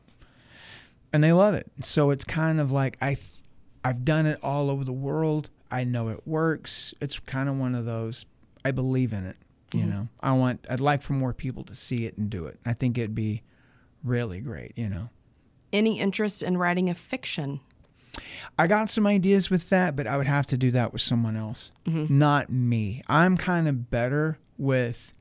and 1.14 1.24
they 1.24 1.32
love 1.32 1.54
it 1.54 1.72
so 1.82 2.10
it's 2.10 2.26
kind 2.26 2.60
of 2.60 2.72
like 2.72 2.98
i 3.02 3.14
th- 3.14 3.40
I've 3.84 4.06
done 4.06 4.26
it 4.26 4.40
all 4.44 4.70
over 4.70 4.84
the 4.84 4.94
world. 4.94 5.50
I 5.72 5.84
know 5.84 6.10
it 6.10 6.28
works. 6.28 6.94
It's 7.02 7.20
kind 7.20 7.48
of 7.50 7.58
one 7.58 7.76
of 7.76 7.86
those. 7.86 8.26
I 8.66 8.72
believe 8.72 9.14
in 9.14 9.26
it. 9.26 9.38
You 9.74 9.82
mm-hmm. 9.82 9.90
know, 9.90 10.08
I 10.22 10.34
want. 10.34 10.66
I'd 10.70 10.80
like 10.80 11.02
for 11.02 11.14
more 11.14 11.34
people 11.34 11.64
to 11.66 11.76
see 11.76 12.06
it 12.06 12.18
and 12.18 12.30
do 12.30 12.46
it. 12.48 12.60
I 12.66 12.74
think 12.74 12.98
it'd 12.98 13.16
be 13.16 13.44
really 14.04 14.42
great. 14.42 14.74
You 14.76 14.90
know, 14.90 15.10
Any 15.72 16.00
interest 16.00 16.44
in 16.44 16.58
writing 16.58 16.90
a 16.90 16.96
fiction? 16.96 17.62
I 18.58 18.68
got 18.68 18.90
some 18.90 19.06
ideas 19.08 19.50
with 19.50 19.70
that, 19.70 19.96
but 19.96 20.08
I 20.08 20.18
would 20.18 20.28
have 20.28 20.48
to 20.48 20.58
do 20.58 20.72
that 20.72 20.92
with 20.94 21.02
someone 21.02 21.36
else, 21.36 21.72
mm-hmm. 21.86 22.18
not 22.18 22.50
me. 22.52 23.02
I'm 23.08 23.38
kind 23.38 23.68
of 23.68 23.90
better 23.90 24.38
with 24.58 25.14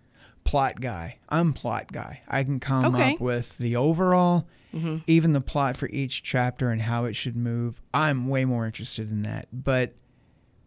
plot 0.44 0.80
guy. 0.80 1.18
I'm 1.28 1.52
plot 1.52 1.92
guy. 1.92 2.22
I 2.28 2.42
can 2.44 2.58
come 2.60 2.94
Okay. 2.94 3.14
up 3.14 3.20
with 3.20 3.58
the 3.58 3.76
overall, 3.76 4.46
mm-hmm. 4.74 4.98
even 5.06 5.32
the 5.32 5.40
plot 5.40 5.76
for 5.76 5.88
each 5.90 6.22
chapter 6.22 6.70
and 6.70 6.82
how 6.82 7.04
it 7.04 7.14
should 7.14 7.36
move. 7.36 7.80
I'm 7.92 8.28
way 8.28 8.44
more 8.44 8.64
interested 8.66 9.10
in 9.10 9.22
that. 9.22 9.48
But 9.52 9.94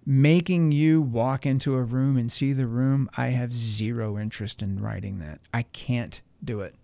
making 0.06 0.72
you 0.72 1.02
walk 1.02 1.46
into 1.46 1.76
a 1.76 1.82
room 1.84 2.18
and 2.18 2.32
see 2.32 2.54
the 2.54 2.68
room, 2.68 3.10
I 3.18 3.28
have 3.28 3.54
zero 3.54 4.18
interest 4.18 4.62
in 4.62 4.80
writing 4.82 5.20
that. 5.20 5.40
I 5.54 5.64
can't 5.64 6.22
do 6.44 6.62
it. 6.62 6.76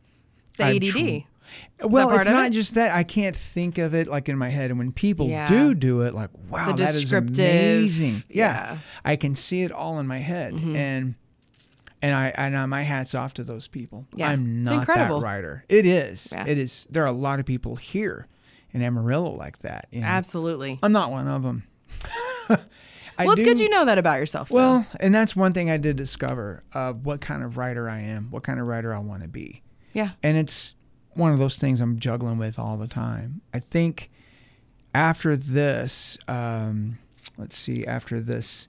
The 0.57 0.63
I'm 0.65 0.75
ADD. 0.77 0.83
tr- 0.85 1.27
Well, 1.81 2.09
it's 2.11 2.27
not 2.27 2.47
it? 2.47 2.53
just 2.53 2.75
that. 2.75 2.91
I 2.91 3.03
can't 3.03 3.35
think 3.35 3.77
of 3.77 3.93
it 3.93 4.07
like 4.07 4.29
in 4.29 4.37
my 4.37 4.49
head. 4.49 4.69
And 4.71 4.79
when 4.79 4.91
people 4.91 5.27
Yeah. 5.27 5.47
do 5.47 5.73
do 5.73 6.01
it, 6.01 6.13
like, 6.13 6.29
wow, 6.49 6.67
The 6.71 6.83
that 6.83 6.95
is 6.95 7.01
descriptive- 7.01 7.37
amazing. 7.39 8.23
Yeah. 8.29 8.73
yeah. 8.73 8.77
I 9.05 9.15
can 9.15 9.35
see 9.35 9.61
it 9.63 9.71
all 9.71 9.99
in 9.99 10.07
my 10.07 10.17
head. 10.19 10.53
Mm-hmm. 10.53 10.75
And 10.75 11.15
and 12.01 12.15
I 12.15 12.27
and 12.35 12.55
uh, 12.55 12.67
my 12.67 12.83
hats 12.83 13.15
off 13.15 13.33
to 13.35 13.43
those 13.43 13.67
people. 13.67 14.05
Yeah. 14.13 14.29
I'm 14.29 14.63
not 14.63 14.73
incredible. 14.75 15.19
that 15.21 15.25
writer. 15.25 15.63
It 15.69 15.85
is. 15.85 16.29
Yeah. 16.31 16.45
It 16.47 16.57
is. 16.57 16.85
There 16.89 17.03
are 17.03 17.07
a 17.07 17.11
lot 17.11 17.39
of 17.39 17.45
people 17.45 17.75
here 17.75 18.27
in 18.73 18.81
Amarillo 18.81 19.31
like 19.31 19.59
that. 19.59 19.87
you 19.91 20.01
know. 20.01 20.07
Absolutely. 20.07 20.77
I'm 20.83 20.91
not 20.91 21.11
one 21.11 21.27
of 21.27 21.43
them. 21.43 21.63
Well, 23.19 23.31
it's 23.31 23.41
good 23.41 23.59
you 23.59 23.67
know 23.69 23.83
that 23.85 23.97
about 23.97 24.19
yourself. 24.19 24.49
though. 24.49 24.55
Well, 24.55 24.87
and 24.99 25.13
that's 25.13 25.35
one 25.35 25.51
thing 25.51 25.71
I 25.71 25.77
did 25.77 25.95
discover 25.95 26.63
of 26.71 27.03
what 27.03 27.19
kind 27.19 27.41
of 27.43 27.57
writer 27.57 27.89
I 27.89 28.01
am, 28.01 28.29
what 28.29 28.43
kind 28.43 28.59
of 28.59 28.67
writer 28.67 28.93
I 28.93 28.99
want 28.99 29.23
to 29.23 29.27
be. 29.27 29.63
yeah. 29.91 30.09
And 30.21 30.37
it's 30.37 30.75
one 31.18 31.34
of 31.34 31.39
those 31.39 31.57
things 31.57 31.82
I'm 31.82 31.99
juggling 31.99 32.38
with 32.38 32.57
all 32.59 32.78
the 32.78 32.88
time. 32.88 33.41
I 33.53 33.59
think 33.59 34.09
after 34.93 35.36
this, 35.36 36.18
um, 36.28 36.99
let's 37.38 37.57
see, 37.57 37.86
after 37.86 38.20
this 38.20 38.68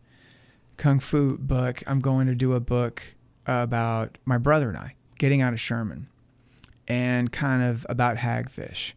Kung 0.77 1.01
Fu 1.01 1.37
book, 1.39 1.83
I'm 1.87 2.01
going 2.01 2.27
to 2.27 2.35
do 2.35 2.55
a 2.55 2.61
book 2.61 3.03
about 3.47 4.19
my 4.25 4.39
brother 4.39 4.69
and 4.69 4.79
I 4.79 4.95
getting 5.19 5.43
out 5.43 5.53
of 5.53 5.61
Sherman 5.61 6.09
and 6.87 7.33
kind 7.33 7.63
of 7.63 7.87
about 7.89 8.19
hagfish. 8.19 8.93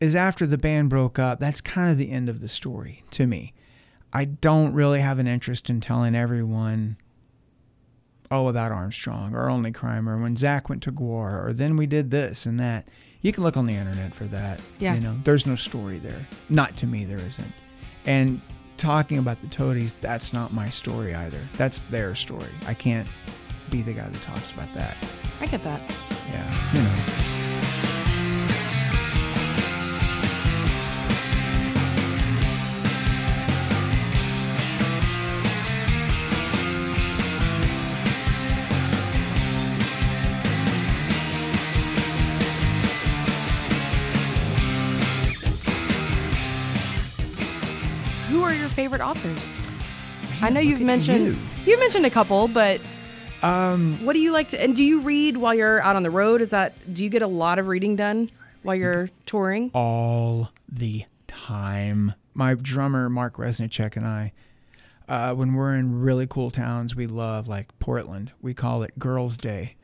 Is 0.00 0.14
after 0.14 0.46
the 0.46 0.58
band 0.58 0.90
broke 0.90 1.18
up, 1.18 1.40
that's 1.40 1.60
kind 1.60 1.90
of 1.90 1.98
the 1.98 2.10
end 2.10 2.28
of 2.28 2.40
the 2.40 2.48
story 2.48 3.02
to 3.10 3.26
me. 3.26 3.52
I 4.12 4.24
don't 4.24 4.72
really 4.72 5.00
have 5.00 5.18
an 5.18 5.26
interest 5.26 5.68
in 5.68 5.80
telling 5.80 6.14
everyone 6.14 6.96
oh, 8.30 8.48
about 8.48 8.72
Armstrong 8.72 9.34
or 9.34 9.48
Only 9.48 9.72
Crime 9.72 10.08
or 10.08 10.20
when 10.20 10.36
Zach 10.36 10.68
went 10.68 10.82
to 10.84 10.92
Gwar 10.92 11.46
or 11.46 11.52
then 11.52 11.76
we 11.76 11.86
did 11.86 12.10
this 12.10 12.46
and 12.46 12.58
that. 12.60 12.88
You 13.20 13.32
can 13.32 13.42
look 13.42 13.56
on 13.56 13.66
the 13.66 13.74
internet 13.74 14.14
for 14.14 14.26
that. 14.26 14.60
Yeah. 14.78 14.94
You 14.94 15.00
know, 15.00 15.16
there's 15.24 15.44
no 15.44 15.56
story 15.56 15.98
there. 15.98 16.24
Not 16.48 16.76
to 16.76 16.86
me, 16.86 17.04
there 17.04 17.18
isn't. 17.18 17.52
And 18.06 18.40
talking 18.76 19.18
about 19.18 19.40
the 19.40 19.48
toadies, 19.48 19.96
that's 20.00 20.32
not 20.32 20.52
my 20.52 20.70
story 20.70 21.14
either. 21.14 21.40
That's 21.56 21.82
their 21.82 22.14
story. 22.14 22.50
I 22.66 22.74
can't 22.74 23.08
be 23.70 23.82
the 23.82 23.92
guy 23.92 24.08
that 24.08 24.22
talks 24.22 24.52
about 24.52 24.72
that. 24.74 24.96
I 25.40 25.46
get 25.46 25.64
that. 25.64 25.82
Yeah. 26.30 26.74
You 26.74 26.82
know. 26.82 27.47
Favorite 48.98 49.10
authors? 49.10 49.56
I 50.42 50.50
know 50.50 50.58
you've 50.60 50.80
mentioned 50.80 51.26
you. 51.36 51.38
you've 51.64 51.78
mentioned 51.78 52.04
a 52.04 52.10
couple, 52.10 52.48
but 52.48 52.80
Um, 53.44 54.04
what 54.04 54.14
do 54.14 54.18
you 54.18 54.32
like 54.32 54.48
to 54.48 54.60
and 54.60 54.74
do 54.74 54.82
you 54.82 55.00
read 55.00 55.36
while 55.36 55.54
you're 55.54 55.80
out 55.82 55.94
on 55.94 56.02
the 56.02 56.10
road? 56.10 56.40
Is 56.40 56.50
that 56.50 56.74
do 56.92 57.04
you 57.04 57.10
get 57.10 57.22
a 57.22 57.28
lot 57.28 57.60
of 57.60 57.68
reading 57.68 57.94
done 57.94 58.28
while 58.64 58.74
you're 58.74 59.08
touring? 59.24 59.70
all 59.72 60.50
the 60.68 61.04
time. 61.28 62.14
My 62.34 62.54
drummer 62.54 63.08
Mark 63.08 63.36
Reznicek 63.36 63.96
and 63.96 64.04
I, 64.04 64.32
uh, 65.08 65.32
when 65.34 65.54
we're 65.54 65.76
in 65.76 66.00
really 66.00 66.26
cool 66.26 66.50
towns, 66.50 66.96
we 66.96 67.06
love 67.06 67.46
like 67.46 67.66
Portland. 67.78 68.32
We 68.42 68.52
call 68.52 68.82
it 68.82 68.98
Girls' 68.98 69.36
Day, 69.36 69.76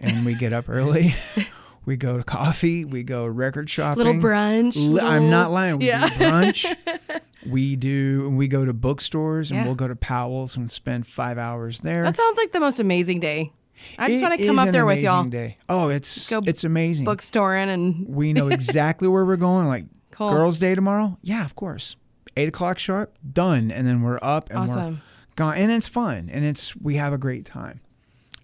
and 0.00 0.24
we 0.24 0.34
get 0.34 0.54
up 0.54 0.70
early. 0.70 1.14
we 1.84 1.96
go 1.98 2.16
to 2.16 2.24
coffee. 2.24 2.86
We 2.86 3.02
go 3.02 3.26
record 3.26 3.68
shopping. 3.68 4.04
Little 4.04 4.22
brunch. 4.22 4.88
Li- 4.90 5.00
I'm 5.02 5.28
not 5.28 5.50
lying. 5.50 5.78
We 5.80 5.88
Yeah. 5.88 6.08
do 6.08 6.14
brunch. 6.14 6.74
we 7.46 7.76
do. 7.76 8.26
And 8.26 8.36
we 8.38 8.48
go 8.48 8.64
to 8.64 8.72
bookstores 8.72 9.50
and 9.50 9.58
Yeah. 9.60 9.64
we'll 9.66 9.74
go 9.74 9.88
to 9.88 9.96
Powell's 9.96 10.56
and 10.56 10.70
spend 10.70 11.06
five 11.06 11.38
hours 11.38 11.80
there. 11.80 12.02
That 12.02 12.16
sounds 12.16 12.36
like 12.36 12.52
the 12.52 12.60
most 12.60 12.80
amazing 12.80 13.20
day. 13.20 13.52
I 13.98 14.06
just 14.08 14.20
It 14.20 14.22
want 14.22 14.38
to 14.40 14.46
come 14.46 14.58
up 14.58 14.70
there 14.70 14.86
with 14.86 15.00
y'all, 15.02 15.24
Day. 15.24 15.58
Oh, 15.68 15.88
it's 15.88 16.30
Go 16.30 16.40
it's 16.46 16.62
amazing. 16.64 17.04
bookstoring 17.06 17.66
and 17.68 18.06
We 18.08 18.32
know 18.32 18.48
exactly 18.58 19.08
where 19.08 19.24
we're 19.24 19.36
going. 19.36 19.66
Like 19.66 19.86
Cool. 20.12 20.30
girls' 20.30 20.58
day 20.58 20.74
tomorrow. 20.76 21.18
Yeah, 21.22 21.44
of 21.44 21.56
course. 21.56 21.96
Eight 22.36 22.48
o'clock 22.48 22.78
sharp. 22.78 23.16
Done. 23.32 23.70
And 23.72 23.86
then 23.86 24.02
we're 24.02 24.18
up 24.22 24.48
and 24.50 24.68
we're 24.68 24.98
gone. 25.36 25.56
And 25.56 25.72
it's 25.72 25.88
fun. 25.88 26.28
And 26.32 26.44
it's 26.44 26.76
we 26.76 26.96
have 26.96 27.12
a 27.12 27.18
great 27.18 27.44
time. 27.44 27.80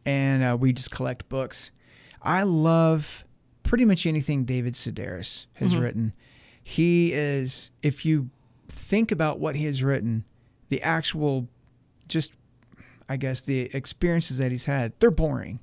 And 0.05 0.43
uh, 0.43 0.57
we 0.59 0.73
just 0.73 0.91
collect 0.91 1.29
books. 1.29 1.71
I 2.23 2.43
love 2.43 3.25
pretty 3.63 3.85
much 3.85 4.07
anything 4.07 4.45
David 4.45 4.75
Sedaris 4.75 5.47
has 5.55 5.73
Mm-hmm. 5.73 5.81
written. 5.83 6.13
He 6.63 7.13
is. 7.13 7.71
If 7.83 8.05
you 8.05 8.31
think 8.91 9.11
about 9.11 9.39
what 9.41 9.57
he 9.57 9.65
has 9.65 9.83
written, 9.83 10.25
the 10.69 10.83
actual, 10.83 11.49
just 12.09 12.33
I 13.09 13.17
guess 13.17 13.41
the 13.41 13.75
experiences 13.75 14.39
that 14.39 14.51
he's 14.51 14.67
had, 14.67 14.93
they're 15.01 15.11
boring 15.11 15.61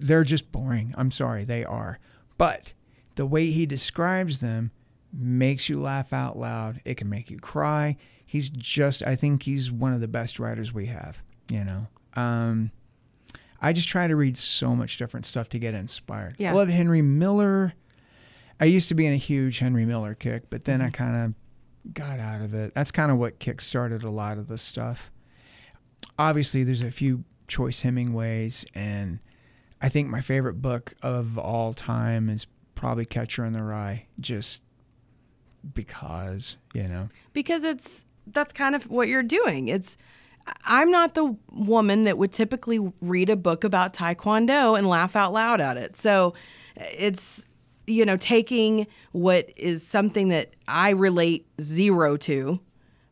they're 0.00 0.24
just 0.24 0.50
boring. 0.50 0.94
I'm 0.96 1.10
sorry, 1.10 1.44
they 1.44 1.64
are. 1.64 1.98
But 2.38 2.72
the 3.14 3.26
way 3.26 3.46
he 3.46 3.66
describes 3.66 4.40
them 4.40 4.72
makes 5.12 5.68
you 5.68 5.80
laugh 5.80 6.12
out 6.12 6.38
loud. 6.38 6.80
It 6.84 6.96
can 6.96 7.08
make 7.08 7.30
you 7.30 7.38
cry. 7.38 7.96
He's 8.24 8.48
just 8.48 9.02
I 9.02 9.14
think 9.14 9.42
he's 9.42 9.70
one 9.70 9.92
of 9.92 10.00
the 10.00 10.08
best 10.08 10.38
writers 10.38 10.72
we 10.72 10.86
have, 10.86 11.18
you 11.50 11.64
know. 11.64 11.86
Um 12.14 12.72
I 13.60 13.74
just 13.74 13.88
try 13.88 14.06
to 14.06 14.16
read 14.16 14.38
so 14.38 14.74
much 14.74 14.96
different 14.96 15.26
stuff 15.26 15.50
to 15.50 15.58
get 15.58 15.74
inspired. 15.74 16.36
Yeah. 16.38 16.52
I 16.52 16.54
love 16.54 16.68
Henry 16.68 17.02
Miller. 17.02 17.74
I 18.58 18.64
used 18.64 18.88
to 18.88 18.94
be 18.94 19.04
in 19.04 19.12
a 19.12 19.18
huge 19.18 19.58
Henry 19.58 19.84
Miller 19.84 20.14
kick, 20.14 20.44
but 20.48 20.64
then 20.64 20.80
I 20.80 20.88
kind 20.90 21.16
of 21.16 21.34
got 21.92 22.20
out 22.20 22.40
of 22.40 22.54
it. 22.54 22.74
That's 22.74 22.90
kind 22.90 23.10
of 23.10 23.18
what 23.18 23.38
kick 23.38 23.60
started 23.60 24.02
a 24.02 24.10
lot 24.10 24.38
of 24.38 24.48
this 24.48 24.62
stuff. 24.62 25.10
Obviously, 26.18 26.64
there's 26.64 26.82
a 26.82 26.90
few 26.90 27.24
choice 27.48 27.80
Hemingways, 27.80 28.64
and 28.74 29.18
I 29.82 29.88
think 29.88 30.08
my 30.08 30.20
favorite 30.20 30.62
book 30.62 30.94
of 31.02 31.38
all 31.38 31.72
time 31.72 32.28
is 32.28 32.46
probably 32.74 33.04
Catcher 33.04 33.44
in 33.44 33.52
the 33.52 33.62
Rye, 33.62 34.06
just 34.18 34.62
because, 35.74 36.56
you 36.74 36.84
know. 36.84 37.08
because 37.32 37.64
it's 37.64 38.06
that's 38.26 38.52
kind 38.52 38.74
of 38.74 38.90
what 38.90 39.08
you're 39.08 39.22
doing. 39.22 39.68
It's 39.68 39.98
I'm 40.64 40.90
not 40.90 41.14
the 41.14 41.36
woman 41.50 42.04
that 42.04 42.18
would 42.18 42.32
typically 42.32 42.92
read 43.00 43.30
a 43.30 43.36
book 43.36 43.64
about 43.64 43.92
taekwondo 43.92 44.76
and 44.76 44.88
laugh 44.88 45.16
out 45.16 45.32
loud 45.32 45.60
at 45.60 45.76
it. 45.76 45.96
So 45.96 46.34
it's 46.76 47.46
you 47.90 48.04
know 48.06 48.16
taking 48.16 48.86
what 49.12 49.50
is 49.56 49.86
something 49.86 50.28
that 50.28 50.54
I 50.68 50.90
relate 50.90 51.46
zero 51.60 52.16
to 52.18 52.60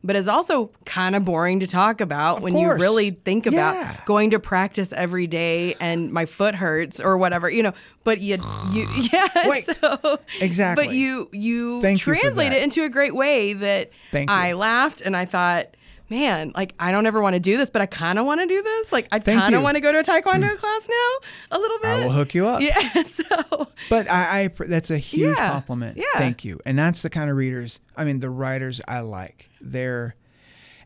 but 0.01 0.15
is 0.15 0.29
also 0.29 0.71
kind 0.85 1.13
of 1.13 1.25
boring 1.25 1.59
to 1.59 1.67
talk 1.67 1.99
about 1.99 2.39
when 2.41 2.53
course. 2.53 2.77
you 2.79 2.81
really 2.81 3.09
think 3.11 3.45
about 3.45 3.75
Yeah. 3.75 3.97
going 4.05 4.29
to 4.31 4.39
practice 4.39 4.93
every 4.93 5.27
day 5.27 5.75
and 5.81 6.13
my 6.13 6.25
foot 6.25 6.55
hurts 6.55 7.01
or 7.01 7.17
whatever, 7.17 7.49
you 7.49 7.61
know. 7.63 7.73
But 8.05 8.19
you, 8.21 8.37
you, 8.71 8.87
yeah. 9.11 9.27
Wait. 9.49 9.65
So, 9.65 10.19
Exactly. 10.39 10.85
But 10.85 10.95
you, 10.95 11.27
you 11.33 11.81
Thank 11.81 11.99
translate 11.99 12.51
that. 12.51 12.59
it 12.59 12.63
into 12.63 12.85
a 12.85 12.89
great 12.89 13.13
way 13.13 13.51
that 13.51 13.89
Thank 14.13 14.29
I 14.31 14.49
you. 14.51 14.55
laughed 14.55 15.01
and 15.01 15.17
I 15.17 15.25
thought, 15.25 15.75
man, 16.09 16.51
like 16.55 16.73
I 16.79 16.91
don't 16.91 17.05
ever 17.05 17.21
want 17.21 17.35
to 17.35 17.39
do 17.39 17.57
this, 17.57 17.69
but 17.69 17.81
I 17.81 17.85
kind 17.85 18.19
of 18.19 18.25
want 18.25 18.41
to 18.41 18.47
do 18.47 18.61
this. 18.61 18.91
Like 18.91 19.07
I 19.11 19.19
kind 19.19 19.55
of 19.55 19.61
want 19.61 19.75
to 19.75 19.81
go 19.81 19.91
to 19.91 19.99
a 19.99 20.03
taekwondo 20.03 20.49
mm. 20.49 20.57
class 20.57 20.89
now, 20.89 21.57
a 21.57 21.59
little 21.59 21.79
bit. 21.79 21.87
I 21.87 21.99
will 21.99 22.11
hook 22.11 22.33
you 22.33 22.47
up. 22.47 22.61
Yeah. 22.61 23.03
So 23.03 23.67
But 23.89 24.09
I, 24.09 24.43
I 24.43 24.65
that's 24.65 24.91
a 24.91 24.97
huge 24.97 25.37
Yeah. 25.37 25.49
compliment. 25.49 25.97
Yeah. 25.97 26.05
Thank 26.17 26.43
you. 26.43 26.59
And 26.65 26.77
that's 26.77 27.01
the 27.01 27.09
kind 27.09 27.29
of 27.29 27.37
readers, 27.37 27.79
I 27.95 28.03
mean, 28.03 28.19
the 28.19 28.29
writers 28.29 28.81
I 28.87 28.99
like. 29.01 29.49
They're 29.61 30.15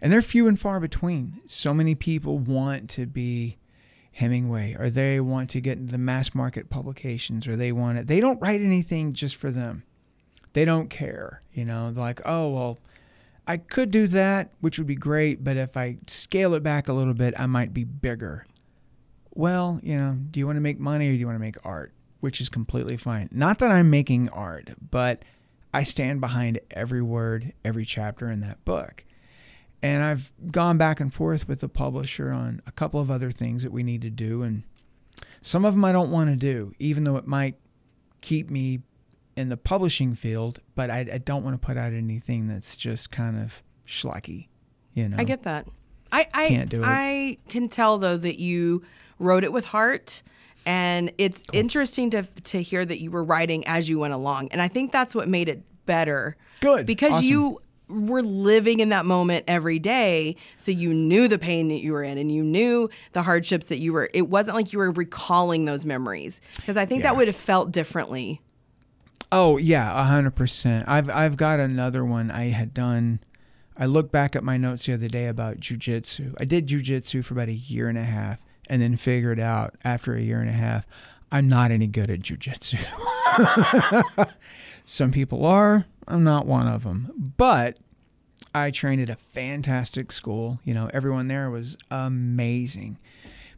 and 0.02 0.12
they're 0.12 0.22
few 0.22 0.48
and 0.48 0.60
far 0.60 0.80
between. 0.80 1.42
So 1.46 1.74
many 1.74 1.96
people 1.96 2.38
want 2.38 2.90
to 2.92 3.06
be 3.06 3.58
Hemingway 4.14 4.76
or 4.78 4.90
they 4.90 5.20
want 5.20 5.50
to 5.52 5.62
get 5.62 5.78
into 5.78 5.92
the 5.92 5.98
mass 5.98 6.36
market 6.36 6.70
publications 6.70 7.48
or 7.48 7.56
they 7.56 7.72
want 7.72 7.98
it. 7.98 8.08
They 8.08 8.20
don't 8.20 8.42
write 8.42 8.62
anything 8.62 9.14
just 9.14 9.36
for 9.36 9.50
them. 9.50 9.84
They 10.54 10.66
don't 10.66 10.90
care, 10.90 11.42
you 11.52 11.66
know. 11.66 11.90
They're 11.90 12.04
like, 12.04 12.22
"Oh, 12.26 12.50
well, 12.52 12.78
I 13.48 13.58
could 13.58 13.92
do 13.92 14.08
that, 14.08 14.52
which 14.62 14.78
would 14.78 14.88
be 14.88 14.96
great, 14.96 15.44
but 15.44 15.58
if 15.58 15.76
I 15.76 15.98
scale 16.08 16.54
it 16.54 16.64
back 16.64 16.88
a 16.88 16.94
little 16.94 17.14
bit, 17.14 17.34
I 17.38 17.46
might 17.46 17.74
be 17.74 17.84
bigger." 17.84 18.46
Well, 19.36 19.80
you 19.84 19.98
know, 19.98 20.18
do 20.32 20.40
you 20.40 20.46
want 20.46 20.58
to 20.58 20.62
make 20.62 20.80
money 20.80 21.10
or 21.10 21.12
do 21.12 21.18
you 21.18 21.26
want 21.26 21.36
to 21.36 21.42
make 21.44 21.58
art? 21.66 21.92
Which 22.20 22.40
is 22.40 22.50
completely 22.50 22.98
fine. 22.98 23.30
Not 23.32 23.60
that 23.60 23.72
I'm 23.72 23.90
making 23.90 24.30
art, 24.30 24.70
but 24.92 25.26
I 25.74 25.84
stand 25.84 26.22
behind 26.22 26.60
every 26.72 27.02
word, 27.02 27.52
every 27.66 27.84
chapter 27.84 28.30
in 28.30 28.42
that 28.42 28.64
book. 28.64 29.04
And 29.82 30.04
I've 30.04 30.32
gone 30.52 30.78
back 30.78 31.00
and 31.00 31.14
forth 31.14 31.48
with 31.48 31.60
the 31.60 31.68
publisher 31.68 32.32
on 32.32 32.62
a 32.66 32.72
couple 32.72 33.02
of 33.02 33.12
other 33.12 33.32
things 33.32 33.64
that 33.64 33.72
we 33.72 33.84
need 33.84 34.04
to 34.04 34.10
do. 34.10 34.44
And 34.44 34.64
some 35.42 35.66
of 35.66 35.74
them 35.74 35.84
I 35.84 35.92
don't 35.92 36.12
want 36.12 36.30
to 36.30 36.36
do, 36.36 36.74
even 36.80 37.04
though 37.04 37.18
it 37.18 37.28
might 37.28 37.56
keep 38.22 38.50
me 38.50 38.82
in 39.36 39.50
the 39.50 39.58
publishing 39.58 40.16
field, 40.16 40.60
but 40.76 40.90
I, 40.90 41.00
I 41.14 41.18
don't 41.18 41.44
want 41.44 41.60
to 41.60 41.66
put 41.66 41.78
out 41.78 41.94
anything 41.94 42.48
that's 42.48 42.76
just 42.76 43.12
kind 43.12 43.40
of 43.42 43.64
schlocky, 43.88 44.48
you 44.94 45.10
know? 45.10 45.18
I 45.20 45.24
get 45.24 45.44
that. 45.44 45.68
I 46.12 46.28
I 46.34 46.48
Can't 46.48 46.70
do 46.70 46.82
it. 46.84 46.86
I 46.86 47.38
can 47.50 47.70
tell 47.70 47.98
though 47.98 48.18
that 48.18 48.40
you 48.40 48.84
wrote 49.20 49.44
it 49.44 49.52
with 49.52 49.66
heart 49.66 50.22
And 50.66 51.12
it's 51.18 51.44
interesting 51.52 52.10
to 52.12 52.24
to 52.24 52.62
hear 52.62 52.86
that 52.86 53.02
you 53.02 53.12
were 53.12 53.24
writing 53.24 53.66
as 53.68 53.90
you 53.90 54.00
went 54.00 54.14
along. 54.14 54.50
And 54.52 54.62
I 54.62 54.68
think 54.70 54.92
that's 54.92 55.14
what 55.16 55.28
made 55.28 55.50
it 55.50 55.62
better. 55.86 56.38
Good. 56.62 56.86
Because 56.86 57.14
Awesome. 57.14 57.26
you 57.26 57.60
were 57.90 58.22
living 58.22 58.80
in 58.80 58.90
that 58.90 59.06
moment 59.06 59.44
every 59.48 59.78
day. 59.78 60.38
So 60.58 60.72
you 60.72 60.94
knew 60.94 61.28
the 61.28 61.38
pain 61.38 61.68
that 61.68 61.82
you 61.82 61.92
were 61.92 62.02
in 62.04 62.18
and 62.18 62.32
you 62.32 62.42
knew 62.44 62.90
the 63.12 63.24
hardships 63.24 63.68
that 63.68 63.80
you 63.80 63.92
were. 63.92 64.10
It 64.14 64.30
wasn't 64.30 64.56
like 64.56 64.72
you 64.72 64.80
were 64.80 64.92
recalling 64.92 65.66
those 65.66 65.84
memories. 65.86 66.40
Because 66.56 66.78
I 66.78 66.86
think 66.86 67.04
that 67.04 67.18
would 67.18 67.28
have 67.28 67.36
felt 67.36 67.72
differently. 67.74 68.40
Oh 69.36 69.58
yeah, 69.58 70.06
hundred 70.06 70.36
percent. 70.36 70.88
I've 70.88 71.10
I've 71.10 71.38
got 71.38 71.60
another 71.60 72.06
one 72.06 72.30
I 72.30 72.50
had 72.50 72.72
done. 72.72 73.20
I 73.76 73.88
looked 73.88 74.12
back 74.12 74.36
at 74.36 74.44
my 74.44 74.58
notes 74.58 74.86
the 74.86 74.94
other 74.94 75.08
day 75.08 75.26
about 75.26 75.60
jujitsu. 75.60 76.36
I 76.40 76.46
did 76.46 76.68
jujitsu 76.68 77.26
for 77.26 77.34
about 77.34 77.48
a 77.48 77.54
year 77.54 77.90
and 77.90 77.98
a 77.98 78.04
half, 78.04 78.38
and 78.70 78.80
then 78.80 78.96
figured 78.96 79.40
out 79.40 79.74
after 79.84 80.14
a 80.14 80.22
year 80.22 80.40
and 80.40 80.52
a 80.52 80.54
half, 80.54 80.86
I'm 81.32 81.50
not 81.50 81.72
any 81.72 81.88
good 81.88 82.12
at 82.12 82.20
jujitsu. 82.20 82.78
Some 84.86 85.12
people 85.12 85.48
are. 85.48 85.88
I'm 86.08 86.24
not 86.24 86.46
one 86.46 86.68
of 86.68 86.84
them. 86.84 87.34
But 87.36 87.80
I 88.54 88.70
trained 88.70 89.02
at 89.02 89.10
a 89.10 89.16
fantastic 89.16 90.12
school. 90.12 90.60
You 90.64 90.76
know, 90.76 90.92
everyone 90.94 91.28
there 91.28 91.50
was 91.50 91.76
amazing. 91.90 93.00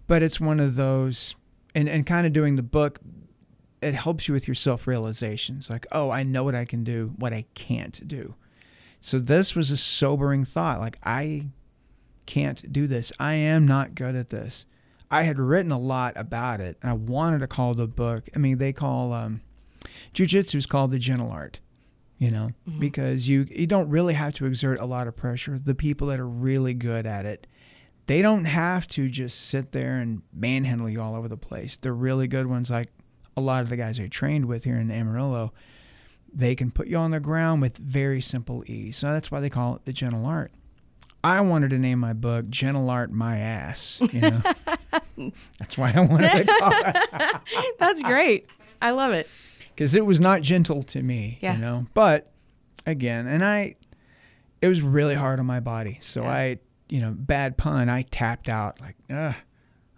But 0.08 0.24
it's 0.24 0.40
one 0.40 0.62
of 0.62 0.76
those, 0.76 1.36
and, 1.74 1.90
and 1.90 2.06
kind 2.06 2.26
of 2.26 2.32
doing 2.32 2.56
the 2.56 2.64
book, 2.64 3.02
it 3.86 3.94
helps 3.94 4.28
you 4.28 4.34
with 4.34 4.48
your 4.48 4.56
self 4.56 4.88
realizations. 4.88 5.70
Like, 5.70 5.86
oh, 5.92 6.10
I 6.10 6.24
know 6.24 6.44
what 6.44 6.56
I 6.56 6.66
can 6.66 6.84
do, 6.84 7.14
what 7.18 7.34
I 7.34 7.46
can't 7.54 8.08
do. 8.08 8.34
So 9.00 9.20
this 9.20 9.54
was 9.54 9.70
a 9.70 9.78
sobering 9.78 10.44
thought. 10.44 10.80
Like, 10.80 10.98
I 11.04 11.50
can't 12.26 12.74
do 12.74 12.88
this. 12.88 13.14
I 13.20 13.36
am 13.36 13.68
not 13.68 13.94
good 13.94 14.16
at 14.16 14.30
this. 14.30 14.66
I 15.12 15.24
had 15.24 15.38
written 15.38 15.72
a 15.72 15.78
lot 15.78 16.14
about 16.16 16.62
it. 16.62 16.78
And 16.82 16.90
I 16.90 16.96
wanted 16.96 17.40
to 17.40 17.48
call 17.48 17.76
the 17.76 17.88
book. 17.88 18.28
I 18.36 18.40
mean, 18.40 18.58
they 18.58 18.74
call 18.74 19.14
um, 19.14 19.42
jujitsu 20.16 20.56
is 20.56 20.66
called 20.66 20.90
the 20.90 20.98
gentle 20.98 21.30
art, 21.30 21.60
you 22.18 22.32
know, 22.32 22.50
because 22.80 23.30
you 23.30 23.46
you 23.52 23.68
don't 23.68 23.90
really 23.90 24.16
have 24.16 24.34
to 24.36 24.48
exert 24.48 24.80
a 24.80 24.86
lot 24.86 25.08
of 25.08 25.16
pressure. 25.16 25.60
The 25.60 25.76
people 25.76 26.08
that 26.08 26.20
are 26.20 26.28
really 26.28 26.74
good 26.74 27.06
at 27.06 27.28
it, 27.28 27.46
they 28.08 28.24
don't 28.24 28.46
have 28.46 28.88
to 28.90 29.08
just 29.10 29.40
sit 29.42 29.74
there 29.74 29.98
and 29.98 30.24
manhandle 30.34 30.90
you 30.90 31.00
all 31.00 31.14
over 31.14 31.28
the 31.28 31.38
place. 31.38 31.78
The 31.78 31.92
really 31.92 32.28
good 32.28 32.48
ones, 32.48 32.72
like 32.72 32.90
a 33.38 33.42
lot 33.42 33.62
of 33.64 33.70
the 33.70 33.78
guys 33.78 34.00
I 34.00 34.08
trained 34.08 34.46
with 34.46 34.64
here 34.64 34.78
in 34.78 34.90
Amarillo, 34.92 35.54
they 36.34 36.56
can 36.56 36.72
put 36.72 36.88
you 36.88 36.98
on 36.98 37.12
the 37.12 37.20
ground 37.20 37.62
with 37.62 37.78
very 37.78 38.22
simple 38.22 38.64
ease. 38.68 38.98
So 38.98 39.08
that's 39.08 39.32
why 39.32 39.40
they 39.40 39.50
call 39.50 39.76
it 39.76 39.86
the 39.86 39.94
gentle 39.94 40.26
art. 40.26 40.52
I 41.24 41.42
wanted 41.42 41.72
to 41.72 41.80
name 41.80 41.98
my 42.00 42.14
book 42.14 42.50
"Gentle 42.50 42.90
Art 42.90 43.12
My 43.12 43.38
Ass." 43.40 44.00
You 44.14 44.22
know, 44.22 44.42
that's 45.60 45.78
why 45.78 45.92
I 45.96 46.02
wanted 46.02 46.30
to 46.30 46.46
call 46.46 46.72
it 46.74 47.42
That's 47.80 48.04
great. 48.04 48.48
I 48.82 48.92
love 48.92 49.14
it. 49.14 49.28
because 49.74 49.96
it 49.96 50.06
was 50.06 50.20
not 50.20 50.42
gentle 50.44 50.84
to 50.84 51.02
me. 51.02 51.40
Yeah. 51.42 51.56
You 51.56 51.62
know, 51.62 51.86
but 51.96 52.32
again, 52.86 53.26
and 53.28 53.44
I, 53.44 53.76
it 54.62 54.68
was 54.68 54.82
really 54.84 55.16
hard 55.16 55.40
on 55.40 55.46
my 55.48 55.60
body. 55.62 55.98
So 56.02 56.22
Yeah. 56.22 56.30
I, 56.30 56.60
you 56.90 57.00
know, 57.02 57.12
bad 57.18 57.58
pun. 57.58 57.90
I 57.90 58.04
tapped 58.04 58.48
out 58.48 58.80
like, 58.80 58.96
Ugh, 59.10 59.34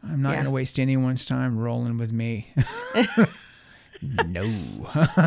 I'm 0.10 0.22
not 0.22 0.30
Yeah. 0.30 0.36
going 0.36 0.46
to 0.46 0.52
waste 0.52 0.80
anyone's 0.80 1.26
time 1.26 1.58
rolling 1.58 1.98
with 1.98 2.12
me. 2.12 2.54
no. 4.02 4.48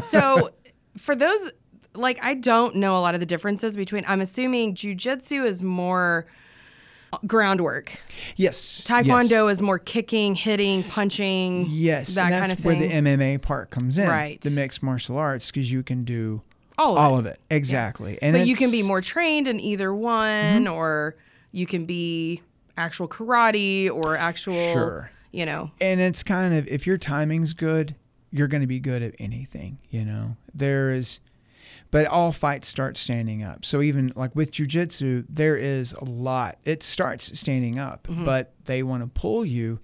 So, 0.00 0.50
for 0.96 1.14
those, 1.14 1.50
like, 1.94 2.22
I 2.24 2.34
don't 2.34 2.76
know 2.76 2.96
a 2.96 3.00
lot 3.00 3.14
of 3.14 3.20
the 3.20 3.26
differences 3.26 3.76
between, 3.76 4.04
I'm 4.06 4.20
assuming 4.20 4.74
jujitsu 4.74 5.44
is 5.44 5.62
more 5.62 6.26
groundwork, 7.26 7.90
yes. 8.36 8.84
taekwondo 8.86 9.50
is 9.50 9.60
more 9.60 9.78
kicking, 9.80 10.34
hitting, 10.36 10.84
punching, 10.84 11.66
Yes. 11.68 12.14
that 12.14 12.30
kind 12.30 12.52
of 12.52 12.58
thing. 12.58 12.78
where 12.78 12.88
the 12.88 12.94
MMA 12.94 13.42
part 13.42 13.70
comes 13.70 13.98
in. 13.98 14.06
Right. 14.08 14.40
The 14.40 14.50
mixed 14.50 14.82
martial 14.82 15.16
arts, 15.18 15.50
because 15.50 15.70
you 15.72 15.82
can 15.82 16.04
do 16.04 16.42
all 16.78 16.92
of 16.96 16.98
all 16.98 17.16
it. 17.16 17.20
of 17.20 17.26
it. 17.26 17.40
Exactly. 17.50 18.16
And 18.22 18.36
but 18.36 18.46
you 18.46 18.54
can 18.54 18.70
be 18.70 18.82
more 18.84 19.00
trained 19.00 19.48
in 19.48 19.58
either 19.58 19.92
one, 19.92 20.64
Mm-hmm. 20.66 20.72
or 20.72 21.16
you 21.52 21.66
can 21.66 21.84
be 21.84 22.42
actual 22.80 23.06
karate 23.08 23.90
or 23.90 24.16
actual, 24.16 24.54
Sure. 24.72 25.10
you 25.32 25.46
know, 25.46 25.70
and 25.80 26.00
it's 26.00 26.22
kind 26.22 26.54
of 26.54 26.66
if 26.68 26.86
your 26.86 26.98
timing's 26.98 27.52
good, 27.54 27.94
you're 28.32 28.48
going 28.48 28.60
to 28.62 28.66
be 28.66 28.80
good 28.80 29.02
at 29.02 29.14
anything. 29.18 29.78
You 29.90 30.04
know, 30.04 30.36
there 30.54 30.90
is, 30.92 31.20
but 31.90 32.06
all 32.06 32.32
fights 32.32 32.68
start 32.68 32.96
standing 32.96 33.42
up. 33.42 33.64
So 33.64 33.82
even 33.82 34.12
like 34.16 34.34
with 34.36 34.50
jujitsu, 34.52 35.24
there 35.28 35.56
is 35.56 35.92
a 35.94 36.04
lot. 36.04 36.58
It 36.64 36.82
starts 36.82 37.38
standing 37.38 37.78
up, 37.78 38.06
Mm-hmm. 38.08 38.24
but 38.24 38.52
they 38.64 38.82
want 38.82 39.02
to 39.02 39.08
pull 39.08 39.44
you 39.44 39.78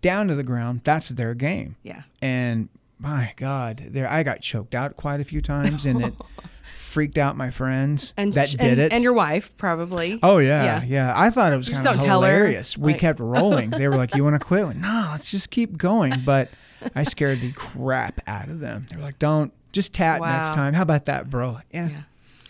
down 0.00 0.28
to 0.28 0.34
the 0.34 0.42
ground. 0.42 0.80
That's 0.84 1.08
their 1.10 1.34
game. 1.34 1.76
yeah. 1.82 2.02
And 2.20 2.68
my 2.98 3.32
God, 3.36 3.82
there 3.90 4.08
I 4.08 4.22
got 4.22 4.40
choked 4.40 4.74
out 4.74 4.96
quite 4.96 5.20
a 5.20 5.24
few 5.24 5.40
times, 5.42 5.84
and 5.86 6.02
it 6.04 6.14
freaked 6.74 7.18
out 7.18 7.36
my 7.36 7.50
friends 7.50 8.12
And 8.16 8.32
that 8.34 8.48
did 8.50 8.60
and, 8.60 8.78
it. 8.80 8.92
and 8.92 9.02
your 9.02 9.12
wife 9.12 9.56
probably. 9.56 10.18
Oh 10.22 10.38
yeah, 10.38 10.64
Yeah. 10.64 10.84
yeah, 10.84 11.12
I 11.16 11.30
thought 11.30 11.52
it 11.52 11.56
was 11.56 11.68
kind 11.68 11.86
of 11.86 11.92
don't 11.94 12.02
tell 12.04 12.22
her, 12.22 12.32
hilarious. 12.34 12.78
we 12.78 12.92
like- 12.92 13.00
kept 13.00 13.20
rolling. 13.20 13.70
They 13.70 13.88
were 13.88 13.96
like, 13.96 14.14
"You 14.14 14.24
want 14.24 14.40
to 14.40 14.44
quit?" 14.44 14.64
Went, 14.66 14.80
no, 14.80 15.08
let's 15.10 15.30
just 15.30 15.50
keep 15.50 15.76
going. 15.76 16.14
But 16.24 16.50
I 16.94 17.02
scared 17.02 17.40
the 17.40 17.52
crap 17.52 18.20
out 18.26 18.48
of 18.48 18.60
them. 18.60 18.86
They 18.90 18.96
were 18.96 19.02
like, 19.02 19.18
"Don't 19.18 19.52
just 19.72 19.92
tat 19.94 20.20
next 20.20 20.54
time." 20.54 20.74
How 20.74 20.82
about 20.82 21.06
that, 21.06 21.28
bro? 21.30 21.58
Yeah, 21.72 21.88
Yeah. 21.88 22.02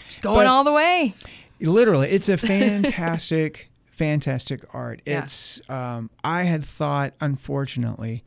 Just 0.06 0.22
going 0.22 0.36
But- 0.36 0.46
all 0.46 0.64
the 0.64 0.72
way. 0.72 1.14
literally, 1.60 2.08
it's 2.10 2.28
a 2.28 2.36
fantastic, 2.88 3.70
fantastic 3.90 4.62
art. 4.74 5.00
Yeah. 5.06 5.22
It's. 5.24 5.60
Um, 5.70 6.10
I 6.22 6.42
had 6.44 6.62
thought, 6.64 7.14
unfortunately, 7.20 8.24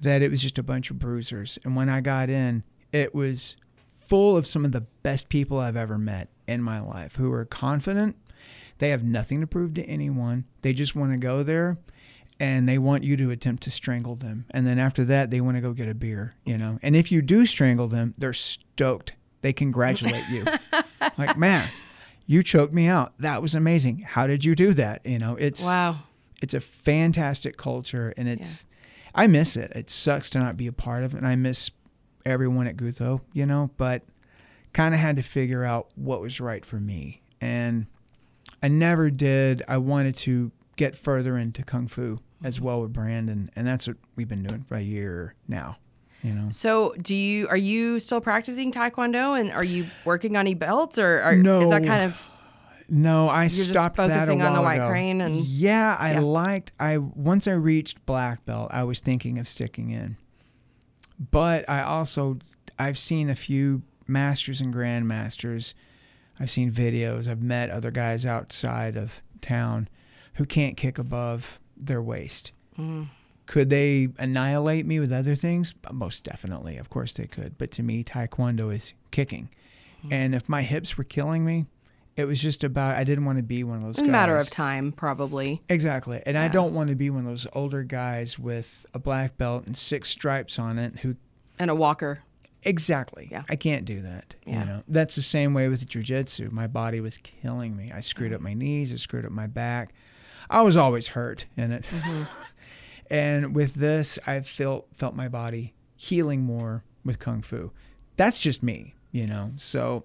that 0.00 0.22
it 0.22 0.30
was 0.30 0.40
just 0.42 0.58
a 0.58 0.62
bunch 0.62 0.90
of 0.90 0.98
bruisers, 0.98 1.58
and 1.64 1.76
when 1.76 1.88
I 1.88 2.00
got 2.00 2.28
in, 2.30 2.62
it 2.92 3.14
was 3.14 3.54
full 4.10 4.36
of 4.36 4.46
some 4.46 4.64
of 4.66 4.72
the 4.72 4.82
best 5.02 5.28
people 5.30 5.58
I've 5.58 5.76
ever 5.76 5.96
met 5.96 6.28
in 6.46 6.60
my 6.62 6.80
life 6.80 7.16
who 7.16 7.32
are 7.32 7.44
confident. 7.46 8.16
They 8.78 8.90
have 8.90 9.04
nothing 9.04 9.40
to 9.40 9.46
prove 9.46 9.72
to 9.74 9.84
anyone. 9.84 10.44
They 10.62 10.72
just 10.72 10.94
want 10.96 11.12
to 11.12 11.18
go 11.18 11.42
there 11.42 11.78
and 12.40 12.68
they 12.68 12.76
want 12.78 13.04
you 13.04 13.16
to 13.18 13.30
attempt 13.30 13.62
to 13.64 13.70
strangle 13.70 14.16
them. 14.16 14.46
And 14.50 14.66
then 14.66 14.78
after 14.78 15.04
that, 15.04 15.30
they 15.30 15.40
want 15.40 15.56
to 15.58 15.60
go 15.60 15.72
get 15.72 15.88
a 15.88 15.94
beer, 15.94 16.34
you 16.44 16.58
know. 16.58 16.78
And 16.82 16.96
if 16.96 17.12
you 17.12 17.22
do 17.22 17.46
strangle 17.46 17.86
them, 17.88 18.14
they're 18.18 18.32
stoked. 18.32 19.12
They 19.42 19.52
congratulate 19.52 20.28
you. 20.28 20.44
like, 21.18 21.36
man, 21.38 21.68
you 22.26 22.42
choked 22.42 22.72
me 22.74 22.86
out. 22.86 23.12
That 23.18 23.42
was 23.42 23.54
amazing. 23.54 24.00
How 24.00 24.26
did 24.26 24.44
you 24.44 24.54
do 24.54 24.72
that? 24.74 25.04
You 25.06 25.18
know, 25.18 25.36
it's 25.36 25.64
Wow. 25.64 25.98
it's 26.42 26.54
a 26.54 26.60
fantastic 26.60 27.56
culture 27.56 28.12
and 28.16 28.28
it's 28.28 28.66
I 29.14 29.26
miss 29.26 29.56
it. 29.56 29.72
It 29.74 29.88
sucks 29.90 30.30
to 30.30 30.38
not 30.40 30.56
be 30.56 30.66
a 30.66 30.72
part 30.72 31.04
of 31.04 31.14
it 31.14 31.18
and 31.18 31.26
I 31.26 31.36
miss 31.36 31.70
everyone 32.26 32.66
at 32.66 32.76
Gutho, 32.76 33.20
you 33.32 33.46
know, 33.46 33.70
but 33.76 34.02
kind 34.72 34.94
of 34.94 35.00
had 35.00 35.16
to 35.16 35.22
figure 35.22 35.64
out 35.64 35.88
what 35.96 36.20
was 36.20 36.40
right 36.40 36.64
for 36.64 36.76
me. 36.76 37.22
And 37.40 37.86
I 38.62 38.68
never 38.68 39.10
did. 39.10 39.62
I 39.68 39.78
wanted 39.78 40.14
to 40.16 40.52
get 40.76 40.96
further 40.96 41.36
into 41.38 41.62
kung 41.62 41.88
fu 41.88 42.18
as 42.42 42.60
well 42.60 42.80
with 42.82 42.92
Brandon 42.92 43.50
and 43.54 43.66
that's 43.66 43.86
what 43.86 43.96
we've 44.16 44.28
been 44.28 44.42
doing 44.42 44.62
for 44.62 44.76
a 44.76 44.80
year 44.80 45.34
now, 45.46 45.76
you 46.22 46.32
know. 46.32 46.48
So, 46.50 46.94
do 47.02 47.14
you 47.14 47.46
are 47.48 47.56
you 47.56 47.98
still 47.98 48.20
practicing 48.22 48.72
taekwondo 48.72 49.38
and 49.38 49.50
are 49.52 49.64
you 49.64 49.86
working 50.06 50.36
on 50.36 50.40
any 50.42 50.54
belts 50.54 50.98
or 50.98 51.20
are, 51.20 51.36
No. 51.36 51.60
is 51.60 51.68
that 51.70 51.84
kind 51.84 52.04
of 52.04 52.26
No, 52.88 53.28
I 53.28 53.46
stopped 53.48 53.96
that 53.98 54.06
a 54.10 54.14
focusing 54.14 54.40
on 54.42 54.54
the 54.54 54.62
white 54.62 54.76
ago. 54.76 54.88
crane 54.88 55.20
and- 55.20 55.36
yeah, 55.44 55.96
I 56.00 56.12
Yeah. 56.14 56.20
liked. 56.20 56.72
I 56.80 56.96
once 56.98 57.46
I 57.46 57.52
reached 57.52 58.04
black 58.06 58.44
belt, 58.46 58.70
I 58.72 58.84
was 58.84 59.00
thinking 59.00 59.38
of 59.38 59.46
sticking 59.46 59.90
in, 59.90 60.16
but 61.30 61.68
I 61.68 61.82
also 61.82 62.38
I've 62.78 62.98
seen 62.98 63.28
a 63.28 63.36
few 63.36 63.82
masters 64.06 64.60
and 64.60 64.74
grandmasters. 64.74 65.74
I've 66.38 66.50
seen 66.50 66.72
videos. 66.72 67.28
I've 67.28 67.42
met 67.42 67.70
other 67.70 67.90
guys 67.90 68.24
outside 68.24 68.96
of 68.96 69.20
town 69.42 69.88
who 70.34 70.46
can't 70.46 70.76
kick 70.76 70.98
above 70.98 71.60
their 71.76 72.00
waist. 72.00 72.52
Mm-hmm. 72.78 73.04
Could 73.46 73.68
they 73.68 74.08
annihilate 74.18 74.86
me 74.86 75.00
with 75.00 75.12
other 75.12 75.34
things? 75.34 75.74
Most 75.92 76.24
definitely. 76.24 76.76
Of 76.76 76.88
course 76.88 77.12
they 77.12 77.26
could. 77.26 77.58
But 77.58 77.70
to 77.72 77.82
me, 77.82 78.04
Taekwondo 78.04 78.74
is 78.74 78.94
kicking. 79.10 79.50
Mm-hmm. 79.98 80.12
And 80.12 80.34
if 80.34 80.48
my 80.48 80.62
hips 80.62 80.96
were 80.96 81.04
killing 81.04 81.44
me, 81.44 81.66
it 82.20 82.26
was 82.26 82.40
just 82.40 82.62
about, 82.64 82.96
I 82.96 83.04
didn't 83.04 83.24
want 83.24 83.38
to 83.38 83.42
be 83.42 83.64
one 83.64 83.78
of 83.78 83.82
those 83.82 83.98
a 83.98 84.02
guys. 84.02 84.10
matter 84.10 84.36
of 84.36 84.50
time 84.50 84.92
probably? 84.92 85.62
Exactly. 85.68 86.22
And 86.26 86.36
I 86.36 86.48
don't 86.48 86.74
want 86.74 86.90
to 86.90 86.94
be 86.94 87.10
one 87.10 87.24
of 87.24 87.30
those 87.30 87.46
older 87.52 87.82
guys 87.82 88.38
with 88.38 88.86
a 88.94 88.98
black 88.98 89.36
belt 89.36 89.66
and 89.66 89.76
six 89.76 90.08
stripes 90.10 90.58
on 90.58 90.78
it 90.78 91.00
who 91.00 91.16
And 91.58 91.70
a 91.70 91.74
walker. 91.74 92.20
Exactly. 92.62 93.28
Yeah. 93.30 93.42
I 93.48 93.56
can't 93.56 93.84
do 93.84 94.02
that. 94.02 94.34
Yeah. 94.46 94.60
You 94.60 94.66
know, 94.66 94.82
that's 94.86 95.14
the 95.14 95.22
same 95.22 95.54
way 95.54 95.68
with 95.68 95.88
jujitsu. 95.88 96.52
My 96.52 96.66
body 96.66 97.00
was 97.00 97.18
killing 97.18 97.76
me. 97.76 97.90
I 97.92 98.00
screwed 98.00 98.34
up 98.34 98.40
my 98.40 98.54
knees. 98.54 98.92
I 98.92 98.96
screwed 98.96 99.24
up 99.24 99.32
my 99.32 99.46
back. 99.46 99.94
I 100.50 100.62
was 100.62 100.76
always 100.76 101.08
hurt 101.08 101.46
in 101.56 101.72
it. 101.72 101.84
Mm-hmm. 101.84 102.22
and 103.10 103.54
with 103.54 103.74
this, 103.74 104.18
I 104.26 104.40
felt 104.40 104.88
felt 104.92 105.14
my 105.14 105.28
body 105.28 105.74
healing 105.96 106.42
more 106.42 106.84
with 107.04 107.18
kung 107.18 107.40
fu. 107.42 107.70
That's 108.16 108.40
just 108.40 108.62
me, 108.62 108.94
you 109.10 109.26
know. 109.26 109.52
So 109.56 110.04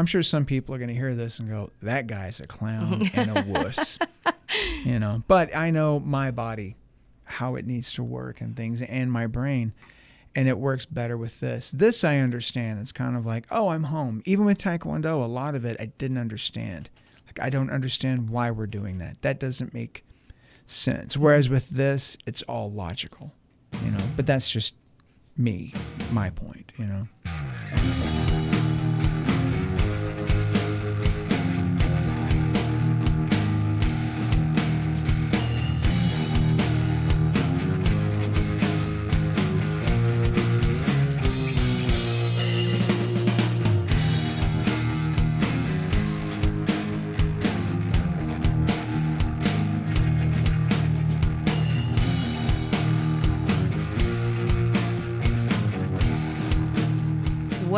I'm 0.00 0.06
sure 0.06 0.22
some 0.22 0.46
people 0.46 0.74
are 0.74 0.78
going 0.78 0.88
to 0.88 0.94
hear 0.94 1.14
this 1.14 1.38
and 1.38 1.46
go, 1.46 1.70
"That 1.82 2.06
guy's 2.06 2.40
a 2.40 2.46
clown 2.46 3.02
and 3.14 3.36
a 3.36 3.42
wuss," 3.46 3.98
you 4.82 4.98
know. 4.98 5.22
But 5.28 5.54
I 5.54 5.70
know 5.70 6.00
my 6.00 6.30
body 6.30 6.76
how 7.24 7.54
it 7.56 7.66
needs 7.66 7.92
to 7.92 8.02
work 8.02 8.40
and 8.40 8.56
things 8.56 8.80
and 8.80 9.12
my 9.12 9.26
brain 9.26 9.72
and 10.34 10.48
it 10.48 10.58
works 10.58 10.86
better 10.86 11.16
with 11.16 11.40
this. 11.40 11.70
This 11.70 12.02
I 12.02 12.16
understand. 12.16 12.80
It's 12.80 12.92
kind 12.92 13.14
of 13.16 13.26
like, 13.26 13.46
oh, 13.50 13.68
I'm 13.68 13.84
home. 13.84 14.22
Even 14.24 14.46
with 14.46 14.58
Taekwondo, 14.58 15.22
a 15.22 15.28
lot 15.28 15.54
of 15.54 15.64
it 15.66 15.76
I 15.78 15.86
didn't 15.86 16.18
understand. 16.18 16.88
Like 17.26 17.38
I 17.38 17.50
don't 17.50 17.70
understand 17.70 18.30
why 18.30 18.50
we're 18.50 18.66
doing 18.66 18.98
that. 18.98 19.20
That 19.20 19.38
doesn't 19.38 19.74
make 19.74 20.04
sense. 20.66 21.14
Whereas 21.14 21.50
with 21.50 21.68
this, 21.68 22.16
it's 22.26 22.42
all 22.42 22.72
logical, 22.72 23.34
you 23.84 23.90
know. 23.90 24.04
But 24.16 24.26
that's 24.26 24.50
just 24.50 24.74
me, 25.36 25.74
my 26.10 26.30
point, 26.30 26.72
you 26.78 26.86
know. 26.86 28.29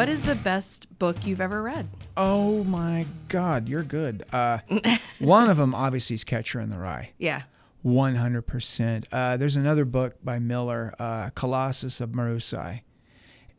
What 0.02 0.08
is 0.08 0.22
the 0.22 0.34
best 0.34 0.98
book 0.98 1.24
you've 1.24 1.40
ever 1.40 1.62
read? 1.62 1.88
Oh 2.16 2.64
my 2.64 3.06
God, 3.28 3.68
you're 3.68 3.84
good. 3.84 4.24
Uh, 4.32 4.58
one 5.20 5.48
of 5.48 5.58
them 5.58 5.76
obviously 5.76 6.14
is 6.14 6.24
Catcher 6.24 6.60
in 6.60 6.70
the 6.70 6.76
Rye. 6.76 7.12
Yeah. 7.18 7.42
100%. 7.86 9.04
Uh, 9.12 9.36
there's 9.36 9.54
another 9.54 9.84
book 9.84 10.16
by 10.24 10.40
Miller, 10.40 10.92
uh, 10.98 11.30
Colossus 11.36 12.00
of 12.00 12.10
Maroussi. 12.10 12.80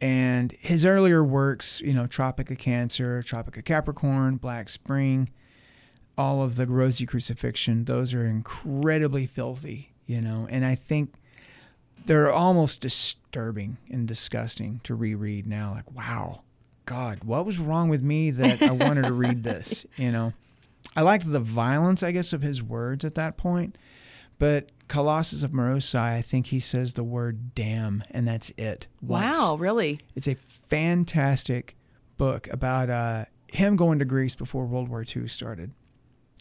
And 0.01 0.51
his 0.59 0.83
earlier 0.83 1.23
works, 1.23 1.79
you 1.79 1.93
know, 1.93 2.07
Tropic 2.07 2.51
of 2.51 2.57
Cancer, 2.57 3.23
Tropic 3.23 3.55
of 3.55 3.63
Capricorn, 3.63 4.35
Black 4.35 4.67
Spring, 4.67 5.29
all 6.17 6.43
of 6.43 6.57
the 6.57 6.67
Rosy 6.67 7.05
Crucifixion, 7.05 7.85
those 7.85 8.13
are 8.13 8.25
incredibly 8.25 9.27
filthy, 9.27 9.93
you 10.05 10.19
know. 10.19 10.45
And 10.51 10.65
I 10.65 10.75
think 10.75 11.13
they're 12.05 12.31
almost 12.31 12.81
disturbing 12.81 13.77
and 13.89 14.07
disgusting 14.07 14.81
to 14.83 14.95
reread 14.95 15.47
now. 15.47 15.73
Like, 15.73 15.91
wow, 15.91 16.41
God, 16.85 17.23
what 17.23 17.45
was 17.45 17.59
wrong 17.59 17.89
with 17.89 18.01
me 18.01 18.31
that 18.31 18.61
I 18.61 18.71
wanted 18.71 19.05
to 19.05 19.13
read 19.13 19.43
this? 19.43 19.85
You 19.97 20.11
know, 20.11 20.33
I 20.95 21.01
liked 21.01 21.31
the 21.31 21.39
violence, 21.39 22.03
I 22.03 22.11
guess, 22.11 22.33
of 22.33 22.41
his 22.41 22.61
words 22.61 23.05
at 23.05 23.15
that 23.15 23.37
point. 23.37 23.77
But 24.39 24.71
Colossus 24.87 25.43
of 25.43 25.51
Maroussi, 25.51 25.95
I 25.95 26.21
think 26.21 26.47
he 26.47 26.59
says 26.59 26.93
the 26.93 27.03
word 27.03 27.55
damn, 27.55 28.03
and 28.11 28.27
that's 28.27 28.51
it. 28.57 28.87
once. 29.01 29.39
Wow, 29.39 29.55
really? 29.57 29.99
It's 30.15 30.27
a 30.27 30.35
fantastic 30.69 31.75
book 32.17 32.47
about 32.51 32.89
uh, 32.89 33.25
him 33.47 33.75
going 33.75 33.99
to 33.99 34.05
Greece 34.05 34.35
before 34.35 34.65
World 34.65 34.89
War 34.89 35.05
II 35.15 35.27
started. 35.27 35.71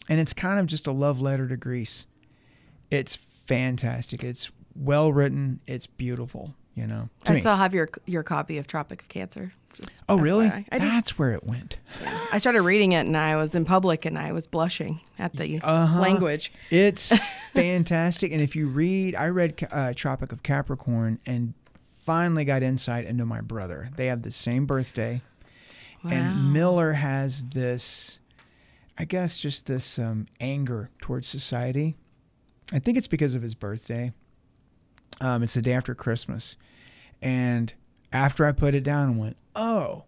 And 0.09 0.19
it's 0.19 0.33
kind 0.33 0.59
of 0.59 0.65
just 0.65 0.87
a 0.87 0.91
love 0.91 1.21
letter 1.21 1.47
to 1.47 1.55
Greece. 1.55 2.05
It's 2.91 3.17
fantastic. 3.45 4.23
It's 4.23 4.51
well 4.75 5.11
written. 5.13 5.59
It's 5.67 5.87
beautiful, 5.87 6.53
you 6.75 6.87
know. 6.87 7.09
I 7.25 7.33
me. 7.33 7.39
still 7.39 7.55
have 7.55 7.73
your 7.73 7.89
your 8.05 8.23
copy 8.23 8.57
of 8.57 8.67
Tropic 8.67 9.01
of 9.01 9.09
Cancer. 9.09 9.53
Oh, 10.07 10.19
really? 10.19 10.49
FYI. 10.49 10.65
I 10.71 10.77
did. 10.77 10.91
That's 10.91 11.17
where 11.17 11.31
it 11.33 11.43
went. 11.45 11.77
I 12.31 12.37
started 12.37 12.61
reading 12.61 12.91
it 12.91 13.07
and 13.07 13.17
I 13.17 13.35
was 13.37 13.55
in 13.55 13.65
public 13.65 14.05
and 14.05 14.19
I 14.19 14.31
was 14.31 14.45
blushing 14.45 15.01
at 15.17 15.33
the 15.33 15.59
Uh-huh. 15.63 15.99
language. 15.99 16.53
It's 16.69 17.11
fantastic. 17.55 18.31
And 18.31 18.39
if 18.39 18.55
you 18.55 18.67
read, 18.67 19.15
I 19.15 19.29
read 19.29 19.67
uh, 19.71 19.93
Tropic 19.95 20.31
of 20.31 20.43
Capricorn 20.43 21.17
and 21.25 21.55
finally 21.97 22.45
got 22.45 22.61
insight 22.61 23.05
into 23.05 23.25
my 23.25 23.41
brother. 23.41 23.89
They 23.95 24.05
have 24.07 24.21
the 24.21 24.29
same 24.31 24.67
birthday. 24.67 25.23
Wow. 26.03 26.11
And 26.11 26.53
Miller 26.53 26.93
has 26.93 27.45
this, 27.47 28.19
I 28.97 29.05
guess, 29.05 29.37
just 29.39 29.65
this 29.65 29.97
um, 29.97 30.27
anger 30.39 30.91
towards 31.01 31.27
society. 31.27 31.95
I 32.71 32.77
think 32.77 32.97
it's 32.99 33.07
because 33.07 33.33
of 33.33 33.41
his 33.41 33.55
birthday. 33.55 34.11
Um, 35.21 35.43
it's 35.43 35.53
the 35.53 35.61
day 35.61 35.73
after 35.73 35.95
Christmas. 35.95 36.57
And 37.21 37.73
after 38.11 38.45
I 38.45 38.51
put 38.51 38.75
it 38.75 38.83
down 38.83 39.09
and 39.09 39.19
went, 39.19 39.37
oh, 39.55 40.03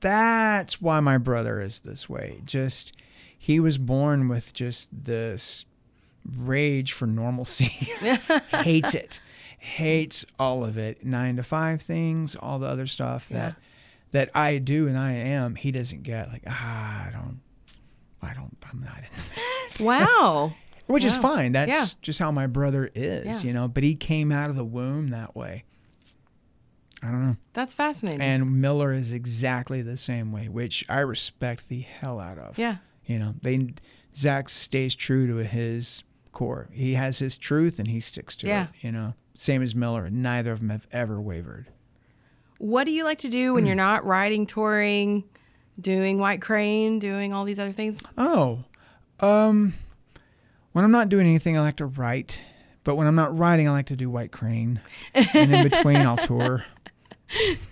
that's 0.00 0.80
why 0.80 1.00
my 1.00 1.18
brother 1.18 1.60
is 1.60 1.80
this 1.80 2.08
way. 2.08 2.42
Just, 2.44 2.92
he 3.36 3.60
was 3.60 3.78
born 3.78 4.28
with 4.28 4.52
just 4.52 5.04
this 5.04 5.64
rage 6.36 6.92
for 6.92 7.06
normalcy. 7.06 7.64
Hates 8.50 8.94
it. 8.94 9.20
Hates 9.58 10.24
all 10.38 10.64
of 10.64 10.76
it. 10.76 11.04
Nine 11.04 11.36
to 11.36 11.42
five 11.42 11.80
things, 11.80 12.36
all 12.36 12.58
the 12.58 12.66
other 12.66 12.86
stuff 12.86 13.28
that 13.30 13.56
that 14.10 14.30
I 14.32 14.58
do 14.58 14.86
and 14.86 14.96
I 14.96 15.14
am, 15.14 15.56
he 15.56 15.72
doesn't 15.72 16.04
get. 16.04 16.28
Like, 16.28 16.44
ah, 16.46 17.06
I 17.08 17.10
don't 17.10 17.40
I 18.22 18.34
don't 18.34 18.56
I'm 18.70 18.80
not 18.84 18.98
in 18.98 19.84
Wow. 19.84 20.52
which 20.86 21.04
is 21.04 21.16
fine. 21.16 21.52
That's 21.52 21.70
Yeah. 21.70 21.98
just 22.02 22.18
how 22.18 22.30
my 22.30 22.46
brother 22.46 22.90
is, 22.94 23.26
Yeah. 23.42 23.48
you 23.48 23.52
know. 23.52 23.68
But 23.68 23.82
he 23.82 23.94
came 23.94 24.30
out 24.32 24.50
of 24.50 24.56
the 24.56 24.64
womb 24.64 25.08
that 25.08 25.34
way. 25.36 25.64
I 27.02 27.08
don't 27.10 27.22
know. 27.26 27.36
That's 27.52 27.74
fascinating. 27.74 28.20
And 28.22 28.60
Miller 28.62 28.92
is 28.92 29.12
exactly 29.12 29.82
the 29.82 29.96
same 29.96 30.32
way, 30.32 30.48
which 30.48 30.84
I 30.88 31.00
respect 31.00 31.68
the 31.68 31.80
hell 31.80 32.18
out 32.18 32.38
of. 32.38 32.58
yeah. 32.58 32.76
You 33.06 33.18
know, 33.18 33.34
they 33.42 33.74
Zach 34.16 34.48
stays 34.48 34.94
true 34.94 35.26
to 35.26 35.36
his 35.44 36.02
core. 36.32 36.68
He 36.72 36.94
has 36.94 37.18
his 37.18 37.36
truth 37.36 37.78
and 37.78 37.88
he 37.88 38.00
sticks 38.00 38.34
to 38.36 38.46
Yeah. 38.46 38.64
it. 38.64 38.70
You 38.80 38.92
know, 38.92 39.14
same 39.34 39.60
as 39.62 39.74
Miller. 39.74 40.08
Neither 40.08 40.52
of 40.52 40.60
them 40.60 40.70
have 40.70 40.86
ever 40.92 41.20
wavered. 41.20 41.66
What 42.58 42.84
do 42.84 42.92
you 42.92 43.04
like 43.04 43.18
to 43.18 43.28
do 43.28 43.52
when 43.52 43.66
you're 43.66 43.74
not 43.74 44.06
riding, 44.06 44.46
touring, 44.46 45.24
doing 45.78 46.18
White 46.18 46.40
Crane, 46.40 46.98
doing 46.98 47.32
all 47.34 47.44
these 47.44 47.58
other 47.58 47.72
things? 47.72 48.02
Oh, 48.16 48.64
um, 49.20 49.74
when 50.74 50.84
I'm 50.84 50.90
not 50.90 51.08
doing 51.08 51.26
anything, 51.26 51.56
I 51.56 51.60
like 51.60 51.76
to 51.76 51.86
write. 51.86 52.40
But 52.82 52.96
when 52.96 53.06
I'm 53.06 53.14
not 53.14 53.36
writing, 53.38 53.68
I 53.68 53.70
like 53.70 53.86
to 53.86 53.96
do 53.96 54.10
White 54.10 54.32
Crane. 54.32 54.80
And 55.14 55.54
in 55.54 55.68
between, 55.68 55.96
I'll 55.96 56.16
tour. 56.26 56.64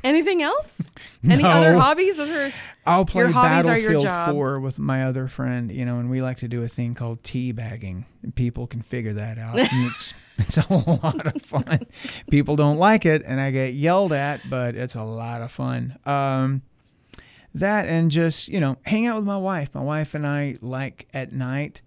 Anything 0.03 0.40
else? 0.40 0.90
Any 1.28 1.44
other 1.44 1.74
hobbies? 1.74 2.16
Those 2.16 2.30
are 2.30 2.53
I'll 2.86 3.05
play 3.05 3.22
Your 3.22 3.30
your 3.30 3.42
Battlefield 3.42 4.03
job. 4.05 4.30
4 4.34 4.61
with 4.61 4.78
my 4.78 5.05
other 5.05 5.26
friend, 5.28 5.70
you 5.70 5.84
know, 5.84 5.98
and 5.98 6.11
we 6.11 6.22
like 6.22 6.38
to 6.38 6.48
do 6.48 6.62
a 6.62 6.68
thing 6.68 6.94
called 6.94 7.22
teabagging. 7.22 8.05
People 8.34 8.66
can 8.66 8.82
figure 8.82 9.12
that 9.12 9.36
out. 9.36 9.59
And 9.59 9.68
it's 9.90 10.14
it's 10.38 10.59
a 10.59 10.72
lot 10.72 11.26
of 11.26 11.42
fun. 11.42 11.86
People 12.30 12.57
don't 12.57 12.78
like 12.78 13.05
it 13.05 13.22
and 13.26 13.40
I 13.40 13.50
get 13.50 13.74
yelled 13.74 14.12
at, 14.12 14.48
but 14.48 14.74
it's 14.74 14.94
a 14.94 15.03
lot 15.03 15.42
of 15.42 15.50
fun. 15.50 15.98
Um 16.07 16.62
that 17.55 17.86
and 17.86 18.11
just, 18.11 18.48
you 18.48 18.61
know, 18.61 18.78
hang 18.84 19.07
out 19.07 19.16
with 19.16 19.26
my 19.26 19.36
wife. 19.36 19.74
My 19.74 19.82
wife 19.82 20.14
and 20.14 20.26
I 20.26 20.57
like 20.61 21.07
at 21.12 21.32
night 21.32 21.82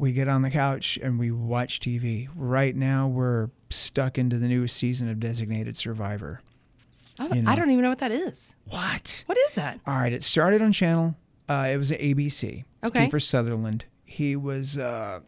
we 0.00 0.12
get 0.12 0.28
on 0.28 0.40
the 0.42 0.50
couch 0.50 0.98
and 1.02 1.18
we 1.18 1.30
watch 1.30 1.78
TV. 1.78 2.28
Right 2.34 2.74
now 2.74 3.06
we're 3.06 3.50
stuck 3.68 4.16
into 4.18 4.38
the 4.38 4.48
newest 4.48 4.76
season 4.76 5.08
of 5.10 5.20
Designated 5.20 5.76
Survivor. 5.76 6.40
I, 7.18 7.24
was- 7.24 7.32
You 7.34 7.44
I 7.46 7.54
don't 7.54 7.70
even 7.70 7.82
know 7.82 7.90
what 7.90 7.98
that 7.98 8.10
is. 8.10 8.54
What? 8.64 9.24
What 9.26 9.36
is 9.36 9.52
that? 9.52 9.78
All 9.86 9.94
right, 9.94 10.12
it 10.12 10.22
started 10.24 10.62
on 10.62 10.72
channel. 10.72 11.16
Uh, 11.48 11.68
it 11.72 11.76
was 11.76 11.92
at 11.92 12.00
ABC. 12.00 12.64
It's 12.82 12.90
Okay. 12.90 13.08
Kiefer 13.08 13.20
Sutherland. 13.22 13.84
He 14.04 14.36
was. 14.36 14.78
Uh, 14.78 15.20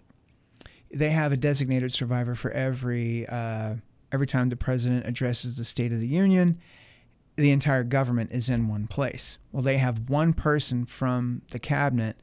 they 0.91 1.11
have 1.11 1.33
a 1.33 1.37
designated 1.37 1.93
survivor 1.93 2.35
for 2.35 2.51
every 2.53 3.27
uh, 3.29 3.75
every 4.11 4.27
time 4.27 4.49
the 4.49 4.57
president 4.57 5.07
addresses 5.07 5.57
the 5.59 5.65
State 5.65 5.93
of 5.93 6.01
the 6.01 6.09
Union. 6.09 6.59
The 7.37 7.51
entire 7.51 7.83
government 7.85 8.31
is 8.33 8.49
in 8.49 8.69
one 8.69 8.87
place. 8.87 9.39
Well, 9.53 9.63
they 9.63 9.79
have 9.79 10.09
one 10.11 10.33
person 10.33 10.85
from 10.87 11.43
the 11.51 11.59
cabinet 11.59 12.17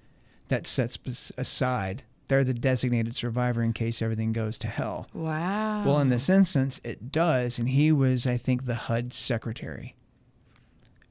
that 0.49 0.65
sets 0.65 0.97
aside. 1.37 2.03
They're 2.29 2.43
the 2.45 2.53
designated 2.53 3.13
survivor 3.15 3.61
in 3.61 3.73
case 3.73 4.01
everything 4.01 4.31
goes 4.33 4.57
to 4.59 4.67
hell. 4.67 5.07
Wow. 5.13 5.83
Well, 5.85 5.99
in 5.99 6.09
this 6.09 6.29
instance, 6.29 6.79
it 6.83 7.11
does, 7.11 7.59
and 7.59 7.67
he 7.69 7.91
was, 7.91 8.25
I 8.25 8.37
think, 8.37 8.65
the 8.65 8.75
HUD 8.75 9.11
secretary. 9.13 9.95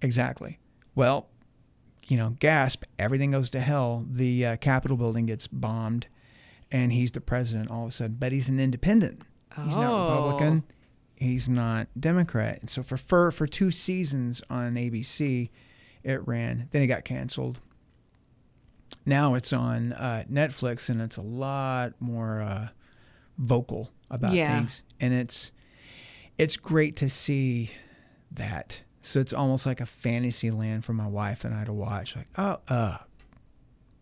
Exactly. 0.00 0.58
Well, 0.94 1.28
you 2.06 2.16
know, 2.16 2.36
gasp, 2.40 2.84
everything 2.98 3.32
goes 3.32 3.50
to 3.50 3.60
hell. 3.60 4.06
The 4.08 4.46
uh, 4.46 4.56
Capitol 4.56 4.96
building 4.96 5.26
gets 5.26 5.46
bombed, 5.46 6.06
and 6.70 6.92
he's 6.92 7.12
the 7.12 7.20
president 7.20 7.70
all 7.70 7.82
of 7.84 7.88
a 7.88 7.92
sudden. 7.92 8.16
But 8.18 8.32
he's 8.32 8.48
an 8.48 8.60
independent. 8.60 9.22
He's 9.64 9.76
not 9.76 9.92
Oh. 9.92 10.14
Republican. 10.30 10.62
He's 11.16 11.48
not 11.48 11.88
Democrat. 11.98 12.60
And 12.60 12.70
so 12.70 12.84
for, 12.84 12.96
for 12.96 13.32
for 13.32 13.48
two 13.48 13.72
seasons 13.72 14.40
on 14.48 14.74
ABC, 14.76 15.50
it 16.04 16.26
ran. 16.28 16.68
Then 16.70 16.82
it 16.82 16.86
got 16.86 17.04
canceled. 17.04 17.58
Now 19.06 19.34
it's 19.34 19.52
on 19.52 19.92
uh, 19.92 20.24
Netflix, 20.30 20.88
and 20.88 21.00
it's 21.00 21.16
a 21.16 21.22
lot 21.22 21.92
more 22.00 22.40
uh, 22.40 22.68
vocal 23.38 23.90
about 24.10 24.32
Yeah. 24.32 24.58
things, 24.58 24.82
and 25.00 25.12
it's 25.14 25.52
it's 26.36 26.56
great 26.56 26.96
to 26.96 27.08
see 27.08 27.70
that. 28.32 28.82
So 29.02 29.20
it's 29.20 29.32
almost 29.32 29.64
like 29.66 29.80
a 29.80 29.86
fantasy 29.86 30.50
land 30.50 30.84
for 30.84 30.92
my 30.92 31.06
wife 31.06 31.44
and 31.44 31.54
I 31.54 31.64
to 31.64 31.72
watch. 31.72 32.14
Like, 32.16 32.26
oh, 32.36 32.58
uh, 32.68 32.98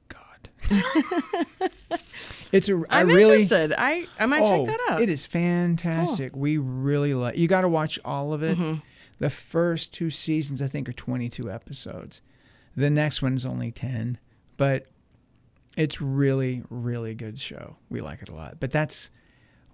God, 0.09 0.51
it's 2.53 2.69
a. 2.69 2.83
I 2.91 3.01
I'm 3.01 3.07
really, 3.07 3.21
interested. 3.23 3.73
I 3.79 4.07
I 4.19 4.27
might 4.27 4.43
oh, 4.43 4.67
check 4.67 4.77
that 4.77 4.93
out. 4.93 5.01
It 5.01 5.09
is 5.09 5.27
fantastic. 5.27 6.35
We 6.35 6.59
really 6.59 7.15
like. 7.15 7.37
You 7.37 7.47
got 7.49 7.61
to 7.63 7.69
watch 7.69 7.99
all 8.05 8.33
of 8.33 8.43
it. 8.43 8.59
Mm-hmm. 8.59 8.81
The 9.19 9.31
first 9.31 9.95
two 9.95 10.11
seasons, 10.11 10.61
I 10.61 10.67
think, 10.67 10.89
are 10.89 10.93
22 10.93 11.51
episodes. 11.51 12.21
The 12.77 12.91
next 12.91 13.23
one 13.23 13.35
is 13.35 13.47
only 13.47 13.71
10, 13.73 14.19
but 14.57 14.87
it's 15.77 16.01
really, 16.01 16.63
really 16.71 17.15
good 17.15 17.39
show. 17.39 17.77
We 17.91 18.01
like 18.01 18.23
it 18.23 18.29
a 18.29 18.35
lot. 18.35 18.59
But 18.61 18.71
that's. 18.71 19.11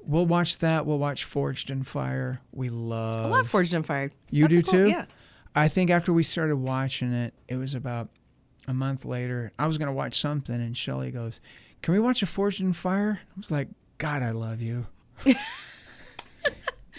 We'll 0.05 0.27
watch 0.27 0.59
that. 0.59 0.85
We'll 0.85 0.99
watch 0.99 1.23
Forged 1.25 1.71
in 1.71 1.85
Fire. 1.85 2.41
We 2.53 2.71
love. 2.71 3.27
I 3.27 3.29
love 3.37 3.49
Forged 3.49 3.73
in 3.73 3.85
Fire. 3.85 4.11
You 4.31 4.49
That's 4.49 4.55
do 4.55 4.63
cool- 4.63 4.85
too? 4.87 4.91
Yeah. 4.91 5.05
I 5.55 5.69
think 5.69 5.91
after 5.91 6.13
we 6.13 6.25
started 6.25 6.57
watching 6.57 7.13
it, 7.13 7.35
it 7.47 7.55
was 7.57 7.75
about 7.75 8.09
a 8.67 8.75
month 8.75 9.05
later. 9.05 9.53
I 9.61 9.67
was 9.69 9.79
going 9.79 9.87
to 9.87 9.93
watch 9.93 10.21
something, 10.21 10.55
and 10.55 10.77
Shelly 10.77 11.11
goes, 11.13 11.41
Can 11.83 11.95
we 11.95 12.01
watch 12.01 12.21
a 12.23 12.27
Forged 12.27 12.61
in 12.63 12.73
Fire? 12.73 13.21
I 13.23 13.39
was 13.39 13.51
like, 13.53 13.69
God, 13.99 14.23
I 14.23 14.33
love 14.33 14.61
you. 14.61 14.87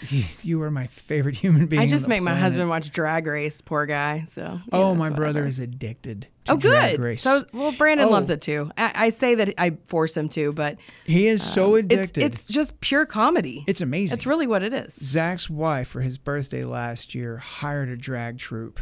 you, 0.42 0.60
are 0.62 0.70
my 0.70 0.86
favorite 0.88 1.36
human 1.36 1.66
being. 1.66 1.80
I 1.82 1.86
just 1.86 2.08
make 2.08 2.22
my 2.22 2.34
husband 2.34 2.68
watch 2.68 2.90
Drag 2.90 3.26
Race. 3.26 3.60
Poor 3.60 3.86
guy. 3.86 4.24
So. 4.26 4.42
yeah, 4.42 4.58
Oh, 4.72 4.94
my 4.94 5.08
brother 5.08 5.46
is 5.46 5.58
addicted 5.58 6.26
to 6.46 6.52
Oh, 6.52 6.56
Drag 6.56 6.96
good. 6.96 7.00
Race. 7.00 7.22
So, 7.22 7.44
well, 7.52 7.72
Brandon 7.72 8.08
Oh. 8.08 8.10
loves 8.10 8.28
it 8.30 8.40
too. 8.40 8.70
I, 8.76 8.92
I 8.94 9.10
say 9.10 9.34
that 9.36 9.54
I 9.58 9.76
force 9.86 10.16
him 10.16 10.28
to, 10.30 10.52
but 10.52 10.76
he 11.04 11.26
is 11.28 11.42
so 11.42 11.76
addicted. 11.76 12.22
it's 12.24 12.46
just 12.48 12.80
pure 12.80 13.06
comedy. 13.06 13.64
It's 13.66 13.80
amazing. 13.80 14.14
It's 14.16 14.26
really 14.26 14.46
what 14.46 14.62
it 14.62 14.74
is. 14.74 14.94
Zach's 14.94 15.48
wife, 15.48 15.88
for 15.88 16.00
his 16.00 16.18
birthday 16.18 16.64
last 16.64 17.14
year, 17.14 17.36
hired 17.38 17.88
a 17.88 17.96
drag 17.96 18.38
troupe 18.38 18.80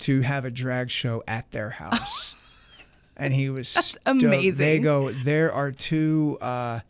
to 0.00 0.20
have 0.22 0.44
a 0.44 0.50
drag 0.50 0.90
show 0.90 1.22
at 1.26 1.50
their 1.50 1.70
house. 1.70 2.34
and 3.16 3.32
he 3.34 3.48
was 3.50 3.72
That's 3.74 3.96
They 4.04 4.10
amazing. 4.10 4.82
go, 4.82 5.10
there 5.10 5.52
are 5.52 5.70
two, 5.72 6.38
uh, 6.40 6.80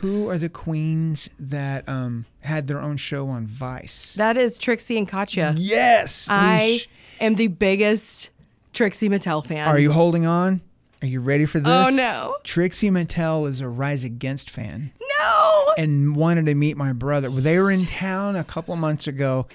who 0.00 0.28
are 0.28 0.38
the 0.38 0.48
queens 0.48 1.28
that 1.38 1.88
um, 1.88 2.24
had 2.40 2.66
their 2.66 2.80
own 2.80 2.96
show 2.96 3.28
on 3.28 3.46
Vice? 3.46 4.14
That 4.14 4.36
is 4.36 4.58
Trixie 4.58 4.96
and 4.98 5.08
Katya. 5.08 5.54
yes. 5.56 6.28
I 6.30 6.80
am 7.20 7.34
the 7.34 7.48
biggest 7.48 8.30
Trixie 8.72 9.08
Mattel 9.08 9.44
fan. 9.44 9.66
Are 9.66 9.78
you 9.78 9.92
holding 9.92 10.26
on? 10.26 10.60
Are 11.02 11.06
you 11.06 11.20
ready 11.20 11.46
for 11.46 11.60
this? 11.60 11.72
Oh 11.72 11.90
no. 11.94 12.36
Trixie 12.44 12.90
Mattel 12.90 13.48
is 13.48 13.60
a 13.60 13.68
Rise 13.68 14.04
Against 14.04 14.50
fan. 14.50 14.92
No. 15.20 15.72
and 15.76 16.16
wanted 16.16 16.46
to 16.46 16.54
meet 16.54 16.76
my 16.76 16.92
brother. 16.92 17.28
They 17.30 17.58
were 17.58 17.70
in 17.70 17.86
town 17.86 18.34
a 18.36 18.44
couple 18.44 18.74
of 18.74 18.80
months 18.80 19.06
ago, 19.06 19.46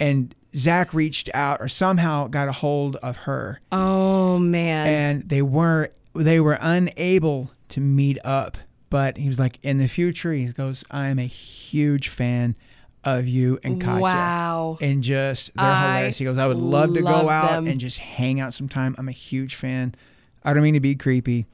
and 0.00 0.34
Zach 0.54 0.92
reached 0.94 1.30
out 1.34 1.60
or 1.60 1.68
somehow 1.68 2.26
got 2.28 2.48
a 2.48 2.52
hold 2.52 2.96
of 2.96 3.16
her, 3.18 3.60
Oh 3.72 4.38
man. 4.38 4.86
and 4.86 5.22
they 5.28 5.42
were 5.42 5.90
they 6.14 6.38
were 6.40 6.58
unable 6.60 7.50
to 7.70 7.80
meet 7.80 8.18
up. 8.24 8.56
But 8.94 9.16
he 9.16 9.26
was 9.26 9.40
like, 9.40 9.58
in 9.64 9.78
the 9.78 9.88
future, 9.88 10.32
he 10.32 10.44
goes, 10.52 10.84
I 10.88 11.08
am 11.08 11.18
a 11.18 11.26
huge 11.26 12.10
fan 12.10 12.54
of 13.02 13.26
you 13.26 13.58
and 13.64 13.80
Katya. 13.80 14.00
Wow. 14.00 14.78
And 14.80 15.02
just 15.02 15.50
they're 15.56 15.66
I 15.66 15.94
hilarious. 15.94 16.18
He 16.18 16.24
goes, 16.24 16.38
I 16.38 16.46
would 16.46 16.58
love 16.58 16.94
to 16.94 17.02
love 17.02 17.22
go 17.22 17.28
out 17.28 17.50
them. 17.54 17.66
and 17.66 17.80
just 17.80 17.98
hang 17.98 18.38
out 18.38 18.54
sometime. 18.54 18.94
I'm 18.96 19.08
a 19.08 19.10
huge 19.10 19.56
fan. 19.56 19.96
I 20.44 20.54
don't 20.54 20.62
mean 20.62 20.74
to 20.74 20.80
be 20.80 20.94
creepy. 20.94 21.46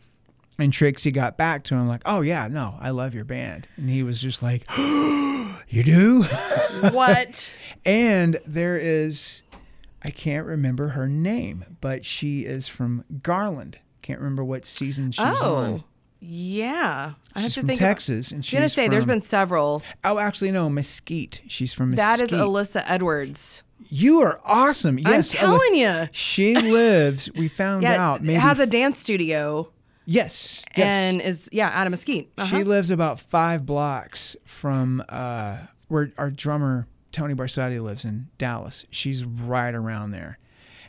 And 0.59 0.71
Trixie 0.71 1.13
got 1.13 1.39
back 1.39 1.65
to 1.65 1.75
him 1.75 1.89
like, 1.89 2.03
"Oh 2.05 2.21
yeah, 2.21 2.47
no, 2.47 2.75
I 2.79 2.91
love 2.91 3.15
your 3.15 3.25
band." 3.25 3.67
And 3.79 3.89
he 3.89 4.03
was 4.03 4.21
just 4.21 4.43
like, 4.43 4.71
"You 4.77 5.83
do?" 5.83 6.25
what? 6.91 7.51
and 7.87 8.39
there 8.45 8.77
is 8.77 9.41
I 10.05 10.11
can't 10.11 10.47
remember 10.47 10.89
her 10.89 11.09
name, 11.09 11.79
but 11.81 12.05
she 12.05 12.41
is 12.45 12.69
from 12.69 13.03
Garland. 13.23 13.79
Can't 14.03 14.19
remember 14.19 14.45
what 14.45 14.67
season 14.67 15.13
she's 15.13 15.25
oh. 15.25 15.57
on. 15.57 15.85
Yeah. 16.21 17.13
I 17.35 17.41
have 17.41 17.53
to 17.55 17.61
from 17.61 17.69
think 17.69 17.79
Texas, 17.79 18.31
and 18.31 18.39
I'm 18.39 18.43
she's 18.43 18.55
gonna 18.55 18.69
say 18.69 18.89
there's 18.89 19.07
been 19.07 19.21
several. 19.21 19.83
Oh, 20.05 20.19
actually, 20.19 20.51
no, 20.53 20.69
Mesquite. 20.69 21.41
She's 21.49 21.73
from 21.73 21.91
Mesquite. 21.91 22.19
That 22.19 22.21
is 22.21 22.31
Alyssa 22.31 22.85
Edwards. 22.87 23.63
You 23.89 24.21
are 24.21 24.41
awesome. 24.45 24.99
Yes, 24.99 25.35
I'm 25.35 25.41
telling 25.41 25.73
Alyssa- 25.75 26.03
you. 26.05 26.09
She 26.13 26.55
lives. 26.55 27.31
We 27.35 27.49
found 27.49 27.83
Yeah, 27.83 28.05
out. 28.11 28.21
Maybe 28.23 28.35
has 28.35 28.61
a 28.61 28.67
dance 28.67 28.99
studio 28.99 29.73
yes, 30.05 30.65
yes. 30.77 30.87
and 30.87 31.21
is 31.23 31.49
yeah 31.53 31.71
out 31.73 31.87
of 31.87 31.91
Mesquite. 31.93 32.31
Uh-huh. 32.37 32.59
She 32.59 32.65
lives 32.65 32.91
about 32.91 33.19
five 33.19 33.65
blocks 33.65 34.37
from 34.45 35.03
uh, 35.09 35.59
where 35.89 36.13
our 36.19 36.31
drummer 36.31 36.87
Tony 37.13 37.35
Barsotti 37.35 37.81
lives 37.81 38.05
in 38.05 38.29
Dallas. 38.39 38.85
She's 38.91 39.25
right 39.25 39.75
around 39.75 40.11
there, 40.11 40.39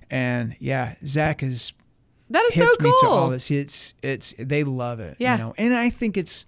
and 0.10 0.56
yeah, 0.60 0.96
Zach 1.06 1.42
has 1.42 1.74
that 2.32 2.44
is 2.46 2.54
so 2.56 2.66
hipped 2.66 2.82
me 2.82 2.90
to 3.02 3.08
all 3.08 3.20
cool. 3.24 3.30
this. 3.30 3.52
It's 3.52 3.94
it's 4.02 4.34
they 4.40 4.64
love 4.64 5.00
it. 5.00 5.16
Yeah. 5.20 5.38
you 5.38 5.44
know, 5.44 5.54
and 5.58 5.74
I 5.74 5.90
think 5.90 6.18
it's 6.18 6.46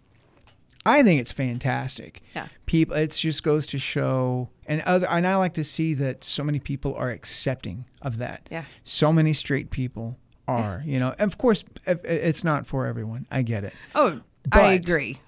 I 0.86 1.02
think 1.04 1.22
it's 1.22 1.32
fantastic. 1.32 2.22
Yeah. 2.36 2.48
people, 2.66 2.96
it 2.98 3.12
just 3.12 3.42
goes 3.44 3.66
to 3.68 3.78
show, 3.80 4.50
and 4.66 4.82
other, 4.82 5.08
and 5.10 5.26
I 5.26 5.38
like 5.38 5.54
to 5.54 5.64
see 5.64 5.94
that 5.94 6.26
so 6.26 6.44
many 6.44 6.60
people 6.60 6.94
are 6.96 7.10
accepting 7.12 7.86
of 8.02 8.18
that. 8.18 8.48
Yeah. 8.52 8.66
so 8.84 9.14
many 9.14 9.32
straight 9.32 9.70
people 9.70 10.18
are. 10.46 10.82
You 10.86 11.00
know, 11.00 11.16
and 11.18 11.22
of 11.32 11.38
course, 11.38 11.64
it's 11.86 12.44
not 12.44 12.68
for 12.68 12.86
everyone. 12.86 13.28
I 13.32 13.44
get 13.44 13.64
it. 13.64 13.74
Oh, 13.96 14.20
But- 14.50 14.60
I 14.62 14.74
agree. 14.74 15.20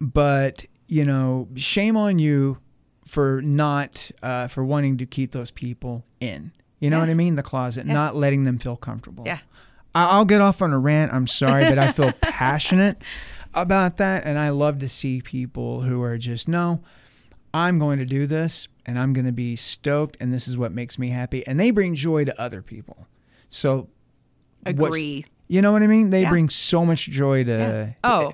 but 0.00 0.64
you 0.88 1.04
know 1.04 1.48
shame 1.56 1.96
on 1.96 2.18
you 2.18 2.58
for 3.06 3.40
not 3.42 4.10
uh, 4.22 4.48
for 4.48 4.64
wanting 4.64 4.98
to 4.98 5.06
keep 5.06 5.32
those 5.32 5.50
people 5.50 6.04
in 6.20 6.52
you 6.80 6.90
know 6.90 6.96
Yeah. 6.96 7.02
what 7.02 7.10
i 7.10 7.14
mean 7.14 7.36
the 7.36 7.42
closet 7.42 7.86
Yeah. 7.86 7.92
not 7.92 8.16
letting 8.16 8.44
them 8.44 8.58
feel 8.58 8.76
comfortable 8.76 9.24
Yeah. 9.26 9.38
I- 9.94 10.08
i'll 10.16 10.24
get 10.24 10.40
off 10.40 10.60
on 10.62 10.72
a 10.72 10.78
rant 10.78 11.12
i'm 11.12 11.26
sorry 11.26 11.64
but 11.64 11.78
i 11.78 11.92
feel 11.92 12.12
passionate 12.20 13.00
about 13.54 13.96
that 13.98 14.24
and 14.24 14.38
i 14.38 14.48
love 14.50 14.78
to 14.80 14.88
see 14.88 15.20
people 15.20 15.82
who 15.82 16.02
are 16.02 16.16
just 16.18 16.48
no 16.48 16.80
i'm 17.54 17.78
going 17.78 17.98
to 17.98 18.04
do 18.06 18.26
this 18.26 18.68
and 18.86 18.98
i'm 18.98 19.12
going 19.12 19.26
to 19.26 19.32
be 19.32 19.56
stoked 19.56 20.16
and 20.20 20.32
this 20.32 20.46
is 20.48 20.56
what 20.56 20.72
makes 20.72 20.98
me 20.98 21.08
happy 21.10 21.46
and 21.46 21.58
they 21.60 21.70
bring 21.70 21.94
joy 21.94 22.24
to 22.24 22.40
other 22.40 22.62
people 22.62 23.06
so 23.48 23.88
Agree. 24.66 25.24
you 25.48 25.62
know 25.62 25.72
what 25.72 25.82
i 25.82 25.86
mean 25.86 26.10
they 26.10 26.22
Yeah. 26.22 26.30
bring 26.30 26.48
so 26.48 26.84
much 26.84 27.06
joy 27.08 27.44
to, 27.44 27.50
Yeah. 27.50 27.84
to 27.86 27.94
Oh, 28.04 28.32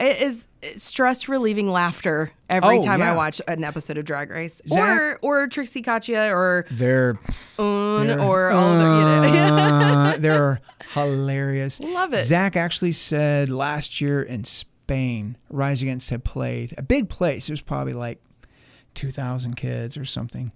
it 0.00 0.20
is 0.22 0.46
stress 0.76 1.28
relieving 1.28 1.68
laughter 1.68 2.30
every 2.48 2.78
Oh, 2.78 2.84
time 2.84 3.00
yeah. 3.00 3.12
I 3.12 3.16
watch 3.16 3.40
an 3.48 3.64
episode 3.64 3.98
of 3.98 4.04
Drag 4.04 4.30
Race, 4.30 4.60
Zach- 4.66 5.18
or 5.22 5.42
or 5.42 5.46
Trixie 5.48 5.82
Katya, 5.82 6.30
or 6.34 6.66
they're 6.70 7.18
Un, 7.58 8.06
They're- 8.06 8.20
or 8.20 8.50
all 8.50 8.74
the 8.74 8.84
you 8.84 9.30
know. 9.30 9.38
Uh, 9.38 10.16
they're 10.18 10.60
hilarious. 10.94 11.80
Love 11.80 12.12
it. 12.14 12.24
Zach 12.24 12.56
actually 12.56 12.92
said 12.92 13.50
last 13.50 14.00
year 14.00 14.22
in 14.22 14.44
Spain, 14.44 15.36
Rise 15.50 15.82
Against 15.82 16.10
had 16.10 16.24
played 16.24 16.74
a 16.78 16.82
big 16.82 17.08
place. 17.08 17.48
It 17.48 17.52
was 17.52 17.60
probably 17.60 17.92
like 17.94 18.22
2,000 18.94 19.54
kids 19.54 19.96
or 19.96 20.04
something. 20.04 20.52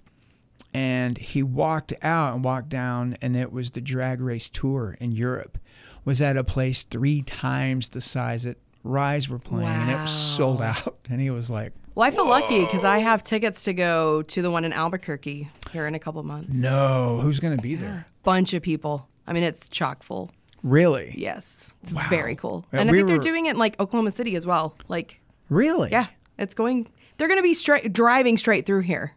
And 0.75 1.19
he 1.19 1.43
walked 1.43 1.93
out 2.03 2.35
and 2.35 2.43
walked 2.43 2.71
down, 2.71 3.17
and 3.21 3.37
it 3.37 3.53
was 3.53 3.73
the 3.73 3.81
drag 3.83 4.21
race 4.23 4.49
tour 4.49 4.97
in 5.01 5.13
Europe. 5.13 5.59
Was 6.05 6.23
at 6.23 6.37
a 6.39 6.43
place 6.45 6.83
three 6.85 7.23
times 7.23 7.91
the 7.91 8.01
size 8.01 8.45
that 8.45 8.57
Rise 8.85 9.29
were 9.29 9.39
playing, 9.39 9.67
and 9.69 9.91
it 9.91 9.95
was 10.01 10.11
sold 10.11 10.61
out. 10.63 10.97
And 11.11 11.21
he 11.21 11.31
was 11.31 11.51
like, 11.51 11.73
well, 11.95 12.07
I 12.09 12.11
feel 12.11 12.27
lucky 12.27 12.61
because 12.61 12.85
I 12.85 12.99
have 12.99 13.23
tickets 13.23 13.65
to 13.65 13.75
go 13.75 14.23
to 14.23 14.41
the 14.41 14.51
one 14.51 14.65
in 14.65 14.73
Albuquerque 14.73 15.49
here 15.73 15.87
in 15.87 15.95
a 15.95 15.99
couple 15.99 16.23
months. 16.23 16.57
"No, 16.57 17.19
who's 17.23 17.39
going 17.39 17.55
to 17.57 17.63
be 17.63 17.75
there?" 17.75 18.07
Bunch 18.23 18.55
of 18.55 18.63
people. 18.63 19.09
I 19.27 19.33
mean, 19.35 19.43
it's 19.43 19.69
chock 19.69 20.03
full. 20.03 20.31
Really? 20.63 21.13
Yes, 21.19 21.71
it's 21.83 21.91
very 21.91 22.35
cool. 22.35 22.65
Yeah, 22.73 22.81
and 22.81 22.89
I 22.89 22.93
we 22.93 22.99
think 22.99 23.09
they're 23.09 23.19
doing 23.19 23.47
it 23.47 23.51
in 23.51 23.57
like 23.59 23.79
Oklahoma 23.81 24.11
City 24.11 24.37
as 24.37 24.47
well. 24.47 24.75
Like, 24.89 25.21
Really? 25.51 25.91
yeah, 25.91 26.07
it's 26.39 26.55
going. 26.55 26.89
They're 27.19 27.29
going 27.29 27.39
to 27.41 27.43
be 27.43 27.53
straight 27.55 27.93
driving 27.93 28.39
straight 28.39 28.65
through 28.65 28.81
here. 28.83 29.13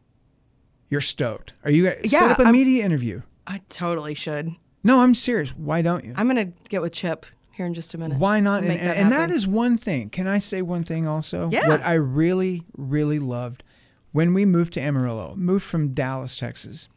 You're 0.90 1.02
stoked. 1.02 1.54
Are 1.64 1.72
you 1.72 1.86
set 1.86 2.12
Yeah, 2.12 2.26
up 2.26 2.40
a 2.40 2.44
I'm- 2.44 2.52
media 2.54 2.84
interview? 2.84 3.22
I 3.48 3.62
totally 3.70 4.16
should. 4.16 4.52
No, 4.84 5.00
I'm 5.02 5.16
serious. 5.16 5.52
Why 5.52 5.82
don't 5.82 6.04
you? 6.04 6.14
I'm 6.18 6.28
gonna 6.28 6.52
get 6.70 6.82
with 6.82 6.92
Chip 6.94 7.26
here 7.56 7.66
in 7.66 7.74
just 7.74 7.94
a 7.94 7.98
minute. 7.98 8.18
Why 8.18 8.40
not? 8.40 8.62
We'll 8.62 8.72
And, 8.72 8.80
make 8.82 8.88
that 8.88 8.98
and 8.98 9.12
that 9.12 9.32
is 9.32 9.48
one 9.48 9.78
thing. 9.78 10.10
Can 10.10 10.28
I 10.28 10.40
say 10.40 10.62
one 10.62 10.84
thing 10.84 11.08
also? 11.08 11.50
Yeah. 11.50 11.68
What 11.68 11.86
I 11.86 11.94
really, 11.94 12.64
really 12.78 13.20
loved 13.20 13.64
when 14.12 14.34
we 14.34 14.46
moved 14.46 14.74
to 14.74 14.82
Amarillo, 14.82 15.36
moved 15.36 15.66
from 15.66 15.94
Dallas, 15.94 16.38
Texas, 16.38 16.90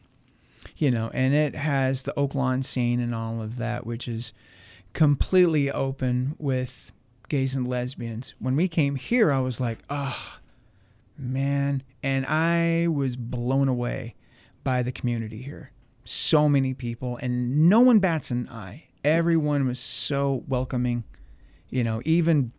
you 0.77 0.91
know, 0.91 1.09
and 1.13 1.33
it 1.33 1.55
has 1.55 2.03
the 2.03 2.13
Oaklawn 2.15 2.63
scene 2.63 2.99
and 2.99 3.13
all 3.15 3.41
of 3.41 3.57
that, 3.57 3.85
which 3.85 4.07
is 4.07 4.33
completely 4.93 5.71
open 5.71 6.35
with 6.37 6.93
gays 7.27 7.55
and 7.55 7.67
lesbians. 7.67 8.33
When 8.39 8.55
we 8.55 8.67
came 8.67 8.95
here, 8.95 9.31
I 9.31 9.39
was 9.39 9.61
like, 9.61 9.79
oh, 9.89 10.39
man. 11.17 11.83
And 12.01 12.25
I 12.25 12.87
was 12.87 13.15
blown 13.15 13.67
away 13.67 14.15
by 14.63 14.81
the 14.81 14.91
community 14.91 15.41
here. 15.41 15.71
So 16.03 16.49
many 16.49 16.73
people, 16.73 17.17
and 17.17 17.69
no 17.69 17.81
one 17.81 17.99
bats 17.99 18.31
an 18.31 18.49
eye. 18.49 18.85
Everyone 19.03 19.65
was 19.67 19.79
so 19.79 20.43
welcoming. 20.47 21.03
You 21.69 21.83
know, 21.83 22.01
even, 22.05 22.51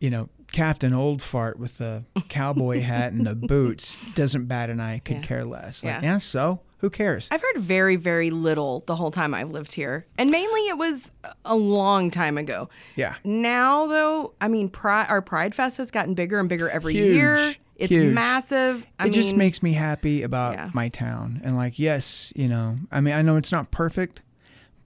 you 0.00 0.08
know, 0.10 0.28
Captain 0.52 0.92
Old 0.94 1.20
Fart 1.22 1.58
with 1.58 1.78
the 1.78 2.04
cowboy 2.28 2.80
hat 2.80 3.12
and 3.12 3.26
the 3.26 3.34
boots 3.34 3.96
doesn't 4.14 4.46
bat 4.46 4.70
an 4.70 4.80
eye, 4.80 5.00
could 5.04 5.16
Yeah. 5.16 5.22
care 5.22 5.44
less. 5.44 5.82
Like, 5.82 6.02
Yeah. 6.02 6.12
yeah. 6.12 6.18
so 6.18 6.60
Who 6.78 6.90
cares? 6.90 7.28
I've 7.32 7.40
heard 7.40 7.58
very, 7.58 7.96
very 7.96 8.30
little 8.30 8.84
the 8.86 8.96
whole 8.96 9.10
time 9.10 9.32
I've 9.34 9.50
lived 9.50 9.72
here. 9.72 10.06
And 10.18 10.30
mainly 10.30 10.60
it 10.68 10.76
was 10.76 11.10
a 11.44 11.56
long 11.56 12.10
time 12.10 12.36
ago. 12.36 12.68
Yeah. 12.94 13.14
Now, 13.24 13.86
though, 13.86 14.34
I 14.40 14.48
mean, 14.48 14.68
Pride, 14.68 15.06
our 15.08 15.22
Pride 15.22 15.54
Fest 15.54 15.78
has 15.78 15.90
gotten 15.90 16.12
bigger 16.14 16.38
and 16.38 16.46
bigger 16.48 16.68
every 16.68 16.92
Huge. 16.92 17.14
year. 17.16 17.54
It's 17.76 17.90
Huge. 17.90 18.12
massive. 18.14 18.86
I 18.98 19.06
it 19.06 19.10
just 19.14 19.34
makes 19.34 19.62
me 19.62 19.72
happy 19.72 20.22
about 20.22 20.52
Yeah. 20.54 20.70
my 20.74 20.88
town 20.90 21.40
and 21.42 21.56
like 21.56 21.78
yes 21.78 22.32
you 22.36 22.46
know 22.48 22.78
i 22.92 23.00
mean 23.00 23.14
i 23.14 23.20
know 23.22 23.36
it's 23.36 23.50
not 23.50 23.70
perfect 23.72 24.20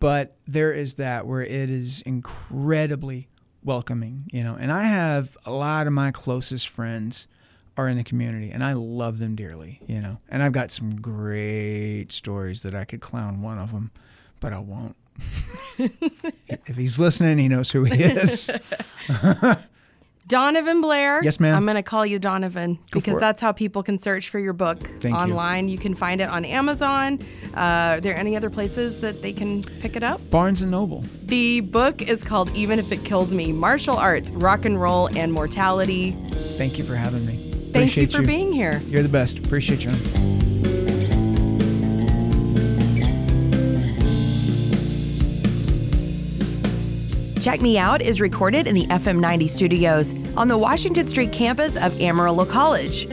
but 0.01 0.37
there 0.47 0.73
is 0.73 0.97
that 0.97 1.27
where 1.27 1.43
it 1.43 1.71
is 1.71 2.01
incredibly 2.03 3.29
welcoming 3.65 4.25
you 4.33 4.43
know 4.43 4.57
and 4.59 4.71
i 4.71 4.85
have 4.85 5.37
a 5.45 5.53
lot 5.53 5.87
of 5.87 5.93
my 5.93 6.11
closest 6.11 6.69
friends 6.69 7.27
are 7.77 7.89
in 7.89 7.97
the 7.97 8.05
community 8.05 8.51
and 8.51 8.63
i 8.65 8.73
love 8.73 9.19
them 9.19 9.35
dearly 9.35 9.81
you 9.87 10.01
know 10.01 10.19
and 10.29 10.43
i've 10.43 10.53
got 10.53 10.71
some 10.71 10.97
great 11.01 12.07
stories 12.11 12.63
that 12.63 12.75
i 12.75 12.85
could 12.85 13.01
clown 13.01 13.43
one 13.43 13.59
of 13.59 13.73
them 13.73 13.91
but 14.41 14.53
i 14.53 14.59
won't. 14.59 14.97
If 16.67 16.77
he's 16.77 16.99
listening 16.99 17.39
he 17.39 17.49
knows 17.49 17.71
who 17.71 17.85
he 17.85 18.03
is 18.03 18.51
Donovan 20.29 20.83
Blair. 20.83 21.22
Yes, 21.24 21.41
ma'am. 21.41 21.55
I'm 21.57 21.64
going 21.64 21.76
to 21.76 21.83
call 21.83 22.05
you 22.05 22.18
Donovan 22.18 22.79
because 22.93 23.18
that's 23.18 23.41
how 23.41 23.51
people 23.53 23.83
can 23.83 23.97
search 23.97 24.29
for 24.29 24.39
your 24.39 24.53
book 24.53 24.79
Thank 25.01 25.05
you. 25.05 25.14
online. 25.14 25.68
You. 25.68 25.79
can 25.79 25.95
find 25.95 26.20
it 26.20 26.29
on 26.29 26.45
Amazon. 26.45 27.18
Uh, 27.57 27.97
are 27.97 28.01
there 28.01 28.16
any 28.16 28.37
other 28.37 28.51
places 28.51 29.01
that 29.01 29.22
they 29.22 29.33
can 29.33 29.62
pick 29.62 29.97
it 29.97 30.03
up? 30.03 30.20
barnes 30.31 30.61
and 30.61 30.70
noble 30.70 31.03
The 31.24 31.61
book 31.61 32.03
is 32.03 32.22
called 32.22 32.55
Even 32.55 32.79
If 32.79 32.93
It 32.93 33.05
Kills 33.05 33.33
Me 33.33 33.53
Martial 33.53 33.97
Arts, 33.97 34.31
Rock 34.33 34.64
and 34.66 34.81
Roll, 34.81 35.07
and 35.16 35.33
Mortality. 35.33 36.12
thank 36.59 36.76
you 36.79 36.85
for 36.85 36.95
having 36.95 37.24
me 37.24 37.37
Thank 37.72 37.97
you 37.97 38.03
Appreciate 38.05 38.12
for 38.12 38.22
being 38.22 38.53
here. 38.53 38.83
you're 38.87 39.03
the 39.03 39.09
best 39.09 39.39
appreciate 39.39 39.85
you 39.85 40.48
Check 47.41 47.61
Me 47.61 47.78
Out 47.78 48.03
is 48.03 48.20
recorded 48.20 48.66
in 48.66 48.74
the 48.74 48.86
FM 48.86 49.20
90 49.20 49.49
studios 49.49 50.14
on 50.36 50.49
the 50.49 50.59
Washington 50.59 51.07
Street 51.07 51.32
campus 51.32 51.76
of 51.76 52.01
Amarillo 52.01 52.45
College. 52.45 53.09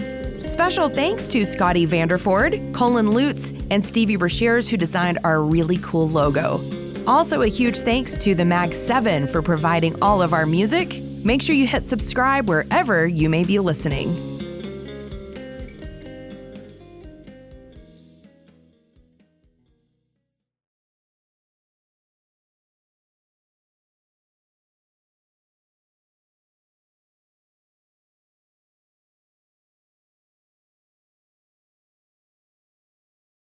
Special 0.50 0.90
thanks 0.90 1.28
to 1.28 1.46
Scotty 1.46 1.86
Vanderford, 1.86 2.74
Colin 2.74 3.12
Lutz, 3.12 3.52
and 3.70 3.86
Stevie 3.86 4.18
Brashears 4.18 4.70
who 4.70 4.78
designed 4.78 5.20
our 5.24 5.42
really 5.42 5.78
cool 5.82 6.10
logo. 6.10 6.60
Also, 7.08 7.44
a 7.44 7.48
huge 7.48 7.80
thanks 7.80 8.16
to 8.18 8.34
the 8.34 8.46
Mag 8.46 8.74
7 8.74 9.28
for 9.28 9.42
providing 9.42 10.02
all 10.02 10.22
of 10.22 10.34
our 10.34 10.46
music. 10.46 11.02
Make 11.24 11.42
sure 11.42 11.56
you 11.56 11.68
hit 11.68 11.86
subscribe 11.86 12.50
wherever 12.50 13.08
you 13.08 13.30
may 13.30 13.44
be 13.44 13.60
listening. 13.60 14.35